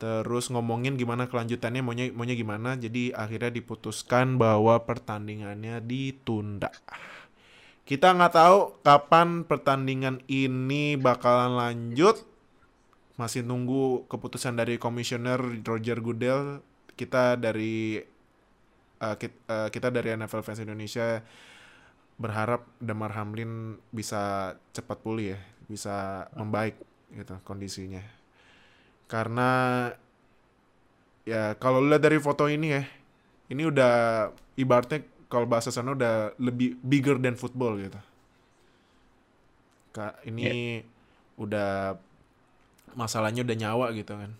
terus 0.00 0.48
ngomongin 0.48 0.96
gimana 0.96 1.28
kelanjutannya 1.28 1.84
maunya 1.84 2.08
maunya 2.16 2.32
gimana 2.32 2.72
jadi 2.72 3.12
akhirnya 3.12 3.52
diputuskan 3.52 4.40
bahwa 4.40 4.80
pertandingannya 4.80 5.84
ditunda 5.84 6.72
kita 7.90 8.14
nggak 8.14 8.38
tahu 8.38 8.58
kapan 8.86 9.42
pertandingan 9.42 10.22
ini 10.30 10.94
bakalan 10.94 11.58
lanjut. 11.58 12.22
Masih 13.18 13.42
nunggu 13.42 14.06
keputusan 14.06 14.54
dari 14.54 14.78
komisioner 14.78 15.42
Roger 15.66 15.98
Goodell. 15.98 16.62
Kita 16.94 17.34
dari 17.34 17.98
eh, 19.02 19.16
kit- 19.18 19.42
eh, 19.50 19.68
kita 19.74 19.90
dari 19.90 20.14
NFL 20.14 20.46
Fans 20.46 20.62
Indonesia 20.62 21.18
berharap 22.14 22.62
Damar 22.78 23.10
Hamlin 23.18 23.82
bisa 23.90 24.54
cepat 24.70 25.02
pulih 25.02 25.34
ya 25.34 25.40
bisa 25.66 26.30
membaik 26.38 26.78
gitu 27.10 27.42
kondisinya. 27.42 28.06
Karena 29.10 29.90
ya 31.26 31.58
kalau 31.58 31.82
lihat 31.82 32.06
dari 32.06 32.22
foto 32.22 32.46
ini 32.46 32.70
ya 32.70 32.86
ini 33.50 33.66
udah 33.66 34.30
ibaratnya 34.54 35.09
kalau 35.32 35.46
bahasa 35.46 35.70
sana 35.70 35.94
udah 35.94 36.34
lebih 36.36 36.76
bigger 36.82 37.16
than 37.22 37.38
football 37.38 37.78
gitu. 37.78 37.98
Kak 39.90 40.22
ini 40.26 40.82
udah 41.40 41.98
masalahnya 42.94 43.42
udah 43.46 43.56
nyawa 43.58 43.86
gitu 43.94 44.14
kan. 44.14 44.30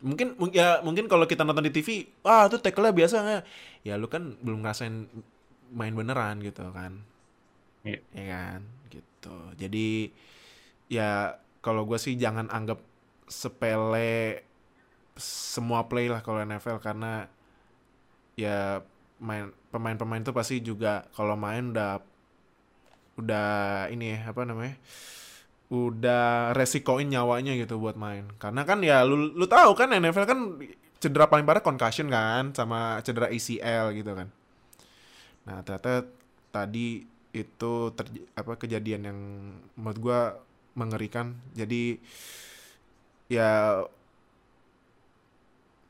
Mungkin 0.00 0.36
mung- 0.40 0.52
ya 0.56 0.80
mungkin 0.80 1.08
kalau 1.12 1.28
kita 1.28 1.44
nonton 1.44 1.68
di 1.68 1.72
TV 1.76 2.08
ah 2.24 2.48
itu 2.48 2.56
tackle-nya 2.60 2.92
biasa 2.96 3.16
nggak? 3.20 3.42
Ya 3.84 3.94
lu 4.00 4.08
kan 4.08 4.36
belum 4.40 4.64
ngerasain 4.64 5.08
main 5.72 5.94
beneran 5.96 6.40
gitu 6.40 6.64
kan. 6.72 7.00
Iya. 7.84 8.00
ya 8.16 8.24
kan? 8.28 8.60
Gitu. 8.92 9.36
Jadi 9.60 9.88
ya 10.92 11.36
kalau 11.64 11.84
gue 11.88 11.96
sih 12.00 12.16
jangan 12.16 12.48
anggap 12.52 12.80
sepele 13.28 14.42
semua 15.20 15.84
play 15.86 16.08
lah 16.08 16.24
kalau 16.24 16.40
NFL 16.40 16.80
karena 16.80 17.28
ya 18.34 18.80
main 19.20 19.52
pemain-pemain 19.70 20.24
tuh 20.24 20.34
pasti 20.34 20.64
juga 20.64 21.04
kalau 21.12 21.36
main 21.36 21.70
udah 21.70 22.00
udah 23.20 23.50
ini 23.92 24.16
ya 24.16 24.32
apa 24.32 24.48
namanya 24.48 24.80
udah 25.70 26.50
resikoin 26.56 27.06
nyawanya 27.06 27.54
gitu 27.54 27.78
buat 27.78 27.94
main. 27.94 28.26
Karena 28.42 28.66
kan 28.66 28.82
ya 28.82 29.06
lu 29.06 29.30
lu 29.36 29.46
tahu 29.46 29.76
kan 29.78 29.94
NFL 29.94 30.26
kan 30.26 30.40
cedera 30.98 31.30
paling 31.30 31.46
parah 31.46 31.62
concussion 31.62 32.10
kan 32.10 32.50
sama 32.52 32.98
cedera 33.06 33.30
ACL 33.30 33.94
gitu 33.94 34.12
kan. 34.18 34.28
Nah 35.46 35.62
ternyata 35.62 36.10
tadi 36.50 37.06
itu 37.30 37.72
terj- 37.94 38.26
apa 38.34 38.58
kejadian 38.58 39.02
yang 39.06 39.18
menurut 39.78 39.98
gua 40.02 40.20
mengerikan. 40.74 41.38
Jadi 41.54 42.02
ya 43.30 43.86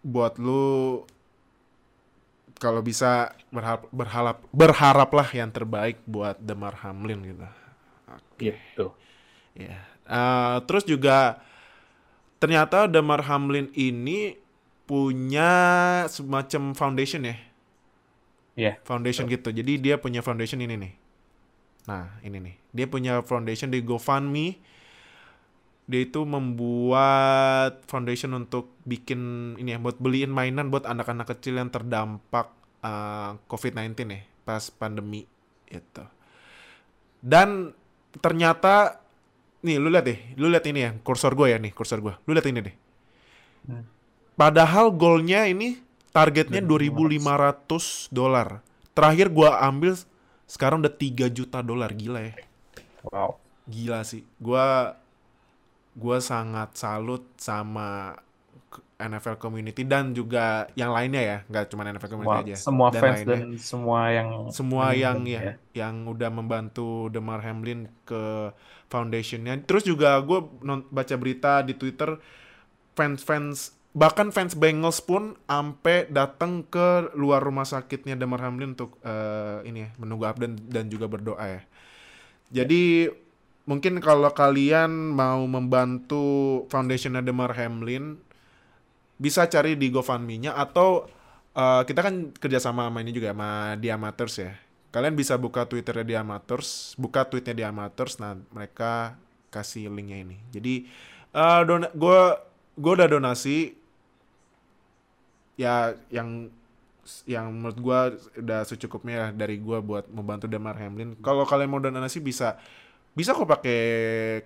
buat 0.05 0.37
lu 0.37 1.05
kalau 2.61 2.85
bisa 2.85 3.33
berharap 3.49 3.89
berharap 3.89 4.37
berharaplah 4.53 5.29
yang 5.33 5.49
terbaik 5.49 5.97
buat 6.05 6.37
Demar 6.37 6.77
Hamlin 6.85 7.25
gitu. 7.25 7.49
Gitu. 8.37 8.87
Ya. 9.57 9.81
Eh, 10.05 10.57
terus 10.69 10.85
juga 10.85 11.41
ternyata 12.37 12.85
Demar 12.85 13.25
Hamlin 13.25 13.73
ini 13.73 14.37
punya 14.85 15.53
semacam 16.13 16.77
foundation 16.77 17.25
ya. 17.25 17.37
Iya. 18.61 18.73
Foundation 18.85 19.25
gitu. 19.25 19.49
Jadi 19.49 19.81
dia 19.81 19.97
punya 19.97 20.21
foundation 20.21 20.61
ini 20.61 20.77
nih. 20.77 20.93
Nah, 21.89 22.21
ini 22.21 22.37
nih. 22.45 22.55
Dia 22.77 22.87
punya 22.91 23.25
foundation 23.25 23.73
di 23.73 23.81
GoFundMe. 23.81 24.61
Dia 25.91 26.07
itu 26.07 26.23
membuat 26.23 27.83
foundation 27.91 28.31
untuk 28.39 28.79
bikin 28.87 29.55
ini 29.59 29.75
ya, 29.75 29.79
buat 29.83 29.99
beliin 29.99 30.31
mainan 30.31 30.71
buat 30.71 30.87
anak-anak 30.87 31.35
kecil 31.35 31.59
yang 31.59 31.75
terdampak 31.75 32.55
eh, 32.87 33.31
COVID-19 33.51 33.99
ya, 34.07 34.23
pas 34.47 34.71
pandemi 34.71 35.27
itu. 35.67 36.05
Dan 37.19 37.75
ternyata 38.23 39.03
nih 39.67 39.83
lu 39.83 39.91
lihat 39.91 40.07
deh, 40.07 40.19
lu 40.39 40.47
lihat 40.47 40.65
ini 40.71 40.81
ya, 40.87 40.91
kursor 41.03 41.35
gue 41.35 41.51
ya 41.51 41.59
nih, 41.59 41.75
kursor 41.75 41.99
gue. 41.99 42.15
Lu 42.25 42.39
lihat 42.39 42.47
ini 42.47 42.63
deh. 42.63 42.77
Hmm. 43.67 43.85
Padahal 44.41 44.89
golnya 44.95 45.45
ini 45.45 45.77
targetnya 46.17 46.65
2.500 46.65 48.09
dolar. 48.09 48.65
Terakhir 48.97 49.29
gua 49.31 49.63
ambil 49.63 50.01
sekarang 50.49 50.83
udah 50.83 50.95
3 50.97 51.29
juta 51.31 51.61
dolar, 51.63 51.93
gila 51.95 52.25
ya. 52.25 52.35
Wow. 53.07 53.39
Gila 53.71 54.03
sih. 54.03 54.27
Gua 54.43 54.97
gua 55.97 56.19
sangat 56.23 56.77
salut 56.79 57.27
sama 57.41 58.15
NFL 59.01 59.41
community 59.41 59.83
dan 59.89 60.13
juga 60.13 60.69
yang 60.77 60.93
lainnya 60.93 61.23
ya, 61.25 61.39
nggak 61.49 61.73
cuma 61.73 61.89
NFL 61.89 62.11
community 62.13 62.53
Semua, 62.53 62.53
aja. 62.53 62.57
semua 62.61 62.89
Dan 62.93 63.01
fans 63.01 63.17
lainnya 63.17 63.33
dan 63.33 63.43
semua 63.57 64.01
yang 64.13 64.29
semua 64.53 64.85
yang 64.93 65.19
ya. 65.25 65.41
ya, 65.41 65.55
yang 65.73 66.05
udah 66.05 66.29
membantu 66.29 67.09
Demar 67.09 67.41
Hamlin 67.41 67.89
ke 68.05 68.53
foundationnya. 68.93 69.57
Terus 69.65 69.89
juga 69.89 70.21
gue 70.21 70.45
baca 70.93 71.15
berita 71.17 71.65
di 71.65 71.73
Twitter 71.73 72.21
fans-fans 72.95 73.81
bahkan 73.91 74.31
fans 74.31 74.55
Bengals 74.55 75.03
pun 75.03 75.35
ampe 75.51 76.07
datang 76.15 76.63
ke 76.63 77.11
luar 77.19 77.43
rumah 77.43 77.67
sakitnya 77.67 78.15
Demar 78.15 78.39
Hamlin 78.39 78.79
untuk 78.79 79.03
eh, 79.03 79.67
ini 79.67 79.83
ya 79.83 79.91
menunggu 79.99 80.31
update 80.31 80.71
dan 80.71 80.87
juga 80.87 81.11
berdoa 81.11 81.43
ya. 81.43 81.63
Jadi 82.51 83.11
mungkin 83.71 84.03
kalau 84.03 84.27
kalian 84.35 84.91
mau 85.15 85.47
membantu 85.47 86.67
foundationnya 86.67 87.23
Demar 87.23 87.55
Hamlin 87.55 88.19
bisa 89.15 89.47
cari 89.47 89.79
di 89.79 89.95
GoFundMe-nya 89.95 90.59
atau 90.59 91.07
eh, 91.55 91.83
kita 91.87 92.03
kan 92.03 92.35
kerjasama 92.35 92.91
sama 92.91 92.99
ini 92.99 93.15
juga 93.15 93.31
sama 93.31 93.79
The 93.79 93.89
Amateurs 93.95 94.35
ya. 94.43 94.53
Kalian 94.91 95.15
bisa 95.15 95.39
buka 95.39 95.71
Twitternya 95.71 96.03
The 96.03 96.17
Amateurs, 96.19 96.99
buka 96.99 97.23
tweetnya 97.23 97.55
The 97.55 97.67
Amateurs, 97.71 98.19
nah 98.19 98.35
mereka 98.51 99.15
kasih 99.55 99.87
linknya 99.87 100.19
ini. 100.27 100.37
Jadi 100.51 100.75
eh 101.31 101.61
dona 101.63 101.87
gue 101.95 102.21
gue 102.75 102.93
udah 102.99 103.07
donasi 103.07 103.79
ya 105.55 105.95
yang 106.11 106.51
yang 107.27 107.51
menurut 107.51 107.79
gua 107.81 108.01
udah 108.39 108.61
secukupnya 108.67 109.29
lah 109.29 109.31
dari 109.35 109.59
gua 109.59 109.83
buat 109.83 110.07
membantu 110.09 110.47
Demar 110.47 110.77
Hamlin. 110.79 111.19
Kalau 111.21 111.45
kalian 111.45 111.71
mau 111.71 111.83
donasi 111.83 112.23
bisa 112.23 112.57
bisa 113.11 113.35
kok 113.35 113.49
pakai 113.49 113.81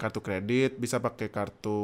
kartu 0.00 0.20
kredit, 0.24 0.76
bisa 0.80 0.96
pakai 0.98 1.28
kartu 1.28 1.78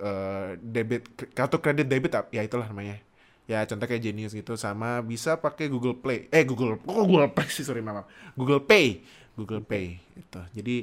eh, 0.00 0.58
debit 0.60 1.02
kartu 1.32 1.56
kredit 1.62 1.86
debit 1.86 2.12
ya 2.34 2.42
itulah 2.42 2.66
namanya. 2.68 2.98
Ya 3.46 3.62
contoh 3.62 3.86
kayak 3.86 4.02
Genius 4.02 4.34
gitu 4.34 4.58
sama 4.58 4.98
bisa 5.06 5.38
pakai 5.38 5.70
Google 5.70 5.94
Play. 5.94 6.26
Eh 6.34 6.42
Google 6.42 6.82
kok 6.82 7.06
Google 7.06 7.30
Play 7.30 7.48
sih 7.50 7.62
sorry 7.62 7.78
maaf. 7.82 8.10
Google 8.34 8.62
Pay. 8.62 9.06
Google 9.38 9.62
Pay 9.62 10.02
itu. 10.18 10.40
Jadi 10.56 10.76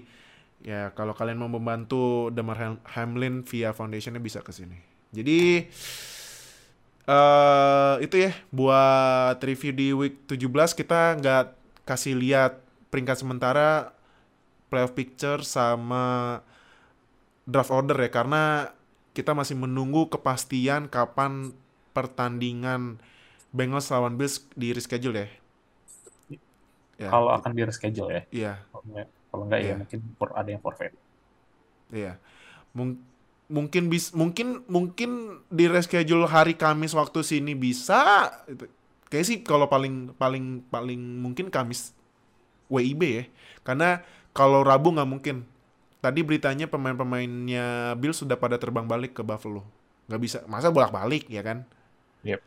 ya 0.64 0.96
kalau 0.96 1.12
kalian 1.12 1.44
mau 1.44 1.52
membantu 1.52 2.32
Demar 2.32 2.56
Ham- 2.56 2.84
Hamlin 2.88 3.44
via 3.44 3.76
foundationnya 3.76 4.24
bisa 4.24 4.40
ke 4.40 4.56
sini. 4.56 4.80
Jadi 5.12 5.68
eh 7.04 7.96
itu 8.00 8.16
ya 8.16 8.32
buat 8.48 9.36
review 9.44 9.72
di 9.76 9.88
week 9.92 10.24
17 10.24 10.72
kita 10.72 11.20
nggak 11.20 11.44
kasih 11.84 12.16
lihat 12.16 12.64
peringkat 12.88 13.20
sementara 13.20 13.92
playoff 14.74 14.98
picture 14.98 15.46
sama 15.46 16.42
draft 17.46 17.70
order 17.70 17.94
ya 18.02 18.10
karena 18.10 18.74
kita 19.14 19.38
masih 19.38 19.54
menunggu 19.54 20.10
kepastian 20.10 20.90
kapan 20.90 21.54
pertandingan 21.94 22.98
Bengals 23.54 23.94
lawan 23.94 24.18
Bills 24.18 24.42
di 24.58 24.74
reschedule 24.74 25.14
ya. 25.14 25.30
Ya, 26.98 27.10
Kalau 27.10 27.30
akan 27.30 27.54
di 27.54 27.62
reschedule 27.62 28.10
ya. 28.10 28.22
iya, 28.34 28.54
Kalau 29.30 29.46
enggak, 29.46 29.60
ya 29.62 29.66
Iya. 29.70 29.76
mungkin 29.78 30.00
ada 30.34 30.50
yang 30.50 30.62
forfeit. 30.62 30.94
iya. 31.94 32.18
Mung- 32.74 33.02
mungkin 33.46 33.86
bis 33.86 34.10
mungkin 34.18 34.66
mungkin 34.66 35.38
di 35.54 35.70
reschedule 35.70 36.26
hari 36.26 36.58
Kamis 36.58 36.98
waktu 36.98 37.22
sini 37.22 37.54
bisa. 37.54 38.34
Itu- 38.50 38.70
Kayak 39.06 39.26
sih 39.30 39.38
kalau 39.46 39.70
paling 39.70 40.18
paling 40.18 40.66
paling 40.74 41.22
mungkin 41.22 41.54
Kamis 41.54 41.94
WIB 42.66 43.02
ya. 43.06 43.24
Karena 43.62 44.02
kalau 44.34 44.66
Rabu 44.66 44.94
nggak 44.94 45.10
mungkin. 45.10 45.38
Tadi 46.04 46.20
beritanya 46.20 46.68
pemain-pemainnya 46.68 47.96
Bill 47.96 48.12
sudah 48.12 48.36
pada 48.36 48.60
terbang 48.60 48.84
balik 48.84 49.16
ke 49.16 49.24
Buffalo. 49.24 49.64
Nggak 50.12 50.22
bisa, 50.22 50.38
masa 50.52 50.68
bolak-balik 50.68 51.32
ya 51.32 51.40
kan? 51.40 51.64
Yep. 52.28 52.42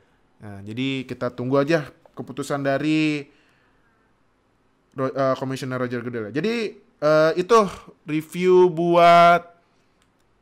Nah, 0.44 0.60
jadi 0.60 1.08
kita 1.08 1.32
tunggu 1.32 1.56
aja 1.56 1.88
keputusan 2.12 2.60
dari 2.60 3.24
Ro- 4.96 5.12
eh, 5.12 5.34
Komisioner 5.36 5.80
Roger 5.80 6.00
Goodell. 6.00 6.32
Jadi 6.32 6.54
eh, 6.80 7.32
itu 7.36 7.58
review 8.04 8.68
buat 8.68 9.44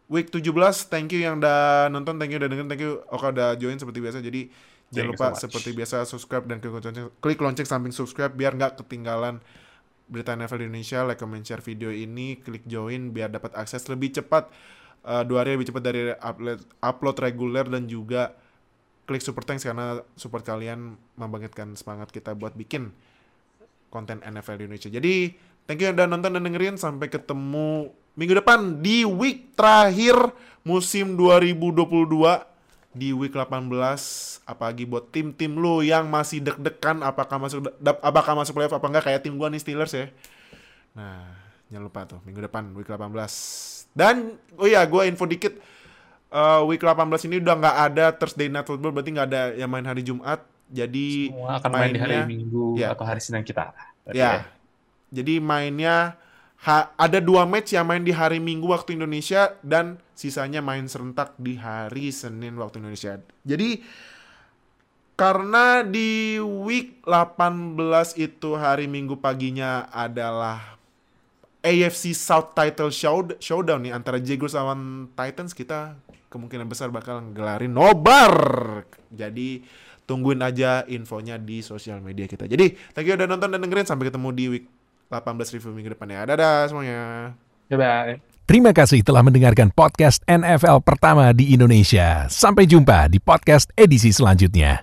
week 0.07 0.31
17. 0.31 0.91
Thank 0.91 1.15
you 1.15 1.23
yang 1.23 1.39
udah 1.39 1.87
nonton, 1.91 2.19
thank 2.19 2.31
you 2.31 2.39
udah 2.39 2.51
dengerin, 2.51 2.71
thank 2.71 2.83
you 2.83 3.03
Oka 3.11 3.31
udah 3.31 3.55
join 3.55 3.79
seperti 3.79 3.99
biasa. 4.03 4.19
Jadi 4.23 4.51
jangan 4.91 5.11
Thank 5.11 5.15
you 5.15 5.19
lupa 5.19 5.27
so 5.27 5.35
much. 5.35 5.43
seperti 5.43 5.71
biasa 5.75 6.07
subscribe 6.07 6.47
dan 6.47 6.63
klik 6.63 6.71
lonceng, 6.71 7.11
klik 7.19 7.39
lonceng 7.39 7.67
samping 7.67 7.91
subscribe 7.91 8.31
biar 8.31 8.55
nggak 8.55 8.79
ketinggalan 8.79 9.43
berita 10.09 10.37
NFL 10.37 10.69
Indonesia. 10.69 11.03
Like, 11.05 11.21
comment, 11.21 11.45
share 11.45 11.65
video 11.65 11.89
ini, 11.89 12.41
klik 12.41 12.65
join 12.69 13.11
biar 13.13 13.33
dapat 13.33 13.57
akses 13.57 13.87
lebih 13.89 14.15
cepat. 14.15 14.49
eh, 15.05 15.21
dua 15.29 15.45
hari 15.45 15.61
lebih 15.61 15.69
cepat 15.69 15.83
dari 15.85 16.03
upload, 16.17 16.65
upload 16.81 17.17
reguler 17.21 17.69
dan 17.69 17.85
juga 17.85 18.33
klik 19.05 19.21
super 19.21 19.45
thanks 19.45 19.61
karena 19.61 20.01
support 20.17 20.41
kalian 20.41 20.97
membangkitkan 21.21 21.77
semangat 21.77 22.09
kita 22.09 22.33
buat 22.33 22.57
bikin 22.57 22.89
konten 23.93 24.25
NFL 24.25 24.59
di 24.59 24.65
Indonesia. 24.65 24.91
Jadi, 24.91 25.15
thank 25.69 25.85
you 25.85 25.93
udah 25.93 26.09
nonton 26.09 26.33
dan 26.33 26.43
dengerin. 26.49 26.81
Sampai 26.81 27.13
ketemu 27.13 27.93
minggu 28.17 28.35
depan 28.41 28.81
di 28.81 29.05
week 29.05 29.53
terakhir 29.53 30.17
musim 30.65 31.21
2022 31.21 32.54
di 32.95 33.11
week 33.11 33.35
18 33.35 33.67
apalagi 34.47 34.87
buat 34.87 35.11
tim-tim 35.11 35.51
lu 35.51 35.83
yang 35.83 36.07
masih 36.07 36.39
deg-degan 36.39 37.03
apakah 37.03 37.43
masuk 37.43 37.67
apakah 38.01 38.33
masuk 38.39 38.55
playoff 38.55 38.73
apa 38.73 38.87
enggak 38.87 39.05
kayak 39.05 39.21
tim 39.21 39.35
gua 39.35 39.51
nih 39.51 39.59
Steelers 39.59 39.93
ya. 39.93 40.07
Nah, 40.95 41.27
jangan 41.67 41.85
lupa 41.85 42.01
tuh 42.07 42.23
minggu 42.23 42.39
depan 42.41 42.71
week 42.73 42.87
18. 42.87 43.91
Dan 43.93 44.39
oh 44.55 44.67
iya, 44.67 44.87
gua 44.87 45.05
info 45.05 45.27
dikit 45.27 45.59
eh, 46.31 46.61
week 46.65 46.81
18 46.81 47.03
ini 47.27 47.43
udah 47.43 47.55
nggak 47.59 47.77
ada 47.91 48.05
Thursday 48.15 48.47
Night 48.47 48.65
Football 48.65 48.95
berarti 48.95 49.11
nggak 49.11 49.29
ada 49.29 49.43
yang 49.55 49.67
main 49.67 49.85
hari 49.85 50.07
Jumat. 50.07 50.39
Jadi 50.65 51.29
Semua 51.35 51.59
akan 51.59 51.71
main 51.71 51.93
di 51.93 52.01
hari 52.01 52.15
mainnya- 52.17 52.31
Minggu 52.31 52.67
ya. 52.79 52.95
atau 52.95 53.05
hari 53.05 53.21
Senin 53.21 53.43
kita. 53.43 53.75
Ya. 54.11 54.47
Jadi 55.11 55.39
mainnya 55.39 56.15
ha- 56.65 56.91
ada 56.97 57.21
dua 57.21 57.45
match 57.45 57.77
yang 57.77 57.85
main 57.85 58.01
di 58.01 58.11
hari 58.11 58.41
Minggu 58.41 58.67
waktu 58.73 58.97
Indonesia 58.97 59.55
dan 59.61 60.01
sisanya 60.17 60.65
main 60.65 60.89
serentak 60.89 61.37
di 61.37 61.61
hari 61.61 62.09
Senin 62.11 62.57
waktu 62.57 62.81
Indonesia. 62.81 63.21
Jadi 63.45 63.85
karena 65.15 65.87
di 65.87 66.41
week 66.43 67.05
18 67.07 68.19
itu 68.19 68.51
hari 68.59 68.91
Minggu 68.91 69.21
paginya 69.21 69.87
adalah 69.93 70.75
AFC 71.65 72.13
South 72.13 72.53
Title 72.53 72.91
Show 72.91 73.39
Showdown 73.39 73.89
nih 73.89 73.93
antara 73.95 74.19
Jaguars 74.19 74.59
lawan 74.59 75.09
Titans 75.15 75.55
kita 75.55 75.97
kemungkinan 76.29 76.67
besar 76.67 76.91
bakal 76.91 77.23
ngelarin 77.31 77.71
nobar. 77.71 78.35
Jadi 79.09 79.63
tungguin 80.05 80.43
aja 80.45 80.85
infonya 80.91 81.39
di 81.41 81.63
sosial 81.65 82.03
media 82.03 82.29
kita. 82.29 82.45
Jadi 82.45 82.75
thank 82.93 83.07
you 83.09 83.15
udah 83.17 83.31
nonton 83.31 83.55
dan 83.55 83.63
dengerin 83.63 83.87
sampai 83.87 84.11
ketemu 84.11 84.29
di 84.35 84.45
week 84.51 84.67
18 85.13 85.55
review 85.55 85.73
minggu 85.77 85.93
depan 85.93 86.09
ya. 86.11 86.21
Dadah 86.25 86.71
semuanya. 86.71 87.01
Bye-bye. 87.69 88.35
Terima 88.45 88.77
kasih 88.77 89.01
telah 89.01 89.25
mendengarkan 89.25 89.73
podcast 89.73 90.21
NFL 90.29 90.85
pertama 90.85 91.33
di 91.33 91.57
Indonesia. 91.57 92.29
Sampai 92.29 92.69
jumpa 92.69 93.09
di 93.09 93.17
podcast 93.17 93.73
edisi 93.73 94.13
selanjutnya. 94.13 94.83